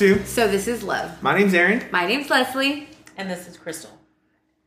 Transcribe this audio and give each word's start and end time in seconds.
welcome 0.00 0.18
to. 0.24 0.26
So 0.26 0.48
this 0.48 0.66
is 0.66 0.82
love. 0.82 1.22
My 1.22 1.38
name's 1.38 1.54
Aaron. 1.54 1.84
My 1.90 2.06
name's 2.06 2.30
Leslie. 2.30 2.88
And 3.16 3.30
this 3.30 3.46
is 3.48 3.56
Crystal. 3.56 3.90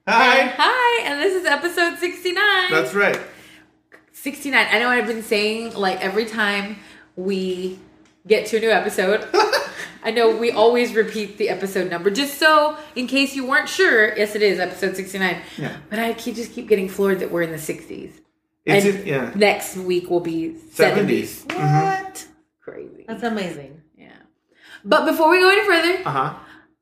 Hi. 0.07 0.53
Hi, 0.57 1.01
and 1.05 1.19
this 1.21 1.33
is 1.33 1.45
episode 1.45 1.97
69. 1.97 2.35
That's 2.69 2.93
right. 2.93 3.19
69. 4.11 4.67
I 4.69 4.79
know 4.79 4.89
I've 4.89 5.07
been 5.07 5.23
saying 5.23 5.75
like 5.75 6.01
every 6.01 6.25
time 6.25 6.77
we 7.15 7.79
get 8.27 8.45
to 8.47 8.57
a 8.57 8.59
new 8.59 8.69
episode. 8.69 9.27
I 10.05 10.11
know 10.11 10.35
we 10.35 10.51
always 10.51 10.93
repeat 10.93 11.37
the 11.37 11.47
episode 11.47 11.89
number 11.89 12.09
just 12.09 12.37
so 12.37 12.77
in 12.95 13.07
case 13.07 13.35
you 13.35 13.47
weren't 13.47 13.69
sure. 13.69 14.15
Yes, 14.17 14.35
it 14.35 14.41
is 14.41 14.59
episode 14.59 14.97
69. 14.97 15.41
Yeah. 15.57 15.77
But 15.89 15.99
I 15.99 16.13
keep, 16.13 16.35
just 16.35 16.51
keep 16.51 16.67
getting 16.67 16.89
floored 16.89 17.19
that 17.19 17.31
we're 17.31 17.43
in 17.43 17.51
the 17.51 17.57
60s. 17.57 18.11
It's 18.65 18.85
and 18.85 18.95
it- 18.95 19.07
yeah. 19.07 19.31
next 19.33 19.77
week 19.77 20.09
will 20.09 20.19
be 20.19 20.57
70s. 20.73 20.75
70s. 20.75 21.45
Mm-hmm. 21.47 22.03
What? 22.03 22.27
Crazy. 22.61 23.05
That's 23.07 23.23
amazing. 23.23 23.82
But 24.85 25.05
before 25.05 25.29
we 25.29 25.39
go 25.39 25.49
any 25.49 25.65
further, 25.65 26.07
Uh 26.07 26.11
huh. 26.11 26.33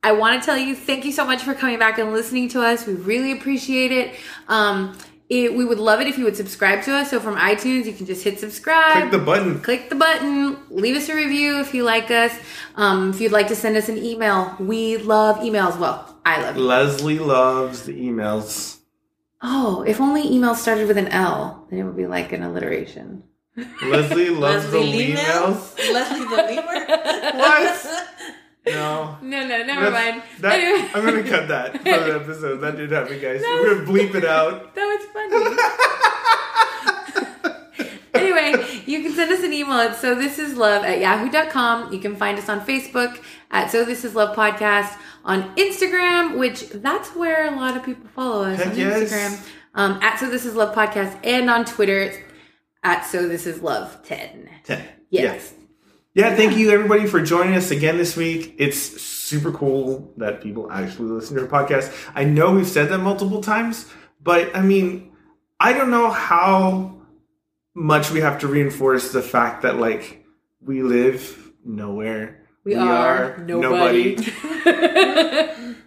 I 0.04 0.14
want 0.14 0.42
to 0.42 0.46
tell 0.46 0.58
you 0.58 0.76
thank 0.76 1.06
you 1.06 1.12
so 1.12 1.26
much 1.26 1.44
for 1.44 1.54
coming 1.54 1.78
back 1.78 2.00
and 2.00 2.12
listening 2.12 2.50
to 2.50 2.62
us. 2.62 2.88
We 2.88 2.94
really 2.94 3.32
appreciate 3.34 3.92
it. 3.92 4.16
Um, 4.48 4.98
it, 5.30 5.54
we 5.56 5.64
would 5.64 5.78
love 5.80 6.02
it 6.02 6.08
if 6.08 6.18
you 6.18 6.26
would 6.26 6.36
subscribe 6.36 6.84
to 6.84 6.92
us. 6.94 7.12
So 7.12 7.20
from 7.20 7.36
iTunes, 7.38 7.86
you 7.86 7.94
can 7.94 8.06
just 8.06 8.24
hit 8.24 8.40
subscribe. 8.40 8.98
Click 8.98 9.12
the 9.12 9.20
button. 9.20 9.62
Click 9.62 9.90
the 9.90 9.96
button. 9.96 10.58
Leave 10.70 10.98
us 10.98 11.08
a 11.08 11.16
review 11.16 11.60
if 11.60 11.74
you 11.74 11.84
like 11.84 12.12
us. 12.12 12.34
Um, 12.76 13.12
if 13.12 13.22
you'd 13.22 13.32
like 13.32 13.48
to 13.50 13.56
send 13.56 13.78
us 13.78 13.88
an 13.88 13.98
email, 13.98 14.56
we 14.60 14.98
love 14.98 15.38
emails. 15.38 15.80
Well, 15.80 16.20
I 16.26 16.42
love. 16.42 16.58
Leslie 16.58 17.20
loves 17.20 17.84
the 17.84 17.94
emails. 17.94 18.80
Oh, 19.42 19.84
if 19.88 20.02
only 20.02 20.24
email 20.30 20.54
started 20.54 20.88
with 20.88 20.98
an 20.98 21.08
L, 21.08 21.66
then 21.70 21.80
it 21.80 21.84
would 21.84 21.96
be 21.96 22.08
like 22.08 22.32
an 22.34 22.44
alliteration. 22.44 23.24
Leslie 23.84 24.30
loves 24.30 24.66
Leslie 24.74 25.14
the 25.14 25.14
Lemels? 25.16 25.76
emails. 25.76 25.94
Leslie 25.94 26.26
the 26.26 26.36
Lemur? 26.36 27.38
What? 27.38 28.08
No. 28.64 29.18
No, 29.24 29.40
no, 29.48 29.64
never 29.64 29.90
That's- 29.90 30.14
mind. 30.14 30.24
That, 30.42 30.60
Anyway. 30.60 30.88
I'm 30.94 31.04
gonna 31.04 31.24
cut 31.28 31.48
that 31.48 31.72
from 31.78 31.84
the 31.84 32.16
episode. 32.16 32.58
That 32.58 32.78
did 32.78 32.92
happen, 32.92 33.20
guys. 33.20 33.42
We're 33.42 33.74
gonna 33.74 33.88
bleep 33.92 34.14
it 34.14 34.24
out. 34.24 34.76
That 34.76 34.86
was 34.86 35.06
funny. 35.12 35.36
anyway, 38.14 38.54
you 38.86 39.02
can 39.02 39.14
send 39.14 39.32
us 39.32 39.44
an 39.44 39.52
email 39.52 39.74
at 39.80 39.96
so 39.96 40.14
this 40.14 40.38
is 40.38 40.56
love 40.56 40.84
at 40.84 41.00
yahoo.com. 41.00 41.92
You 41.92 42.00
can 42.00 42.16
find 42.16 42.38
us 42.38 42.50
on 42.50 42.62
Facebook 42.62 43.20
at 43.50 43.72
so 43.72 43.84
this 43.84 44.06
is 44.06 44.14
love 44.14 44.36
podcast 44.36 44.96
on 45.26 45.56
Instagram, 45.56 46.38
which 46.38 46.70
that's 46.70 47.16
where 47.16 47.48
a 47.52 47.56
lot 47.56 47.76
of 47.76 47.84
people 47.84 48.08
follow 48.16 48.44
us 48.44 48.60
Heck 48.60 48.68
on 48.74 48.78
yes. 48.78 49.12
Instagram. 49.12 49.50
Um, 49.74 50.00
at 50.04 50.20
so 50.20 50.30
this 50.30 50.46
is 50.46 50.54
love 50.56 50.76
podcast 50.76 51.18
and 51.26 51.50
on 51.50 51.66
Twitter 51.66 52.14
at 52.84 53.02
so 53.02 53.28
this 53.28 53.46
is 53.46 53.62
love 53.62 54.04
10. 54.04 54.50
Ten. 54.64 54.86
Yes. 55.10 55.54
Yeah. 56.14 56.30
yeah. 56.30 56.36
Thank 56.36 56.58
you 56.58 56.72
everybody 56.72 57.06
for 57.08 57.22
joining 57.22 57.56
us 57.56 57.72
again 57.72 57.98
this 57.98 58.16
week. 58.16 58.56
It's 58.58 58.78
super 58.80 59.52
cool 59.52 60.12
that 60.18 60.42
people 60.42 60.72
actually 60.72 61.12
listen 61.12 61.36
to 61.38 61.44
our 61.44 61.48
podcast. 61.48 61.94
I 62.16 62.24
know 62.24 62.54
we've 62.54 62.68
said 62.68 62.90
that 62.90 63.00
multiple 63.00 63.42
times, 63.42 63.92
but 64.22 64.56
I 64.56 64.62
mean, 64.62 65.12
I 65.60 65.74
don't 65.74 65.92
know 65.92 66.10
how 66.10 66.98
much 67.74 68.12
we 68.12 68.20
have 68.22 68.40
to 68.40 68.48
reinforce 68.48 69.12
the 69.12 69.22
fact 69.22 69.62
that 69.62 69.78
like 69.78 70.26
we 70.60 70.84
live 70.84 71.52
nowhere. 71.64 72.38
We, 72.64 72.76
are, 72.76 73.40
nobody. 73.40 74.16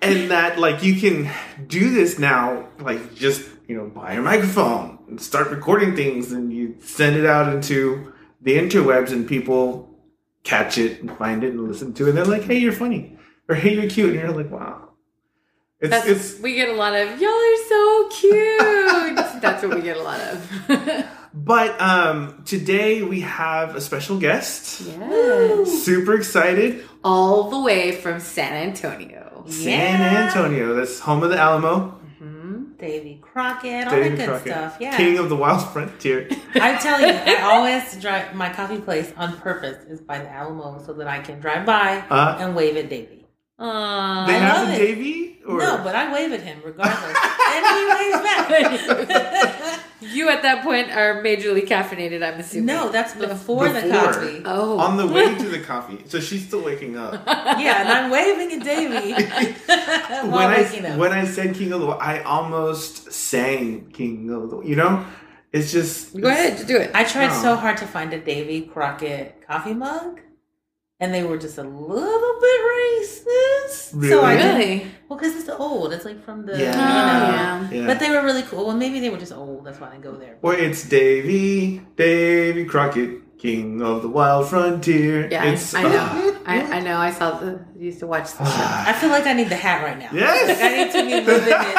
and 0.04 0.30
that 0.30 0.58
like 0.58 0.82
you 0.82 0.96
can 0.96 1.30
do 1.66 1.90
this 1.90 2.18
now 2.18 2.68
like 2.80 3.14
just 3.14 3.48
you 3.66 3.76
know 3.76 3.86
buy 3.86 4.12
a 4.12 4.20
microphone 4.20 4.98
and 5.08 5.20
start 5.20 5.50
recording 5.50 5.94
things 5.96 6.32
and 6.32 6.52
you 6.52 6.76
send 6.80 7.16
it 7.16 7.26
out 7.26 7.52
into 7.52 8.12
the 8.42 8.56
interwebs 8.58 9.10
and 9.12 9.26
people 9.28 9.88
catch 10.42 10.76
it 10.78 11.00
and 11.00 11.16
find 11.16 11.42
it 11.42 11.52
and 11.52 11.66
listen 11.66 11.92
to 11.94 12.04
it 12.06 12.10
and 12.10 12.18
they're 12.18 12.24
like 12.24 12.42
hey 12.42 12.58
you're 12.58 12.72
funny 12.72 13.16
or 13.48 13.54
hey 13.54 13.74
you're 13.74 13.88
cute 13.88 14.10
and 14.10 14.20
you're 14.20 14.32
like 14.32 14.50
wow 14.50 14.88
it's 15.80 15.90
That's, 15.90 16.06
it's 16.06 16.40
we 16.40 16.54
get 16.54 16.68
a 16.68 16.72
lot 16.72 16.94
of 16.94 17.20
y'all 17.20 17.30
are 17.30 17.68
so 17.68 18.08
cute. 18.10 19.16
That's 19.42 19.62
what 19.62 19.74
we 19.74 19.82
get 19.82 19.96
a 19.98 20.02
lot 20.02 20.18
of. 20.20 21.06
but 21.34 21.78
um 21.80 22.42
today 22.46 23.02
we 23.02 23.20
have 23.20 23.74
a 23.74 23.80
special 23.80 24.18
guest 24.18 24.80
yes. 24.82 25.82
super 25.84 26.14
excited 26.14 26.84
all 27.02 27.50
the 27.50 27.60
way 27.60 27.92
from 27.92 28.20
San 28.20 28.52
Antonio. 28.54 29.44
san 29.48 30.00
Yeah. 30.00 30.26
antonio 30.28 30.74
that's 30.74 31.00
home 31.00 31.22
of 31.24 31.30
the 31.30 31.36
alamo 31.38 31.98
Davy 32.86 33.18
Crockett, 33.22 33.86
all 33.88 33.94
David 33.94 34.12
that 34.12 34.16
good 34.18 34.28
Crockett, 34.28 34.52
stuff. 34.52 34.76
Yeah. 34.80 34.96
king 34.96 35.18
of 35.18 35.28
the 35.28 35.36
wild 35.36 35.62
frontier 35.72 36.28
I 36.54 36.76
tell 36.76 37.00
you, 37.00 37.08
I 37.08 37.40
always 37.42 37.96
drive 38.00 38.34
my 38.34 38.52
coffee 38.52 38.80
place 38.80 39.12
on 39.16 39.36
purpose 39.38 39.84
is 39.88 40.00
by 40.00 40.18
the 40.18 40.28
Alamo 40.30 40.82
so 40.84 40.92
that 40.94 41.06
I 41.08 41.20
can 41.20 41.40
drive 41.40 41.64
by 41.64 42.04
Uh, 42.10 42.36
and 42.40 42.54
wave 42.54 42.76
at 42.76 42.88
Davy. 42.90 43.26
Aww. 43.60 44.26
they 44.26 44.34
I 44.34 44.38
have 44.38 44.68
a 44.68 44.76
davy 44.76 45.38
or 45.46 45.58
No, 45.58 45.78
but 45.84 45.94
I 45.94 46.12
wave 46.12 46.32
at 46.32 46.40
him 46.42 46.58
regardless. 46.64 47.16
and 47.54 47.62
he 47.74 47.82
waves 47.94 48.20
back. 48.26 49.80
you 50.00 50.28
at 50.28 50.42
that 50.42 50.62
point 50.62 50.90
are 50.90 51.22
majorly 51.22 51.66
caffeinated, 51.66 52.22
I'm 52.22 52.38
assuming. 52.40 52.66
no, 52.66 52.90
that's 52.90 53.14
before, 53.14 53.68
the 53.70 53.88
coffee. 53.88 54.42
Oh. 54.44 54.78
on 54.78 54.96
the 54.96 55.06
way 55.06 55.34
to 55.34 55.48
the 55.48 55.60
coffee. 55.72 56.02
So 56.06 56.20
she's 56.20 56.46
still 56.46 56.62
waking 56.62 56.96
up. 56.96 57.22
Yeah, 57.26 57.80
and 57.80 57.88
I'm 57.88 58.10
waving 58.10 58.58
at 58.58 58.64
Davy 58.64 59.12
while 60.28 60.48
when 60.48 60.50
waking 60.64 60.86
I 60.86 60.90
up. 60.90 60.98
when 60.98 61.12
I 61.12 61.24
said 61.24 61.54
King 61.54 61.72
of 61.72 61.80
the, 61.80 61.88
I 61.88 62.22
almost 62.22 63.12
sang 63.12 63.90
King 63.92 64.30
of 64.30 64.50
the. 64.50 64.60
You 64.62 64.76
know, 64.76 65.04
it's 65.52 65.72
just 65.72 66.18
Go 66.20 66.28
ahead, 66.28 66.56
just 66.56 66.68
do 66.68 66.76
it. 66.76 66.90
I 66.94 67.04
tried 67.04 67.30
Oh. 67.30 67.42
so 67.42 67.56
hard 67.56 67.76
to 67.78 67.86
find 67.86 68.12
a 68.12 68.20
Davy 68.20 68.62
Crockett 68.62 69.42
coffee 69.46 69.74
mug, 69.74 70.20
and 71.00 71.12
they 71.12 71.22
were 71.24 71.36
just 71.36 71.58
a 71.58 71.62
little 71.62 72.40
bit 72.40 72.60
racist. 72.60 73.90
So 73.90 73.98
Really? 73.98 74.24
I 74.24 74.36
didn't- 74.36 74.56
really? 74.58 74.86
well, 75.08 75.18
because 75.18 75.34
it's 75.36 75.48
old. 75.48 75.92
It's 75.92 76.04
like 76.04 76.24
from 76.24 76.46
the 76.46 76.52
Yeah. 76.58 76.58
you 76.58 76.66
know. 76.72 76.74
yeah. 76.74 77.70
Yeah. 77.80 77.86
But 77.86 77.98
they 77.98 78.10
were 78.10 78.22
really 78.22 78.42
cool. 78.42 78.66
Well, 78.66 78.76
maybe 78.76 79.00
they 79.00 79.10
were 79.10 79.18
just 79.18 79.32
old. 79.32 79.64
That's 79.64 79.80
why 79.80 79.88
I 79.88 79.92
didn't 79.92 80.04
go 80.04 80.12
there. 80.12 80.36
Or 80.42 80.54
it's 80.54 80.88
Davy, 80.88 81.82
Davy 81.96 82.64
Crockett, 82.64 83.36
King 83.38 83.82
of 83.82 84.02
the 84.02 84.08
Wild 84.08 84.48
Frontier. 84.48 85.28
Yeah, 85.30 85.44
it's, 85.44 85.74
I, 85.74 85.80
I 85.80 85.82
know. 85.88 86.36
I, 86.46 86.60
I 86.76 86.80
know. 86.80 86.96
I 86.98 87.10
saw 87.10 87.38
the 87.38 87.58
used 87.76 87.98
to 88.00 88.06
watch 88.06 88.32
the 88.32 88.44
show. 88.44 88.64
I 88.90 88.92
feel 88.92 89.10
like 89.10 89.26
I 89.26 89.32
need 89.32 89.48
the 89.48 89.56
hat 89.56 89.82
right 89.82 89.98
now. 89.98 90.10
Yes. 90.12 90.48
Like 90.48 90.62
I 90.62 90.76
need 90.76 90.92
to 90.92 91.02
be 91.04 91.14
living 91.26 91.54
it, 91.58 91.76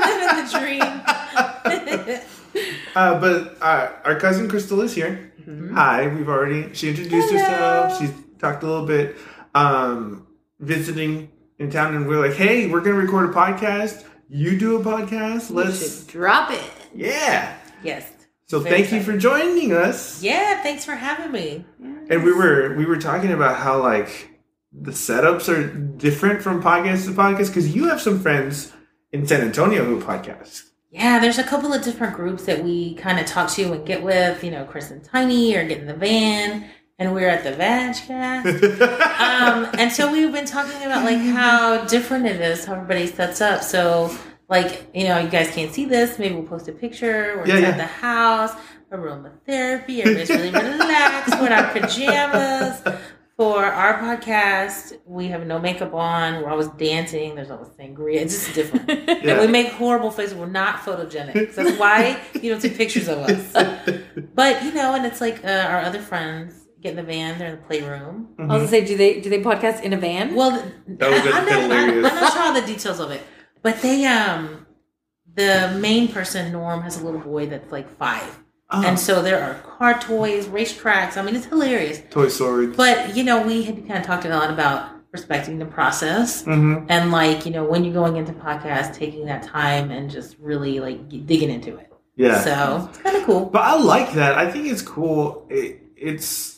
living 0.10 0.36
the 0.42 0.46
dream. 0.58 2.06
Uh, 2.96 3.20
but 3.20 3.56
uh, 3.60 3.88
our 4.04 4.18
cousin 4.18 4.48
Crystal 4.48 4.80
is 4.80 4.94
here. 4.94 5.32
Mm-hmm. 5.42 5.74
Hi, 5.74 6.08
we've 6.08 6.28
already. 6.28 6.72
She 6.74 6.88
introduced 6.88 7.30
herself. 7.30 7.98
She's 7.98 8.10
talked 8.38 8.62
a 8.62 8.66
little 8.66 8.86
bit. 8.86 9.16
Um, 9.54 10.26
visiting 10.58 11.30
in 11.58 11.70
town, 11.70 11.94
and 11.94 12.06
we're 12.06 12.26
like, 12.26 12.36
hey, 12.36 12.66
we're 12.68 12.80
gonna 12.80 12.96
record 12.96 13.30
a 13.30 13.32
podcast. 13.32 14.04
You 14.28 14.58
do 14.58 14.80
a 14.80 14.84
podcast. 14.84 15.50
Let's. 15.50 16.04
drop 16.04 16.50
it. 16.50 16.62
Yeah. 16.94 17.56
yes. 17.82 18.10
So 18.46 18.60
Very 18.60 18.76
thank 18.76 18.92
you 18.92 19.02
for 19.02 19.16
joining 19.16 19.72
us. 19.72 20.22
Yeah. 20.22 20.62
Thanks 20.62 20.84
for 20.84 20.94
having 20.94 21.32
me. 21.32 21.64
And 21.80 22.22
we 22.22 22.32
were 22.32 22.74
we 22.76 22.84
were 22.84 22.96
talking 22.96 23.32
about 23.32 23.56
how 23.56 23.82
like 23.82 24.30
the 24.72 24.92
setups 24.92 25.48
are 25.48 25.66
different 25.66 26.42
from 26.42 26.62
podcast 26.62 27.06
to 27.06 27.12
podcast 27.12 27.48
because 27.48 27.74
you 27.74 27.88
have 27.88 28.00
some 28.00 28.20
friends 28.20 28.72
in 29.12 29.26
San 29.26 29.40
Antonio 29.40 29.84
who 29.84 30.00
podcast. 30.00 30.62
Yeah, 30.90 31.18
there's 31.18 31.38
a 31.38 31.44
couple 31.44 31.72
of 31.72 31.82
different 31.82 32.14
groups 32.14 32.44
that 32.44 32.62
we 32.62 32.94
kind 32.94 33.18
of 33.18 33.26
talk 33.26 33.50
to 33.50 33.72
and 33.72 33.84
get 33.84 34.02
with. 34.02 34.42
You 34.44 34.52
know, 34.52 34.64
Chris 34.64 34.90
and 34.90 35.02
Tiny 35.02 35.54
or 35.56 35.66
get 35.66 35.78
in 35.78 35.86
the 35.86 35.94
van, 35.94 36.70
and 36.98 37.12
we're 37.12 37.28
at 37.28 37.44
the 37.44 37.52
Vagcast. 37.52 38.80
um, 39.20 39.68
and 39.78 39.92
so 39.92 40.10
we've 40.10 40.32
been 40.32 40.46
talking 40.46 40.82
about 40.82 41.04
like 41.04 41.18
how 41.18 41.84
different 41.84 42.26
it 42.26 42.40
is 42.40 42.64
how 42.64 42.74
everybody 42.74 43.06
sets 43.06 43.40
up. 43.40 43.62
So 43.62 44.16
like 44.48 44.88
you 44.94 45.04
know, 45.04 45.18
you 45.18 45.28
guys 45.28 45.50
can't 45.50 45.72
see 45.72 45.84
this. 45.84 46.18
Maybe 46.18 46.34
we'll 46.34 46.44
post 46.44 46.68
a 46.68 46.72
picture. 46.72 47.36
We're 47.38 47.48
Yeah, 47.48 47.58
yeah. 47.58 47.76
the 47.76 47.84
house, 47.84 48.52
aromatherapy. 48.92 50.00
Everybody's 50.00 50.30
really 50.30 50.50
relaxed. 50.50 51.34
We're 51.40 51.46
in 51.46 51.52
our 51.52 51.72
pajamas. 51.72 52.82
For 53.36 53.62
our 53.66 53.98
podcast, 53.98 54.96
we 55.04 55.28
have 55.28 55.46
no 55.46 55.58
makeup 55.58 55.92
on. 55.92 56.42
We're 56.42 56.48
always 56.48 56.68
dancing. 56.68 57.34
There's 57.34 57.50
always 57.50 57.68
sangria. 57.68 58.22
It's 58.22 58.32
just 58.46 58.54
different. 58.54 58.88
And 59.26 59.38
we 59.40 59.46
make 59.46 59.72
horrible 59.72 60.10
faces. 60.10 60.34
We're 60.34 60.46
not 60.46 60.76
photogenic. 60.76 61.52
So 61.52 61.64
that's 61.64 61.78
why 61.78 62.18
you 62.40 62.50
don't 62.50 62.62
see 62.62 62.70
pictures 62.70 63.08
of 63.08 63.18
us. 63.18 63.52
But 64.34 64.62
you 64.64 64.72
know, 64.72 64.94
and 64.94 65.04
it's 65.04 65.20
like 65.20 65.44
uh, 65.44 65.48
our 65.68 65.80
other 65.80 66.00
friends 66.00 66.65
get 66.86 66.90
in 66.98 67.04
the 67.04 67.12
van. 67.12 67.38
They're 67.38 67.48
in 67.54 67.56
the 67.60 67.66
playroom. 67.66 68.28
I 68.38 68.42
was 68.42 68.48
gonna 68.48 68.68
say, 68.68 68.84
do 68.84 68.96
they 68.96 69.20
do 69.20 69.28
they 69.30 69.42
podcast 69.42 69.82
in 69.82 69.92
a 69.92 69.96
van? 69.96 70.34
Well, 70.34 70.50
That 70.86 71.10
was 71.10 71.20
I, 71.20 71.38
am 71.40 71.44
not, 71.46 71.52
I'm, 71.52 71.62
hilarious. 71.62 72.12
I'm 72.12 72.14
not 72.20 72.32
sure 72.32 72.42
all 72.42 72.54
the 72.54 72.66
details 72.66 73.00
of 73.00 73.10
it, 73.10 73.22
but 73.62 73.80
they 73.82 74.04
um, 74.06 74.66
the 75.34 75.76
main 75.80 76.08
person 76.08 76.52
Norm 76.52 76.82
has 76.82 77.00
a 77.00 77.04
little 77.04 77.20
boy 77.20 77.46
that's 77.46 77.70
like 77.72 77.88
five, 77.98 78.38
Oh, 78.70 78.82
and 78.84 78.98
so 78.98 79.22
there 79.22 79.42
are 79.42 79.54
car 79.78 80.00
toys, 80.00 80.46
racetracks. 80.46 81.16
I 81.16 81.22
mean, 81.22 81.36
it's 81.36 81.46
hilarious. 81.46 82.02
Toy 82.10 82.28
Story. 82.28 82.66
But 82.68 83.16
you 83.16 83.22
know, 83.22 83.46
we 83.46 83.62
had 83.62 83.76
kind 83.86 83.98
of 84.00 84.04
talked 84.04 84.24
a 84.24 84.28
lot 84.28 84.50
about 84.50 84.90
respecting 85.12 85.58
the 85.58 85.64
process 85.64 86.44
hmm 86.44 86.84
and 86.90 87.10
like 87.10 87.46
you 87.46 87.52
know 87.52 87.64
when 87.64 87.84
you're 87.84 87.94
going 87.94 88.16
into 88.16 88.32
podcast, 88.32 88.94
taking 88.94 89.24
that 89.26 89.42
time 89.42 89.90
and 89.90 90.10
just 90.10 90.36
really 90.38 90.80
like 90.80 91.08
digging 91.08 91.50
into 91.50 91.76
it. 91.76 91.92
Yeah. 92.16 92.40
So 92.40 92.88
it's 92.88 92.98
kind 92.98 93.16
of 93.16 93.24
cool. 93.24 93.46
But 93.46 93.62
I 93.62 93.76
like 93.76 94.12
that. 94.14 94.36
I 94.38 94.50
think 94.50 94.66
it's 94.66 94.82
cool. 94.82 95.46
It, 95.50 95.82
it's 95.96 96.55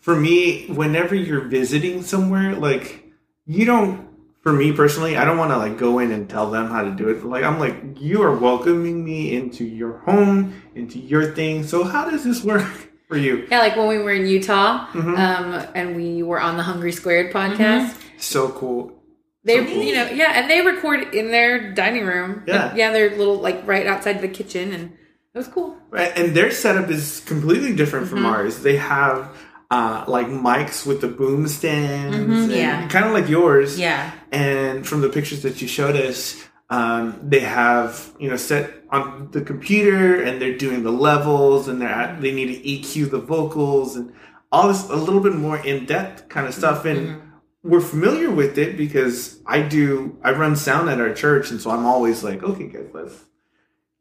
for 0.00 0.16
me, 0.16 0.66
whenever 0.68 1.14
you're 1.14 1.42
visiting 1.48 2.02
somewhere, 2.02 2.54
like 2.54 3.04
you 3.46 3.64
don't. 3.64 4.06
For 4.42 4.52
me 4.52 4.72
personally, 4.72 5.16
I 5.16 5.24
don't 5.24 5.36
want 5.36 5.50
to 5.50 5.58
like 5.58 5.76
go 5.78 5.98
in 5.98 6.10
and 6.12 6.30
tell 6.30 6.50
them 6.50 6.68
how 6.70 6.82
to 6.82 6.90
do 6.92 7.08
it. 7.08 7.22
Like 7.24 7.42
I'm 7.44 7.58
like, 7.58 7.74
you 8.00 8.22
are 8.22 8.34
welcoming 8.34 9.04
me 9.04 9.34
into 9.36 9.64
your 9.64 9.98
home, 9.98 10.62
into 10.74 10.98
your 10.98 11.34
thing. 11.34 11.64
So 11.64 11.82
how 11.84 12.08
does 12.08 12.24
this 12.24 12.42
work 12.44 12.64
for 13.08 13.16
you? 13.18 13.46
Yeah, 13.50 13.58
like 13.58 13.76
when 13.76 13.88
we 13.88 13.98
were 13.98 14.12
in 14.12 14.26
Utah, 14.26 14.86
Mhm. 14.92 15.18
um, 15.18 15.66
and 15.74 15.96
we 15.96 16.22
were 16.22 16.40
on 16.40 16.56
the 16.56 16.62
Hungry 16.62 16.92
Squared 16.92 17.32
podcast. 17.32 17.94
So 18.16 18.48
cool. 18.50 19.02
They, 19.44 19.58
So 19.58 19.64
cool. 19.66 19.82
you 19.82 19.94
know, 19.94 20.06
yeah, 20.10 20.32
and 20.40 20.48
they 20.50 20.62
record 20.62 21.14
in 21.14 21.30
their 21.30 21.72
dining 21.74 22.06
room. 22.06 22.44
Yeah. 22.46 22.74
yeah, 22.74 22.92
they're 22.92 23.16
little 23.16 23.36
like 23.40 23.66
right 23.66 23.86
outside 23.86 24.22
the 24.22 24.28
kitchen, 24.28 24.72
and 24.72 24.92
it 25.34 25.38
was 25.38 25.48
cool. 25.48 25.76
Right, 25.90 26.12
and 26.16 26.34
their 26.34 26.52
setup 26.52 26.88
is 26.90 27.20
completely 27.26 27.74
different 27.74 28.08
from 28.08 28.20
Mhm. 28.20 28.26
ours. 28.32 28.60
They 28.62 28.76
have 28.76 29.28
uh, 29.70 30.04
like 30.08 30.26
mics 30.28 30.86
with 30.86 31.00
the 31.00 31.08
boom 31.08 31.46
stands, 31.48 32.16
Mhm, 32.16 32.42
and 32.44 32.52
yeah. 32.52 32.88
kind 32.88 33.04
of 33.04 33.12
like 33.12 33.28
yours. 33.28 33.78
Yeah. 33.78 34.10
And 34.32 34.86
from 34.86 35.00
the 35.02 35.08
pictures 35.10 35.42
that 35.42 35.60
you 35.60 35.68
showed 35.68 35.94
us, 35.96 36.42
um, 36.70 37.18
they 37.22 37.40
have 37.40 38.12
you 38.18 38.28
know 38.30 38.36
set 38.36 38.84
on 38.90 39.28
the 39.32 39.40
computer, 39.42 40.22
and 40.22 40.40
they're 40.40 40.56
doing 40.56 40.82
the 40.82 40.92
levels, 40.92 41.68
and 41.68 41.80
they're 41.80 41.88
at, 41.88 42.20
they 42.22 42.32
need 42.32 42.46
to 42.54 42.60
EQ 42.68 43.10
the 43.10 43.18
vocals 43.18 43.96
and 43.96 44.12
all 44.50 44.68
this 44.68 44.88
a 44.88 44.96
little 44.96 45.20
bit 45.20 45.34
more 45.34 45.58
in 45.58 45.84
depth 45.84 46.28
kind 46.30 46.46
of 46.46 46.54
stuff. 46.54 46.84
And 46.86 46.98
Mhm. 47.08 47.20
we're 47.62 47.80
familiar 47.82 48.30
with 48.30 48.56
it 48.56 48.78
because 48.78 49.38
I 49.46 49.60
do 49.60 50.16
I 50.24 50.32
run 50.32 50.56
sound 50.56 50.88
at 50.88 50.98
our 51.00 51.12
church, 51.12 51.50
and 51.50 51.60
so 51.60 51.70
I'm 51.70 51.84
always 51.84 52.22
like, 52.24 52.42
okay, 52.42 52.68
guys, 52.68 52.86
let's 52.94 53.14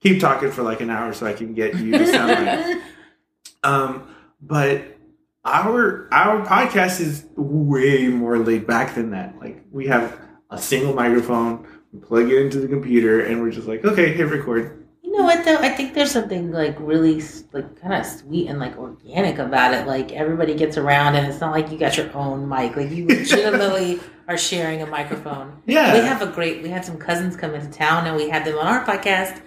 keep 0.01 0.21
talking 0.21 0.51
for 0.51 0.63
like 0.63 0.79
an 0.79 0.89
hour 0.89 1.11
so 1.11 1.25
I 1.25 1.33
can 1.33 1.53
get 1.53 1.75
you 1.75 1.97
to 1.97 2.05
sound 2.07 2.31
right. 2.31 2.77
Um, 3.63 4.03
but 4.41 4.96
our 5.47 6.07
our 6.13 6.45
podcast 6.45 6.99
is 6.99 7.25
way 7.35 8.07
more 8.07 8.37
laid 8.37 8.67
back 8.67 8.95
than 8.95 9.11
that. 9.11 9.39
Like 9.39 9.63
we 9.71 9.87
have 9.87 10.19
a 10.49 10.57
single 10.57 10.93
microphone, 10.93 11.67
we 11.91 11.99
plug 11.99 12.29
it 12.29 12.41
into 12.41 12.59
the 12.59 12.67
computer, 12.67 13.21
and 13.21 13.41
we're 13.41 13.51
just 13.51 13.67
like, 13.67 13.83
okay, 13.85 14.13
hit 14.13 14.23
record. 14.29 14.85
You 15.01 15.11
know 15.13 15.23
what 15.23 15.45
though? 15.45 15.57
I 15.57 15.69
think 15.69 15.93
there's 15.93 16.11
something 16.11 16.51
like 16.51 16.75
really 16.79 17.21
like 17.53 17.79
kind 17.81 17.93
of 17.93 18.05
sweet 18.05 18.47
and 18.47 18.59
like 18.59 18.77
organic 18.77 19.39
about 19.39 19.73
it. 19.73 19.87
Like 19.87 20.11
everybody 20.11 20.53
gets 20.53 20.77
around, 20.77 21.15
and 21.15 21.25
it's 21.27 21.39
not 21.41 21.51
like 21.51 21.71
you 21.71 21.77
got 21.77 21.97
your 21.97 22.15
own 22.15 22.47
mic. 22.47 22.75
Like 22.75 22.91
you 22.91 23.07
legitimately 23.07 23.99
are 24.27 24.37
sharing 24.37 24.81
a 24.81 24.85
microphone. 24.85 25.61
Yeah, 25.65 25.93
We 25.93 25.99
have 25.99 26.21
a 26.21 26.27
great. 26.27 26.61
We 26.61 26.69
had 26.69 26.83
some 26.85 26.97
cousins 26.97 27.35
come 27.37 27.55
into 27.55 27.69
town, 27.69 28.05
and 28.05 28.15
we 28.15 28.29
had 28.29 28.45
them 28.45 28.57
on 28.57 28.67
our 28.67 28.85
podcast, 28.85 29.41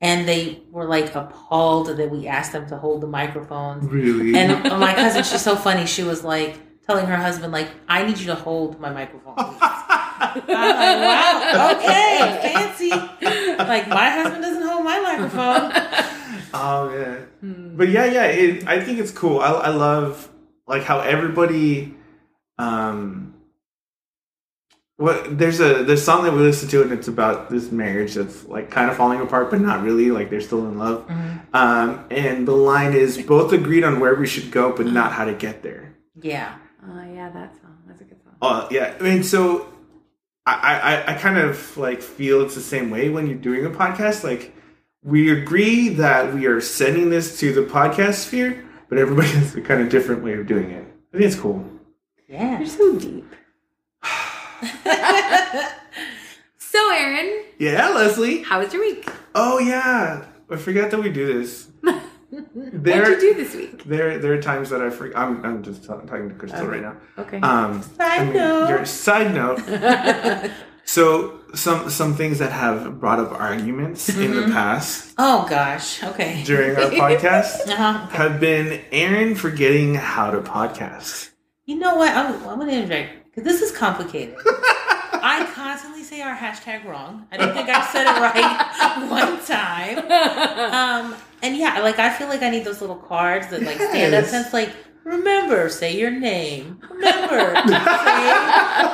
and 0.00 0.28
they 0.28 0.62
were 0.70 0.86
like 0.86 1.14
appalled 1.14 1.88
that 1.88 2.10
we 2.10 2.26
asked 2.26 2.52
them 2.52 2.68
to 2.68 2.76
hold 2.76 3.00
the 3.00 3.06
microphones. 3.06 3.84
really. 3.86 4.34
And 4.36 4.62
my 4.78 4.94
cousin, 4.94 5.24
she's 5.24 5.42
so 5.42 5.56
funny. 5.56 5.86
She 5.86 6.04
was 6.04 6.22
like 6.22 6.58
telling 6.86 7.06
her 7.06 7.16
husband, 7.16 7.52
like, 7.52 7.68
"I 7.88 8.04
need 8.06 8.18
you 8.18 8.26
to 8.26 8.34
hold 8.34 8.80
my 8.80 8.90
microphone." 8.90 9.34
I'm 10.20 10.34
like, 10.46 10.46
wow, 10.48 11.76
okay, 11.76 12.40
fancy. 12.42 12.90
Like 12.90 13.88
my 13.88 14.10
husband 14.10 14.42
doesn't 14.42 14.66
hold 14.66 14.84
my 14.84 15.00
microphone. 15.00 15.72
oh 16.54 16.90
man, 16.90 17.76
but 17.76 17.88
yeah, 17.88 18.04
yeah. 18.04 18.24
It, 18.24 18.66
I 18.66 18.80
think 18.80 18.98
it's 18.98 19.12
cool. 19.12 19.40
I, 19.40 19.50
I 19.50 19.68
love 19.68 20.28
like 20.66 20.82
how 20.84 21.00
everybody. 21.00 21.94
Um, 22.58 23.34
what 24.98 25.38
there's 25.38 25.60
a 25.60 25.84
there's 25.84 26.00
a 26.00 26.04
song 26.04 26.24
that 26.24 26.32
we 26.32 26.40
listen 26.40 26.68
to 26.68 26.82
and 26.82 26.92
it's 26.92 27.06
about 27.08 27.48
this 27.50 27.70
marriage 27.70 28.14
that's 28.14 28.44
like 28.46 28.68
kind 28.68 28.90
of 28.90 28.96
falling 28.96 29.20
apart 29.20 29.48
but 29.48 29.60
not 29.60 29.82
really 29.84 30.10
like 30.10 30.28
they're 30.28 30.40
still 30.40 30.66
in 30.66 30.76
love. 30.76 31.08
Um 31.54 32.04
and 32.10 32.46
the 32.46 32.52
line 32.52 32.92
is 32.94 33.16
both 33.22 33.52
agreed 33.52 33.84
on 33.84 34.00
where 34.00 34.14
we 34.16 34.26
should 34.26 34.50
go 34.50 34.76
but 34.76 34.86
not 34.86 35.12
how 35.12 35.24
to 35.24 35.34
get 35.34 35.62
there. 35.62 35.94
Yeah, 36.20 36.56
Oh 36.84 37.02
yeah, 37.14 37.30
that 37.30 37.54
song. 37.62 37.78
That's 37.86 38.00
a 38.00 38.04
good 38.04 38.20
song. 38.22 38.34
uh 38.42 38.66
yeah. 38.72 38.94
I 38.98 39.02
mean 39.02 39.22
so 39.22 39.72
I, 40.44 41.04
I 41.06 41.12
i 41.12 41.14
kind 41.18 41.38
of 41.38 41.76
like 41.76 42.02
feel 42.02 42.40
it's 42.42 42.56
the 42.56 42.60
same 42.60 42.90
way 42.90 43.08
when 43.08 43.26
you're 43.28 43.38
doing 43.38 43.64
a 43.66 43.70
podcast. 43.70 44.24
Like 44.24 44.52
we 45.04 45.30
agree 45.30 45.90
that 45.90 46.34
we 46.34 46.46
are 46.46 46.60
sending 46.60 47.08
this 47.10 47.38
to 47.38 47.52
the 47.52 47.62
podcast 47.62 48.14
sphere 48.26 48.64
but 48.88 48.98
everybody 48.98 49.28
has 49.38 49.54
a 49.54 49.60
kind 49.60 49.80
of 49.80 49.90
different 49.90 50.24
way 50.24 50.32
of 50.32 50.46
doing 50.48 50.70
it. 50.70 50.84
I 51.14 51.18
think 51.18 51.24
it's 51.30 51.36
cool. 51.38 51.64
Yeah. 52.28 52.58
You're 52.58 52.66
so 52.66 52.98
deep. 52.98 53.32
So, 56.60 56.92
Aaron, 56.94 57.44
yeah 57.58 57.88
leslie 57.90 58.42
how 58.42 58.60
was 58.60 58.72
your 58.72 58.82
week? 58.82 59.08
oh 59.34 59.58
yeah 59.58 60.26
i 60.50 60.56
forgot 60.56 60.90
that 60.90 61.00
we 61.00 61.08
do 61.10 61.26
this 61.40 61.68
What'd 62.30 62.84
there 62.84 63.10
you 63.14 63.20
do 63.20 63.34
this 63.42 63.54
week? 63.54 63.84
There, 63.84 64.18
there 64.18 64.34
are 64.34 64.42
times 64.42 64.68
that 64.68 64.82
I 64.82 64.90
forget. 64.90 65.16
I'm, 65.16 65.42
I'm 65.46 65.62
just 65.62 65.84
talking 65.86 66.28
to 66.28 66.34
Crystal 66.34 66.60
Okay. 66.60 66.68
right 66.68 66.82
now. 66.82 66.96
Okay. 67.16 67.40
Um, 67.40 67.80
Side 67.82 68.20
I 68.20 68.24
mean, 68.26 68.34
note. 68.34 68.68
your- 68.68 68.84
side 68.84 69.34
note. 69.34 70.50
So 70.84 71.40
some 71.54 71.88
some 71.90 72.14
things 72.14 72.38
that 72.38 72.52
have 72.52 73.00
brought 73.00 73.18
up 73.18 73.32
arguments 73.32 74.08
in 74.10 74.34
the 74.34 74.42
past 74.52 75.14
Oh 75.18 75.46
gosh. 75.48 76.02
Okay. 76.04 76.42
during 76.44 76.76
our 76.76 76.90
podcast 76.90 77.66
Uh-huh. 77.66 78.06
have 78.08 78.40
been 78.40 78.80
Aaron 78.92 79.34
forgetting 79.34 79.94
how 79.94 80.30
to 80.30 80.40
podcast. 80.40 81.30
You 81.66 81.76
know 81.78 81.96
what? 81.96 82.14
I'm, 82.14 82.34
I'm 82.48 82.58
going 82.58 82.68
to 82.68 82.74
interject 82.76 83.12
because 83.12 83.17
this 83.44 83.62
is 83.62 83.70
complicated. 83.72 84.36
I 85.20 85.50
constantly 85.54 86.04
say 86.04 86.20
our 86.22 86.36
hashtag 86.36 86.84
wrong. 86.84 87.26
I 87.32 87.36
don't 87.36 87.52
think 87.52 87.68
I 87.68 87.84
said 87.86 88.06
it 88.06 88.20
right 88.20 89.10
one 89.10 89.44
time. 89.44 89.98
Um, 91.12 91.16
and 91.42 91.56
yeah, 91.56 91.80
like 91.80 91.98
I 91.98 92.12
feel 92.12 92.28
like 92.28 92.42
I 92.42 92.50
need 92.50 92.64
those 92.64 92.80
little 92.80 92.96
cards 92.96 93.48
that 93.48 93.62
like 93.62 93.76
stand 93.76 94.14
up 94.14 94.22
Yes. 94.22 94.30
sense. 94.30 94.52
Like 94.52 94.70
remember, 95.04 95.68
say 95.68 95.96
your 95.98 96.10
name. 96.10 96.80
Remember, 96.90 97.54
say 97.56 97.72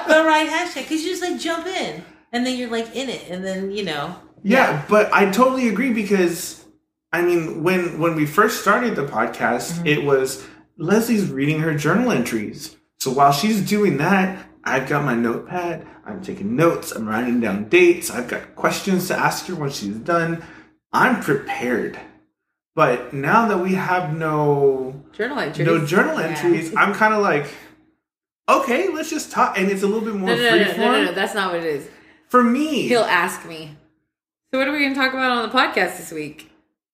the 0.09 0.25
right 0.25 0.49
hashtag 0.51 0.83
because 0.83 1.03
you 1.05 1.11
just 1.11 1.23
like 1.23 1.39
jump 1.39 1.67
in 1.67 2.03
and 2.33 2.47
then 2.47 2.57
you're 2.59 2.71
like 2.71 2.95
in 2.97 3.09
it, 3.11 3.29
and 3.31 3.45
then 3.45 3.71
you 3.71 3.85
know. 3.85 4.17
Yeah, 4.43 4.85
but 4.89 5.13
I 5.13 5.31
totally 5.31 5.69
agree 5.69 5.93
because 5.93 6.65
I 7.13 7.23
mean 7.23 7.63
when 7.63 7.99
when 7.99 8.15
we 8.15 8.25
first 8.27 8.61
started 8.63 8.97
the 8.97 9.07
podcast, 9.07 9.87
it 9.87 10.05
was 10.05 10.45
Leslie's 10.79 11.31
reading 11.31 11.61
her 11.61 11.75
journal 11.75 12.11
entries. 12.11 12.77
So 13.05 13.11
while 13.11 13.33
she's 13.33 13.61
doing 13.61 13.99
that, 13.99 14.47
I've 14.65 14.89
got 14.89 15.05
my 15.05 15.15
notepad, 15.15 15.87
I'm 16.07 16.23
taking 16.23 16.57
notes, 16.57 16.91
I'm 16.91 17.07
writing 17.07 17.39
down 17.39 17.69
dates, 17.69 18.11
I've 18.11 18.29
got 18.29 18.57
questions 18.57 19.09
to 19.09 19.15
ask 19.15 19.45
her 19.49 19.55
when 19.55 19.69
she's 19.69 19.97
done. 19.97 20.43
I'm 20.91 21.21
prepared. 21.21 22.01
But 22.75 23.13
now 23.13 23.47
that 23.49 23.59
we 23.59 23.75
have 23.75 24.17
no 24.17 25.05
Journal 25.13 25.39
entries. 25.39 25.67
no 25.67 25.85
journal 25.85 26.19
Yeah. 26.19 26.29
entries, 26.29 26.75
I'm 26.75 26.95
kind 26.95 27.13
of 27.13 27.21
like, 27.21 27.45
okay, 28.49 28.89
let's 28.89 29.11
just 29.11 29.31
talk, 29.31 29.59
and 29.59 29.71
it's 29.71 29.83
a 29.83 29.87
little 29.87 30.01
bit 30.01 30.15
more 30.15 30.31
no, 30.31 30.37
no, 30.37 30.43
no, 30.43 30.51
free 30.53 30.59
no, 30.61 30.73
form 30.73 30.79
no, 30.79 30.93
no, 30.93 31.05
no, 31.05 31.13
that's 31.13 31.35
not 31.35 31.53
what 31.53 31.63
it 31.63 31.67
is. 31.67 31.87
for 32.29 32.43
me. 32.43 32.89
He'll 32.89 33.03
ask 33.03 33.47
me, 33.47 33.77
So, 34.51 34.59
what 34.59 34.67
are 34.67 34.73
we 34.73 34.79
going 34.79 34.95
to 34.95 34.99
talk 34.99 35.13
about 35.13 35.31
on 35.31 35.47
the 35.47 35.55
podcast 35.55 35.99
this 35.99 36.11
week? 36.11 36.51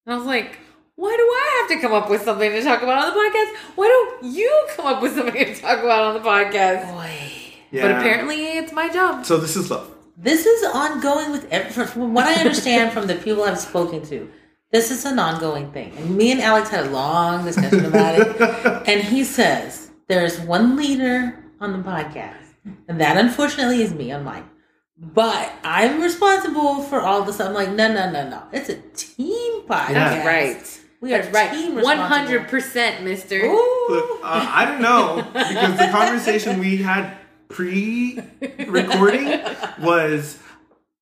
And 0.06 0.14
I 0.14 0.18
was 0.18 0.26
like, 0.26 0.58
Why 1.00 1.16
do 1.16 1.22
I 1.22 1.44
have 1.60 1.68
to 1.70 1.80
come 1.80 1.94
up 1.94 2.10
with 2.10 2.20
something 2.24 2.50
to 2.50 2.62
talk 2.62 2.82
about 2.82 2.98
on 2.98 3.14
the 3.14 3.18
podcast? 3.18 3.56
Why 3.74 3.88
don't 3.88 4.34
you 4.34 4.66
come 4.76 4.86
up 4.86 5.00
with 5.00 5.14
something 5.16 5.32
to 5.32 5.54
talk 5.54 5.78
about 5.78 6.02
on 6.02 6.12
the 6.12 6.20
podcast? 6.20 6.92
Boy. 6.92 7.32
yeah. 7.70 7.82
But 7.82 7.90
apparently, 7.92 8.58
it's 8.58 8.70
my 8.70 8.90
job. 8.90 9.24
so 9.24 9.38
this 9.38 9.56
is 9.56 9.70
love. 9.70 9.90
This 10.18 10.44
is 10.44 10.62
ongoing 10.74 11.32
with 11.32 11.50
every, 11.50 11.86
from 11.86 12.12
what 12.12 12.26
I 12.26 12.34
understand 12.34 12.92
from 12.92 13.06
the 13.06 13.14
people 13.14 13.44
I've 13.44 13.58
spoken 13.58 14.04
to. 14.08 14.30
This 14.72 14.90
is 14.90 15.06
an 15.06 15.18
ongoing 15.18 15.72
thing. 15.72 15.94
And 15.96 16.16
me 16.18 16.32
and 16.32 16.40
Alex 16.42 16.68
had 16.68 16.84
a 16.84 16.90
long 16.90 17.46
discussion 17.46 17.86
about 17.86 18.18
it. 18.20 18.86
And 18.86 19.02
he 19.02 19.24
says 19.24 19.90
there's 20.06 20.38
one 20.40 20.76
leader 20.76 21.42
on 21.60 21.72
the 21.72 21.78
podcast, 21.78 22.44
and 22.88 23.00
that 23.00 23.16
unfortunately 23.16 23.80
is 23.82 23.94
me 23.94 24.12
on 24.12 24.22
mine. 24.24 24.44
But 24.98 25.50
I'm 25.64 26.02
responsible 26.02 26.82
for 26.82 27.00
all 27.00 27.22
this. 27.24 27.40
I'm 27.40 27.54
like, 27.54 27.70
no, 27.70 27.90
no, 27.90 28.10
no, 28.10 28.28
no. 28.28 28.42
It's 28.52 28.68
a 28.68 28.76
team 28.94 29.62
podcast. 29.62 29.94
That's 29.94 30.26
right. 30.26 30.79
We 31.00 31.14
are 31.14 31.22
right. 31.30 31.50
team 31.52 31.76
hundred 31.78 32.48
percent, 32.48 33.02
Mister. 33.04 33.40
Look, 33.42 34.20
uh, 34.22 34.46
I 34.52 34.66
don't 34.66 34.82
know 34.82 35.26
because 35.32 35.78
the 35.78 35.88
conversation 35.90 36.58
we 36.60 36.76
had 36.76 37.16
pre-recording 37.48 39.40
was 39.80 40.38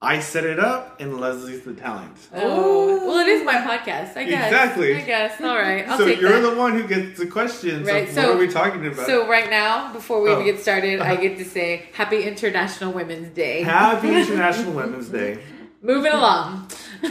I 0.00 0.20
set 0.20 0.44
it 0.44 0.60
up 0.60 1.00
and 1.00 1.18
Leslie's 1.20 1.62
the 1.62 1.74
talent. 1.74 2.16
Oh, 2.32 3.04
well, 3.04 3.18
it 3.18 3.26
is 3.26 3.44
my 3.44 3.54
podcast. 3.54 4.16
I 4.16 4.24
guess. 4.24 4.46
Exactly. 4.52 4.94
I 4.94 5.00
guess. 5.00 5.40
All 5.40 5.56
right. 5.56 5.88
I'll 5.88 5.98
so 5.98 6.04
take 6.06 6.20
you're 6.20 6.40
that. 6.40 6.48
the 6.48 6.56
one 6.56 6.74
who 6.78 6.86
gets 6.86 7.18
the 7.18 7.26
questions. 7.26 7.84
Right, 7.88 8.08
Of 8.08 8.14
so- 8.14 8.28
what 8.28 8.36
are 8.36 8.38
we 8.38 8.46
talking 8.46 8.86
about? 8.86 9.06
So 9.06 9.26
right 9.28 9.50
now, 9.50 9.92
before 9.92 10.22
we 10.22 10.30
Oh. 10.30 10.34
even 10.40 10.44
get 10.44 10.60
started, 10.60 11.00
I 11.00 11.16
get 11.20 11.36
to 11.38 11.44
say 11.44 11.86
Happy 11.94 12.22
International 12.22 12.92
Women's 12.92 13.34
Day. 13.34 13.62
Happy 13.62 14.14
International 14.14 14.72
Women's 14.72 15.08
Day. 15.08 15.38
Moving 15.82 16.12
along. 16.12 16.68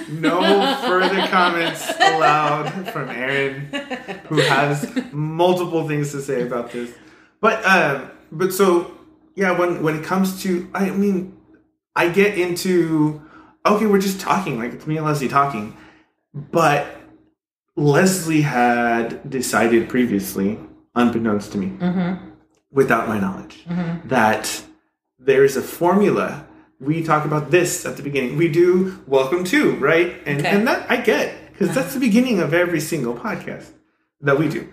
No 0.09 0.75
further 0.81 1.27
comments 1.27 1.87
allowed 1.99 2.69
from 2.91 3.09
Aaron, 3.09 3.67
who 4.27 4.37
has 4.41 4.89
multiple 5.11 5.87
things 5.87 6.11
to 6.11 6.21
say 6.21 6.41
about 6.41 6.71
this. 6.71 6.93
But 7.41 7.63
um, 7.65 8.11
but 8.31 8.53
so 8.53 8.91
yeah, 9.35 9.51
when 9.57 9.83
when 9.83 9.95
it 9.95 10.03
comes 10.03 10.41
to, 10.43 10.69
I 10.73 10.89
mean, 10.89 11.37
I 11.95 12.09
get 12.09 12.37
into 12.37 13.21
okay, 13.65 13.85
we're 13.85 13.99
just 13.99 14.19
talking, 14.21 14.57
like 14.59 14.73
it's 14.73 14.87
me 14.87 14.97
and 14.97 15.05
Leslie 15.05 15.27
talking, 15.27 15.75
but 16.33 16.87
Leslie 17.75 18.41
had 18.41 19.29
decided 19.29 19.89
previously 19.89 20.57
unbeknownst 20.95 21.51
to 21.51 21.57
me, 21.57 21.67
Mm-hmm. 21.67 22.29
without 22.71 23.07
my 23.07 23.19
knowledge, 23.19 23.65
Mm-hmm. 23.69 24.07
that 24.07 24.63
there's 25.19 25.55
a 25.57 25.61
formula. 25.61 26.46
We 26.79 27.03
talk 27.03 27.25
about 27.25 27.49
this 27.49 27.85
at 27.85 27.97
the 27.97 28.03
beginning. 28.03 28.37
We 28.37 28.49
do 28.49 28.99
welcome 29.07 29.43
to, 29.45 29.75
right? 29.77 30.15
And 30.25 30.39
Okay. 30.39 30.49
and 30.49 30.67
that 30.67 30.85
I 30.89 30.97
get 30.97 31.51
because 31.51 31.73
that's 31.73 31.93
the 31.93 31.99
beginning 31.99 32.39
of 32.39 32.53
every 32.53 32.79
single 32.79 33.15
podcast 33.15 33.71
that 34.21 34.37
we 34.37 34.47
do. 34.47 34.67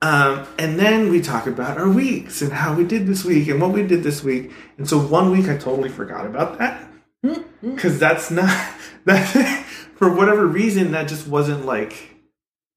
Um, 0.00 0.46
and 0.58 0.78
then 0.78 1.10
we 1.10 1.20
talk 1.20 1.48
about 1.48 1.76
our 1.76 1.88
weeks 1.88 2.40
and 2.42 2.52
how 2.52 2.74
we 2.74 2.84
did 2.84 3.08
this 3.08 3.24
week 3.24 3.48
and 3.48 3.60
what 3.60 3.72
we 3.72 3.82
did 3.82 4.04
this 4.04 4.22
week. 4.22 4.52
And 4.76 4.88
so 4.88 4.98
one 5.00 5.32
week 5.32 5.48
I 5.48 5.56
totally 5.56 5.88
forgot 5.88 6.24
about 6.26 6.58
that 6.58 6.88
because 7.60 7.98
that's 7.98 8.30
not 8.30 8.54
that 9.06 9.26
for 9.96 10.14
whatever 10.14 10.46
reason 10.46 10.92
that 10.92 11.08
just 11.08 11.26
wasn't 11.26 11.66
like 11.66 12.14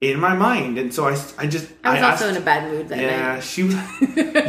in 0.02 0.20
my 0.20 0.36
mind. 0.36 0.78
And 0.78 0.94
so 0.94 1.08
I, 1.08 1.12
I 1.38 1.48
just 1.48 1.72
I 1.84 1.94
was 1.94 2.04
also 2.04 2.26
asked- 2.26 2.36
in 2.36 2.42
a 2.42 2.46
bad 2.46 2.72
mood 2.72 2.90
that 2.90 2.98
night. 2.98 3.04
yeah, 3.06 3.34
night. 3.36 3.44
she. 3.44 3.62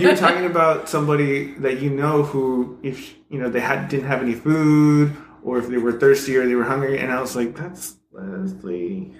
You 0.01 0.09
were 0.09 0.17
talking 0.17 0.47
about 0.47 0.89
somebody 0.89 1.53
that 1.61 1.81
you 1.81 1.91
know 1.91 2.23
who, 2.25 2.79
if 2.83 3.15
you 3.29 3.39
know, 3.39 3.49
they 3.51 3.61
had 3.61 3.89
didn't 3.89 4.07
have 4.07 4.23
any 4.23 4.35
food, 4.35 5.15
or 5.45 5.59
if 5.59 5.69
they 5.69 5.77
were 5.79 5.93
thirsty 5.93 6.37
or 6.37 6.47
they 6.47 6.55
were 6.55 6.65
hungry, 6.65 6.99
and 6.99 7.13
I 7.13 7.21
was 7.21 7.37
like, 7.37 7.55
"That's 7.55 7.97
Leslie." 8.11 9.13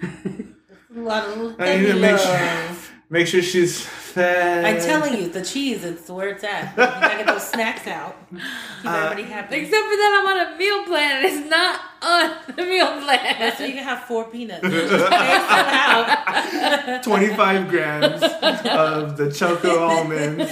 A 0.95 0.99
lot 0.99 1.23
of 1.27 1.55
I 1.59 1.77
need 1.77 1.87
to 1.87 1.95
make 1.99 2.17
sure, 2.19 2.31
love. 2.31 2.82
Make 3.13 3.27
sure 3.27 3.41
she's 3.43 3.79
fed. 3.81 4.65
I'm 4.65 4.81
telling 4.81 5.13
you, 5.21 5.29
the 5.29 5.43
cheese, 5.43 5.83
it's 5.83 6.09
where 6.09 6.29
it's 6.29 6.43
at. 6.43 6.71
You 6.71 6.77
gotta 6.77 7.17
get 7.17 7.27
those 7.27 7.47
snacks 7.47 7.85
out. 7.87 8.15
Keep 8.31 8.39
Uh, 8.85 8.95
everybody 8.95 9.23
happy. 9.23 9.55
Except 9.57 9.83
for 9.89 9.95
that, 10.01 10.11
I'm 10.19 10.27
on 10.31 10.53
a 10.53 10.57
meal 10.57 10.83
plan. 10.85 11.17
and 11.17 11.25
It's 11.25 11.49
not 11.49 11.79
on 12.01 12.55
the 12.55 12.63
meal 12.63 13.01
plan. 13.01 13.53
so 13.57 13.63
you 13.65 13.73
can 13.73 13.83
have 13.83 14.03
four 14.05 14.25
peanuts. 14.25 14.61
Just 14.67 14.87
space 14.87 15.01
it 15.01 15.11
out. 15.13 17.03
Twenty-five 17.09 17.69
grams 17.69 18.21
of 18.23 19.17
the 19.17 19.31
choco 19.31 19.79
almonds, 19.79 20.51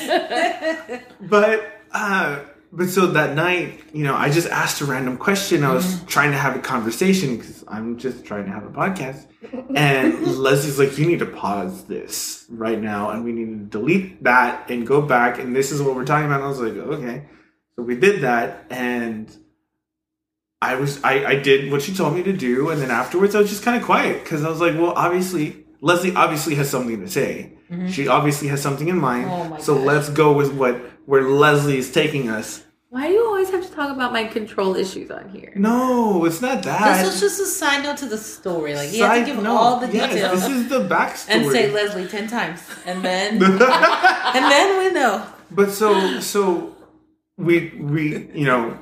but 1.22 1.82
uh, 1.94 2.40
but 2.74 2.88
so 2.90 3.08
that 3.08 3.36
night, 3.36 3.82
you 3.94 4.06
know, 4.06 4.16
I 4.16 4.30
just 4.30 4.48
asked 4.48 4.80
a 4.80 4.86
random 4.86 5.18
question. 5.18 5.64
I 5.64 5.74
was 5.74 5.86
mm-hmm. 5.86 6.06
trying 6.06 6.32
to 6.32 6.38
have 6.38 6.56
a 6.56 6.60
conversation 6.60 7.36
because 7.36 7.66
I'm 7.68 7.98
just 7.98 8.24
trying 8.24 8.46
to 8.46 8.52
have 8.52 8.64
a 8.64 8.70
podcast. 8.70 9.26
And 9.76 10.26
Leslie's 10.38 10.80
like, 10.80 10.98
"You 10.98 11.06
need 11.06 11.20
to 11.20 11.26
pause 11.26 11.86
this 11.86 12.46
right 12.50 12.80
now, 12.80 13.10
and 13.10 13.26
we 13.26 13.34
need 13.34 13.46
to 13.48 13.80
delete 13.80 14.24
that 14.24 14.70
and 14.70 14.88
go 14.88 15.02
back. 15.02 15.38
And 15.38 15.54
this 15.54 15.72
is 15.72 15.82
what 15.82 15.96
we're 15.96 16.06
talking 16.06 16.28
about." 16.28 16.36
And 16.36 16.46
I 16.46 16.48
was 16.48 16.60
like, 16.60 16.74
"Okay." 16.74 17.26
So 17.76 17.84
we 17.84 17.98
did 17.98 18.22
that, 18.22 18.66
and 18.70 19.30
I 20.62 20.76
was 20.76 21.04
I, 21.04 21.26
I 21.26 21.36
did 21.36 21.72
what 21.74 21.82
she 21.82 21.94
told 21.94 22.16
me 22.16 22.24
to 22.24 22.34
do, 22.34 22.70
and 22.70 22.82
then 22.82 22.90
afterwards 22.90 23.36
I 23.36 23.40
was 23.40 23.50
just 23.50 23.64
kind 23.64 23.76
of 23.76 23.84
quiet 23.84 24.24
because 24.24 24.46
I 24.46 24.50
was 24.50 24.62
like, 24.62 24.76
"Well, 24.76 24.94
obviously." 24.96 25.58
Leslie 25.84 26.14
obviously 26.14 26.54
has 26.54 26.70
something 26.70 27.02
to 27.02 27.10
say. 27.10 27.54
Mm-hmm. 27.72 27.88
She 27.88 28.08
obviously 28.08 28.50
has 28.50 28.62
something 28.62 28.88
in 28.88 29.00
mind. 29.00 29.28
Oh 29.28 29.58
so 29.60 29.74
gosh. 29.74 29.86
let's 29.86 30.10
go 30.10 30.32
with 30.32 30.54
what 30.54 30.80
where 31.06 31.24
Leslie 31.24 31.78
is 31.78 31.92
taking 31.92 32.30
us. 32.30 32.64
Why 32.90 33.08
do 33.08 33.14
you 33.14 33.26
always 33.26 33.50
have 33.52 33.66
to 33.66 33.72
talk 33.74 33.90
about 33.96 34.12
my 34.12 34.26
control 34.26 34.76
issues 34.76 35.10
on 35.12 35.30
here? 35.30 35.54
No, 35.56 36.26
it's 36.26 36.42
not 36.42 36.62
that. 36.64 36.98
This 37.04 37.12
was 37.14 37.22
just 37.22 37.40
a 37.40 37.46
side 37.46 37.84
note 37.84 37.98
to 37.98 38.06
the 38.06 38.18
story. 38.18 38.76
Like 38.76 38.92
you 38.92 39.04
have 39.04 39.20
to 39.26 39.26
give 39.34 39.42
note. 39.42 39.56
all 39.56 39.80
the 39.80 39.88
Yes, 39.88 40.14
details 40.14 40.42
this 40.42 40.50
is 40.50 40.68
the 40.70 40.82
backstory. 40.90 41.30
and 41.30 41.52
say 41.52 41.72
Leslie 41.72 42.08
ten 42.08 42.28
times, 42.28 42.60
and 42.86 43.02
then 43.04 43.34
and 43.44 44.46
then 44.54 44.68
we 44.80 44.92
know. 45.00 45.26
but 45.52 45.72
so 45.72 46.20
so 46.20 46.76
we 47.38 47.70
we 47.80 48.28
you 48.34 48.46
know 48.46 48.78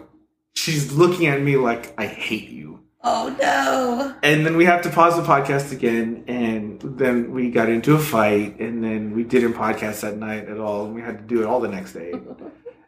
she's 0.55 0.91
looking 0.91 1.27
at 1.27 1.39
me 1.41 1.55
like 1.57 1.93
I 1.99 2.07
hate 2.07 2.49
you. 2.49 2.68
Oh 3.01 3.33
no! 3.39 4.15
And 4.23 4.45
then 4.45 4.57
we 4.57 4.65
have 4.65 4.81
to 4.81 4.89
pause 4.89 5.15
the 5.15 5.21
podcast 5.21 5.71
again, 5.71 6.25
and 6.27 6.81
then 6.81 7.31
we 7.31 7.49
got 7.49 7.69
into 7.69 7.95
a 7.95 7.99
fight, 7.99 8.59
and 8.59 8.83
then 8.83 9.15
we 9.15 9.23
didn't 9.23 9.53
podcast 9.53 10.01
that 10.01 10.17
night 10.17 10.49
at 10.49 10.59
all, 10.59 10.85
and 10.85 10.93
we 10.93 11.01
had 11.01 11.17
to 11.17 11.23
do 11.23 11.41
it 11.41 11.45
all 11.45 11.61
the 11.61 11.69
next 11.69 11.93
day. 11.93 12.13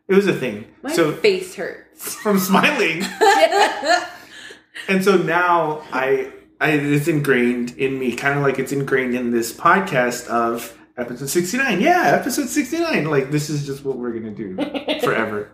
It 0.08 0.16
was 0.16 0.28
a 0.28 0.34
thing. 0.34 0.66
My 0.82 0.92
so 0.92 1.14
face 1.14 1.56
hurts. 1.56 2.16
from 2.22 2.38
smiling, 2.38 3.02
and 4.90 5.02
so 5.02 5.16
now 5.16 5.84
I, 5.94 6.34
I 6.60 6.72
it's 6.72 7.08
ingrained 7.08 7.78
in 7.78 7.98
me, 7.98 8.14
kind 8.14 8.38
of 8.38 8.44
like 8.44 8.60
it's 8.60 8.74
ingrained 8.74 9.16
in 9.16 9.32
this 9.32 9.54
podcast 9.54 10.28
of 10.28 10.78
episode 10.98 11.30
sixty 11.30 11.58
nine. 11.58 11.80
Yeah, 11.80 12.18
episode 12.20 12.50
sixty 12.50 12.80
nine. 12.80 13.06
Like 13.06 13.32
this 13.32 13.50
is 13.50 13.66
just 13.66 13.86
what 13.86 13.98
we're 13.98 14.12
gonna 14.12 14.32
do 14.32 14.58
forever. 15.00 15.50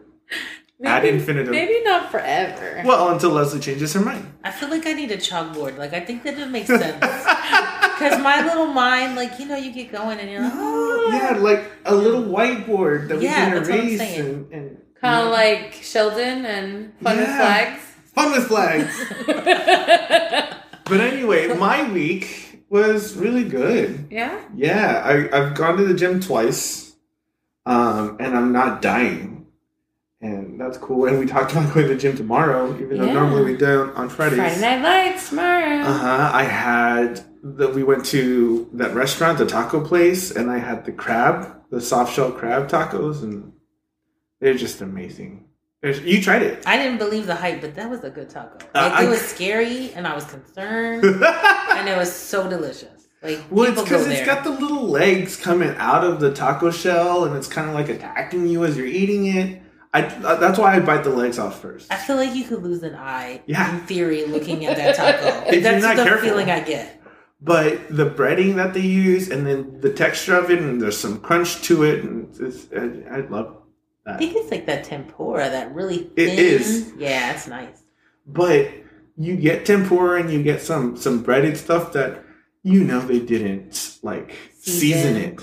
Ad 0.83 1.03
Maybe- 1.03 1.17
infinitum. 1.17 1.51
Maybe 1.51 1.81
not 1.83 2.11
forever. 2.11 2.83
Well, 2.85 3.09
until 3.09 3.31
Leslie 3.31 3.59
changes 3.59 3.93
her 3.93 3.99
mind. 4.01 4.31
I 4.43 4.51
feel 4.51 4.69
like 4.69 4.85
I 4.85 4.93
need 4.93 5.09
a 5.11 5.17
chalkboard. 5.17 5.77
Like 5.77 5.93
I 5.93 5.99
think 6.01 6.21
that 6.23 6.37
it 6.37 6.49
makes 6.49 6.67
sense 6.67 6.99
because 7.97 8.21
my 8.21 8.43
little 8.45 8.67
mind, 8.67 9.15
like 9.15 9.39
you 9.39 9.47
know, 9.47 9.57
you 9.57 9.71
get 9.73 9.91
going 9.91 10.19
and 10.19 10.29
you're 10.29 10.41
like, 10.41 10.53
oh 10.55 11.09
yeah, 11.13 11.37
like 11.39 11.63
a 11.85 11.95
little 11.95 12.21
whiteboard 12.23 13.07
that 13.07 13.17
we 13.17 13.25
can 13.25 13.55
that's 13.55 13.69
what 13.69 13.79
I'm 13.79 13.87
erase 13.87 14.01
and, 14.01 14.51
and 14.53 14.77
Kind 15.01 15.25
of 15.27 15.31
like 15.31 15.73
Sheldon 15.73 16.45
and 16.45 16.93
Fun 17.01 17.17
with 17.17 17.25
Flags. 17.27 17.81
fun 18.13 18.31
with 18.31 18.47
flags. 18.47 18.93
but 20.85 21.01
anyway, 21.01 21.47
my 21.55 21.91
week 21.91 22.63
was 22.69 23.15
really 23.15 23.43
good. 23.43 24.07
Yeah? 24.09 24.39
Yeah, 24.55 25.01
I, 25.05 25.35
I've 25.37 25.53
gone 25.55 25.77
to 25.77 25.83
the 25.85 25.93
gym 25.93 26.19
twice, 26.19 26.95
um, 27.65 28.17
and 28.19 28.35
I'm 28.35 28.51
not 28.51 28.81
dying, 28.81 29.26
and 30.21 30.59
that's 30.59 30.77
cool. 30.77 31.05
And 31.05 31.19
we 31.19 31.25
talked 31.25 31.51
about 31.51 31.73
going 31.73 31.87
to 31.87 31.93
the 31.93 31.99
gym 31.99 32.15
tomorrow, 32.17 32.73
even 32.79 32.97
though 32.97 33.05
Yeah. 33.05 33.13
normally 33.13 33.43
we 33.51 33.57
don't 33.57 33.95
on 33.95 34.09
Fridays. 34.09 34.39
Friday 34.39 34.61
Night 34.61 34.81
Lights 34.81 35.29
tomorrow. 35.29 35.81
Uh 35.81 35.93
huh. 35.97 36.31
I 36.33 36.43
had 36.43 37.21
the 37.43 37.69
we 37.69 37.83
went 37.83 38.05
to 38.07 38.67
that 38.73 38.93
restaurant, 38.95 39.37
the 39.37 39.45
taco 39.45 39.81
place, 39.83 40.31
and 40.31 40.49
I 40.49 40.57
had 40.57 40.85
the 40.85 40.91
crab, 40.91 41.61
the 41.69 41.79
soft 41.81 42.13
shell 42.15 42.31
crab 42.31 42.67
tacos, 42.69 43.21
and 43.23 43.53
they're 44.41 44.55
just 44.55 44.81
amazing. 44.81 45.45
There's, 45.83 45.99
you 46.01 46.21
tried 46.23 46.41
it. 46.41 46.63
I 46.65 46.77
didn't 46.77 46.97
believe 46.97 47.27
the 47.27 47.35
hype, 47.35 47.61
but 47.61 47.75
that 47.75 47.87
was 47.87 48.03
a 48.03 48.09
good 48.09 48.29
taco. 48.31 48.57
Like 48.73 48.91
Uh, 48.91 48.95
I- 48.95 49.03
it 49.03 49.09
was 49.09 49.21
scary, 49.21 49.91
and 49.93 50.07
I 50.07 50.15
was 50.15 50.25
concerned, 50.25 51.03
and 51.75 51.87
it 51.87 51.95
was 51.95 52.11
so 52.11 52.49
delicious. 52.49 52.89
Like 53.21 53.39
Well, 53.51 53.65
it's 53.65 53.75
go 53.77 53.83
because 53.83 54.07
it's 54.07 54.25
got 54.25 54.43
the 54.43 54.49
little 54.49 54.87
legs 54.87 55.35
coming 55.35 55.73
out 55.77 56.03
of 56.03 56.19
the 56.19 56.33
taco 56.33 56.71
shell, 56.71 57.25
and 57.25 57.35
it's 57.37 57.47
kind 57.47 57.69
of 57.69 57.75
like 57.75 57.89
attacking 57.89 58.47
you 58.47 58.65
as 58.65 58.75
you're 58.75 58.87
eating 58.87 59.25
it. 59.27 59.61
I, 60.03 60.05
uh, 60.23 60.35
that's 60.35 60.57
why 60.59 60.75
I 60.75 60.79
bite 60.79 61.03
the 61.03 61.09
legs 61.09 61.39
off 61.39 61.61
first. 61.61 61.91
I 61.91 61.97
feel 61.97 62.15
like 62.15 62.33
you 62.35 62.43
could 62.43 62.63
lose 62.63 62.83
an 62.83 62.95
eye. 62.95 63.41
Yeah. 63.45 63.73
In 63.73 63.81
theory, 63.85 64.25
looking 64.25 64.65
at 64.65 64.77
that 64.77 64.95
taco. 64.95 65.45
If 65.47 65.53
you're 65.53 65.61
That's 65.63 65.83
not 65.83 65.95
the 65.97 66.03
careful. 66.03 66.27
feeling 66.29 66.49
I 66.51 66.59
get. 66.61 67.01
But 67.41 67.87
the 67.95 68.09
breading 68.09 68.55
that 68.55 68.73
they 68.73 68.81
use, 68.81 69.29
and 69.29 69.45
then 69.45 69.79
the 69.79 69.93
texture 69.93 70.35
of 70.35 70.49
it, 70.49 70.59
and 70.59 70.81
there's 70.81 70.97
some 70.97 71.19
crunch 71.19 71.61
to 71.63 71.83
it, 71.83 72.03
and 72.03 72.35
it's, 72.39 72.67
I, 72.75 73.17
I 73.17 73.19
love 73.27 73.57
I 74.07 74.17
think 74.17 74.35
it's 74.35 74.49
like 74.51 74.65
that 74.67 74.85
tempura, 74.85 75.49
that 75.49 75.75
really 75.75 76.09
It 76.15 76.29
thin. 76.29 76.39
is. 76.39 76.93
Yeah, 76.97 77.33
it's 77.33 77.45
nice. 77.47 77.83
But 78.25 78.71
you 79.17 79.35
get 79.35 79.65
tempura, 79.65 80.19
and 80.21 80.31
you 80.31 80.41
get 80.41 80.61
some 80.61 80.97
some 80.97 81.21
breaded 81.23 81.57
stuff 81.57 81.93
that 81.93 82.23
you 82.63 82.83
know 82.83 83.01
they 83.01 83.19
didn't 83.19 83.99
like 84.01 84.33
season 84.59 85.15
Season. 85.15 85.15
it. 85.17 85.39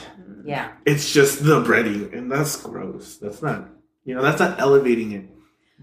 Yeah. 0.46 0.73
It's 0.84 1.12
just 1.12 1.44
the 1.44 1.62
breading, 1.62 2.12
and 2.16 2.30
that's 2.32 2.56
gross. 2.56 3.18
That's 3.18 3.40
not 3.42 3.68
you 4.04 4.14
know 4.14 4.23
that's 4.23 4.40
not 4.40 4.58
elevating 4.61 5.12
it. 5.12 5.25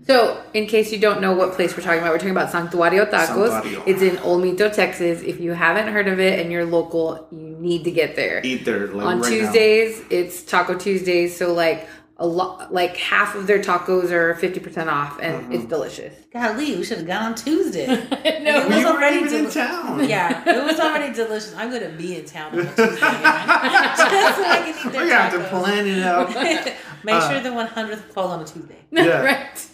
So, 0.07 0.41
in 0.53 0.65
case 0.67 0.91
you 0.91 0.97
don't 0.99 1.21
know 1.21 1.33
what 1.35 1.53
place 1.53 1.75
we're 1.77 1.83
talking 1.83 1.99
about, 1.99 2.11
we're 2.11 2.17
talking 2.17 2.31
about 2.31 2.49
Santuario 2.51 3.07
Tacos. 3.11 3.61
Santuario. 3.61 3.83
It's 3.85 4.01
in 4.01 4.15
Olmito, 4.17 4.73
Texas. 4.73 5.21
If 5.21 5.39
you 5.39 5.51
haven't 5.51 5.91
heard 5.93 6.07
of 6.07 6.19
it 6.19 6.39
and 6.39 6.51
you're 6.51 6.65
local, 6.65 7.27
you 7.31 7.37
need 7.59 7.83
to 7.83 7.91
get 7.91 8.15
there. 8.15 8.41
Eat 8.43 8.65
there 8.65 8.87
like 8.87 9.05
On 9.05 9.21
right 9.21 9.29
Tuesdays, 9.29 10.01
it's 10.09 10.43
Taco 10.43 10.75
Tuesdays. 10.77 11.35
So, 11.37 11.53
like 11.53 11.87
a 12.17 12.25
lot, 12.25 12.73
like 12.73 12.97
half 12.97 13.35
of 13.35 13.45
their 13.47 13.59
tacos 13.59 14.11
are 14.11 14.33
fifty 14.35 14.59
percent 14.59 14.89
off, 14.89 15.19
and 15.21 15.43
Mm-hmm. 15.43 15.53
it's 15.53 15.65
delicious. 15.65 16.13
Golly, 16.33 16.77
we 16.77 16.83
should 16.83 16.99
have 16.99 17.07
gone 17.07 17.23
on 17.23 17.35
Tuesday. 17.35 17.85
no, 17.87 17.97
It 18.23 18.43
now. 18.43 18.59
was 18.67 18.69
We 18.69 18.75
weren't 18.75 18.87
already 18.87 19.17
even 19.25 19.45
in 19.45 19.51
town. 19.51 20.03
yeah, 20.09 20.41
it 20.49 20.63
was 20.65 20.79
already 20.79 21.13
delicious. 21.13 21.53
I'm 21.55 21.69
going 21.69 21.83
to 21.83 21.89
be 21.97 22.15
in 22.15 22.25
town 22.25 22.53
on 22.53 22.59
a 22.59 22.63
Tuesday. 22.63 22.85
Just 22.95 24.37
so 24.37 24.43
I 24.45 24.61
can 24.65 24.69
eat 24.79 24.85
We're 24.85 24.91
their 24.91 25.09
gonna 25.09 25.15
have 25.15 25.33
to 25.33 25.49
plan 25.49 25.85
it 25.87 26.03
out. 26.03 26.73
Make 27.03 27.15
Uh, 27.15 27.29
sure 27.29 27.39
the 27.41 27.49
100th 27.49 27.99
fall 28.13 28.27
on 28.29 28.41
a 28.41 28.45
Tuesday. 28.45 28.77
Yeah. 28.91 29.21
right. 29.23 29.67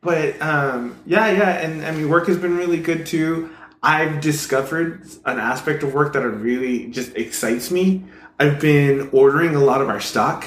But 0.00 0.40
um, 0.40 0.96
yeah, 1.06 1.30
yeah, 1.32 1.50
and 1.58 1.84
I 1.84 1.90
mean, 1.90 2.08
work 2.08 2.28
has 2.28 2.36
been 2.38 2.56
really 2.56 2.78
good 2.78 3.04
too. 3.06 3.50
I've 3.82 4.20
discovered 4.20 5.02
an 5.24 5.38
aspect 5.38 5.82
of 5.82 5.92
work 5.94 6.12
that 6.12 6.20
really 6.20 6.86
just 6.88 7.16
excites 7.16 7.70
me. 7.70 8.04
I've 8.38 8.60
been 8.60 9.08
ordering 9.12 9.56
a 9.56 9.60
lot 9.60 9.80
of 9.80 9.88
our 9.88 10.00
stock, 10.00 10.46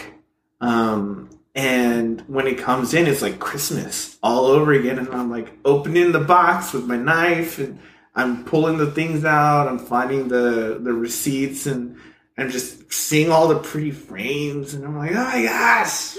um, 0.61 1.29
and 1.55 2.21
when 2.27 2.47
it 2.47 2.57
comes 2.57 2.93
in, 2.93 3.07
it's 3.07 3.21
like 3.21 3.39
Christmas 3.39 4.17
all 4.23 4.45
over 4.45 4.71
again. 4.71 4.97
And 4.99 5.09
I'm 5.09 5.29
like 5.29 5.51
opening 5.65 6.13
the 6.13 6.19
box 6.21 6.71
with 6.71 6.85
my 6.85 6.95
knife, 6.97 7.59
and 7.59 7.77
I'm 8.15 8.45
pulling 8.45 8.77
the 8.77 8.89
things 8.91 9.25
out. 9.25 9.67
I'm 9.67 9.79
finding 9.79 10.29
the 10.29 10.79
the 10.81 10.93
receipts, 10.93 11.65
and 11.65 11.97
I'm 12.37 12.49
just 12.49 12.91
seeing 12.91 13.31
all 13.31 13.47
the 13.47 13.59
pretty 13.59 13.91
frames, 13.91 14.73
and 14.73 14.85
I'm 14.85 14.97
like, 14.97 15.11
oh 15.11 15.15
my 15.15 15.43
gosh, 15.43 16.15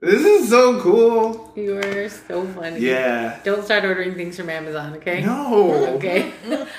this 0.00 0.24
is 0.24 0.48
so 0.50 0.80
cool. 0.80 1.52
You 1.54 1.78
are 1.78 2.08
so 2.08 2.44
funny. 2.48 2.80
Yeah. 2.80 3.38
Don't 3.44 3.64
start 3.64 3.84
ordering 3.84 4.14
things 4.16 4.36
from 4.36 4.50
Amazon, 4.50 4.94
okay? 4.96 5.22
No. 5.24 5.72
Okay. 5.96 6.32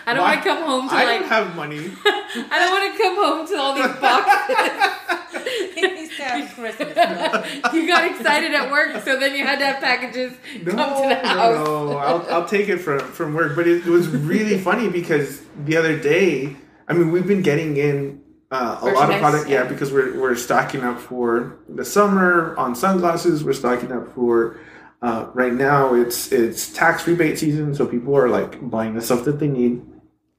I 0.05 0.13
don't 0.13 0.23
want 0.23 0.43
to 0.43 0.49
come 0.49 0.63
home 0.65 0.89
to 0.89 0.95
I 0.95 1.05
like. 1.05 1.19
don't 1.21 1.29
have 1.29 1.55
money. 1.55 1.77
I 2.05 2.59
don't 2.59 2.71
want 2.71 2.91
to 2.91 3.01
come 3.01 3.15
home 3.15 3.47
to 3.47 3.55
all 3.57 3.75
these 3.75 3.95
boxes. 4.01 5.69
He's 5.75 6.53
Christmas. 6.53 7.73
you 7.73 7.87
got 7.87 8.09
excited 8.09 8.53
at 8.53 8.71
work, 8.71 9.03
so 9.03 9.19
then 9.19 9.35
you 9.35 9.45
had 9.45 9.59
to 9.59 9.65
have 9.65 9.81
packages 9.81 10.33
No, 10.63 10.71
come 10.73 11.01
to 11.03 11.07
the 11.09 11.27
house. 11.27 11.65
no, 11.65 11.85
no. 11.91 11.97
I'll, 11.97 12.25
I'll 12.29 12.47
take 12.47 12.69
it 12.69 12.77
from 12.79 12.99
from 12.99 13.33
work. 13.33 13.55
But 13.55 13.67
it, 13.67 13.85
was 13.85 14.07
really 14.07 14.57
funny 14.57 14.89
because 14.89 15.41
the 15.65 15.77
other 15.77 15.97
day, 15.97 16.55
I 16.87 16.93
mean, 16.93 17.11
we've 17.11 17.27
been 17.27 17.41
getting 17.41 17.77
in 17.77 18.21
uh, 18.53 18.79
a 18.81 18.85
lot 18.91 19.11
of 19.11 19.19
product, 19.19 19.49
yeah, 19.49 19.63
because 19.63 19.91
we're 19.91 20.19
we're 20.19 20.35
stocking 20.35 20.81
up 20.81 20.99
for 20.99 21.57
the 21.67 21.83
summer 21.83 22.55
on 22.57 22.75
sunglasses. 22.75 23.43
We're 23.43 23.53
stocking 23.53 23.91
up 23.91 24.13
for. 24.13 24.59
Uh, 25.01 25.29
right 25.33 25.51
now, 25.51 25.93
it's 25.93 26.31
it's 26.31 26.71
tax 26.71 27.05
rebate 27.05 27.37
season, 27.37 27.75
so 27.75 27.85
people 27.85 28.15
are 28.15 28.29
like 28.29 28.69
buying 28.69 28.93
the 28.93 29.01
stuff 29.01 29.25
that 29.25 29.37
they 29.37 29.49
need, 29.49 29.81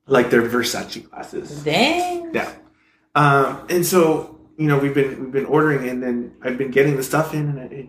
like 0.07 0.31
their 0.31 0.41
Versace 0.41 1.07
glasses. 1.11 1.63
Dang. 1.63 2.35
Yeah. 2.35 2.51
Um, 3.15 3.67
and 3.69 3.85
so, 3.85 4.41
you 4.57 4.67
know, 4.67 4.79
we've 4.79 4.95
been 4.95 5.21
we've 5.21 5.33
been 5.33 5.47
ordering 5.47 5.89
and 5.89 6.03
then 6.03 6.37
I've 6.43 6.59
been 6.59 6.71
getting 6.71 6.97
the 6.97 7.03
stuff 7.03 7.35
in 7.35 7.59
and 7.59 7.73
it, 7.73 7.89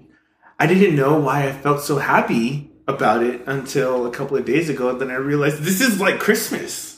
I 0.59 0.67
didn't 0.67 0.95
know 0.95 1.19
why 1.19 1.47
I 1.47 1.51
felt 1.51 1.81
so 1.81 1.97
happy 1.97 2.71
about 2.87 3.23
it 3.23 3.41
until 3.47 4.05
a 4.05 4.11
couple 4.11 4.37
of 4.37 4.45
days 4.45 4.69
ago. 4.69 4.97
Then 4.97 5.11
I 5.11 5.15
realized 5.15 5.63
this 5.63 5.81
is 5.81 5.99
like 5.99 6.19
Christmas. 6.19 6.94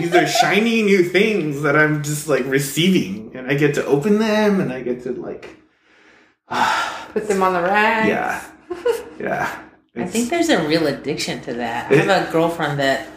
These 0.00 0.14
are 0.14 0.26
shiny 0.26 0.82
new 0.82 1.04
things 1.04 1.62
that 1.62 1.76
I'm 1.76 2.02
just 2.02 2.28
like 2.28 2.44
receiving 2.46 3.32
and 3.34 3.50
I 3.50 3.54
get 3.54 3.74
to 3.74 3.84
open 3.86 4.18
them 4.18 4.60
and 4.60 4.72
I 4.72 4.80
get 4.82 5.02
to 5.04 5.12
like 5.12 5.56
Put 7.12 7.28
them 7.28 7.42
on 7.42 7.52
the 7.54 7.62
rack. 7.62 8.08
yeah. 8.08 8.44
Yeah. 9.18 9.62
I 9.96 10.06
think 10.06 10.30
there's 10.30 10.48
a 10.48 10.66
real 10.66 10.86
addiction 10.86 11.40
to 11.42 11.54
that. 11.54 11.90
I 11.90 11.96
have 11.96 12.28
a 12.28 12.30
girlfriend 12.32 12.78
that 12.78 13.08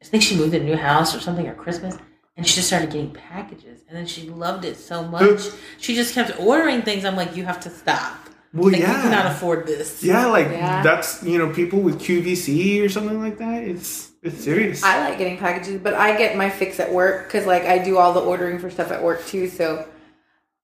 I 0.00 0.04
think 0.04 0.22
she 0.22 0.36
moved 0.36 0.52
to 0.52 0.60
a 0.60 0.64
new 0.64 0.76
house 0.76 1.14
or 1.14 1.20
something 1.20 1.46
at 1.48 1.56
Christmas, 1.58 1.96
and 2.36 2.46
she 2.46 2.54
just 2.56 2.68
started 2.68 2.90
getting 2.90 3.10
packages, 3.10 3.80
and 3.88 3.96
then 3.96 4.06
she 4.06 4.30
loved 4.30 4.64
it 4.64 4.76
so 4.76 5.02
much 5.02 5.40
she 5.78 5.94
just 5.94 6.14
kept 6.14 6.38
ordering 6.40 6.82
things. 6.82 7.04
I'm 7.04 7.16
like, 7.16 7.34
you 7.36 7.44
have 7.44 7.58
to 7.60 7.70
stop. 7.70 8.16
well, 8.54 8.70
Like 8.70 8.80
yeah. 8.80 8.96
you 8.96 9.02
cannot 9.02 9.26
afford 9.32 9.66
this. 9.66 10.02
yeah, 10.04 10.26
like 10.26 10.46
Yeah. 10.48 10.82
that's 10.82 11.22
you 11.24 11.36
know 11.38 11.52
people 11.52 11.80
with 11.80 12.00
QVC 12.00 12.84
or 12.84 12.88
something 12.88 13.20
like 13.20 13.38
that. 13.38 13.64
It's 13.64 14.09
it's 14.22 14.42
serious. 14.42 14.82
I 14.82 15.08
like 15.08 15.18
getting 15.18 15.38
packages, 15.38 15.80
but 15.80 15.94
I 15.94 16.16
get 16.16 16.36
my 16.36 16.50
fix 16.50 16.78
at 16.80 16.92
work 16.92 17.26
because 17.26 17.46
like 17.46 17.62
I 17.64 17.78
do 17.78 17.98
all 17.98 18.12
the 18.12 18.20
ordering 18.20 18.58
for 18.58 18.70
stuff 18.70 18.90
at 18.90 19.02
work 19.02 19.24
too. 19.26 19.48
So 19.48 19.88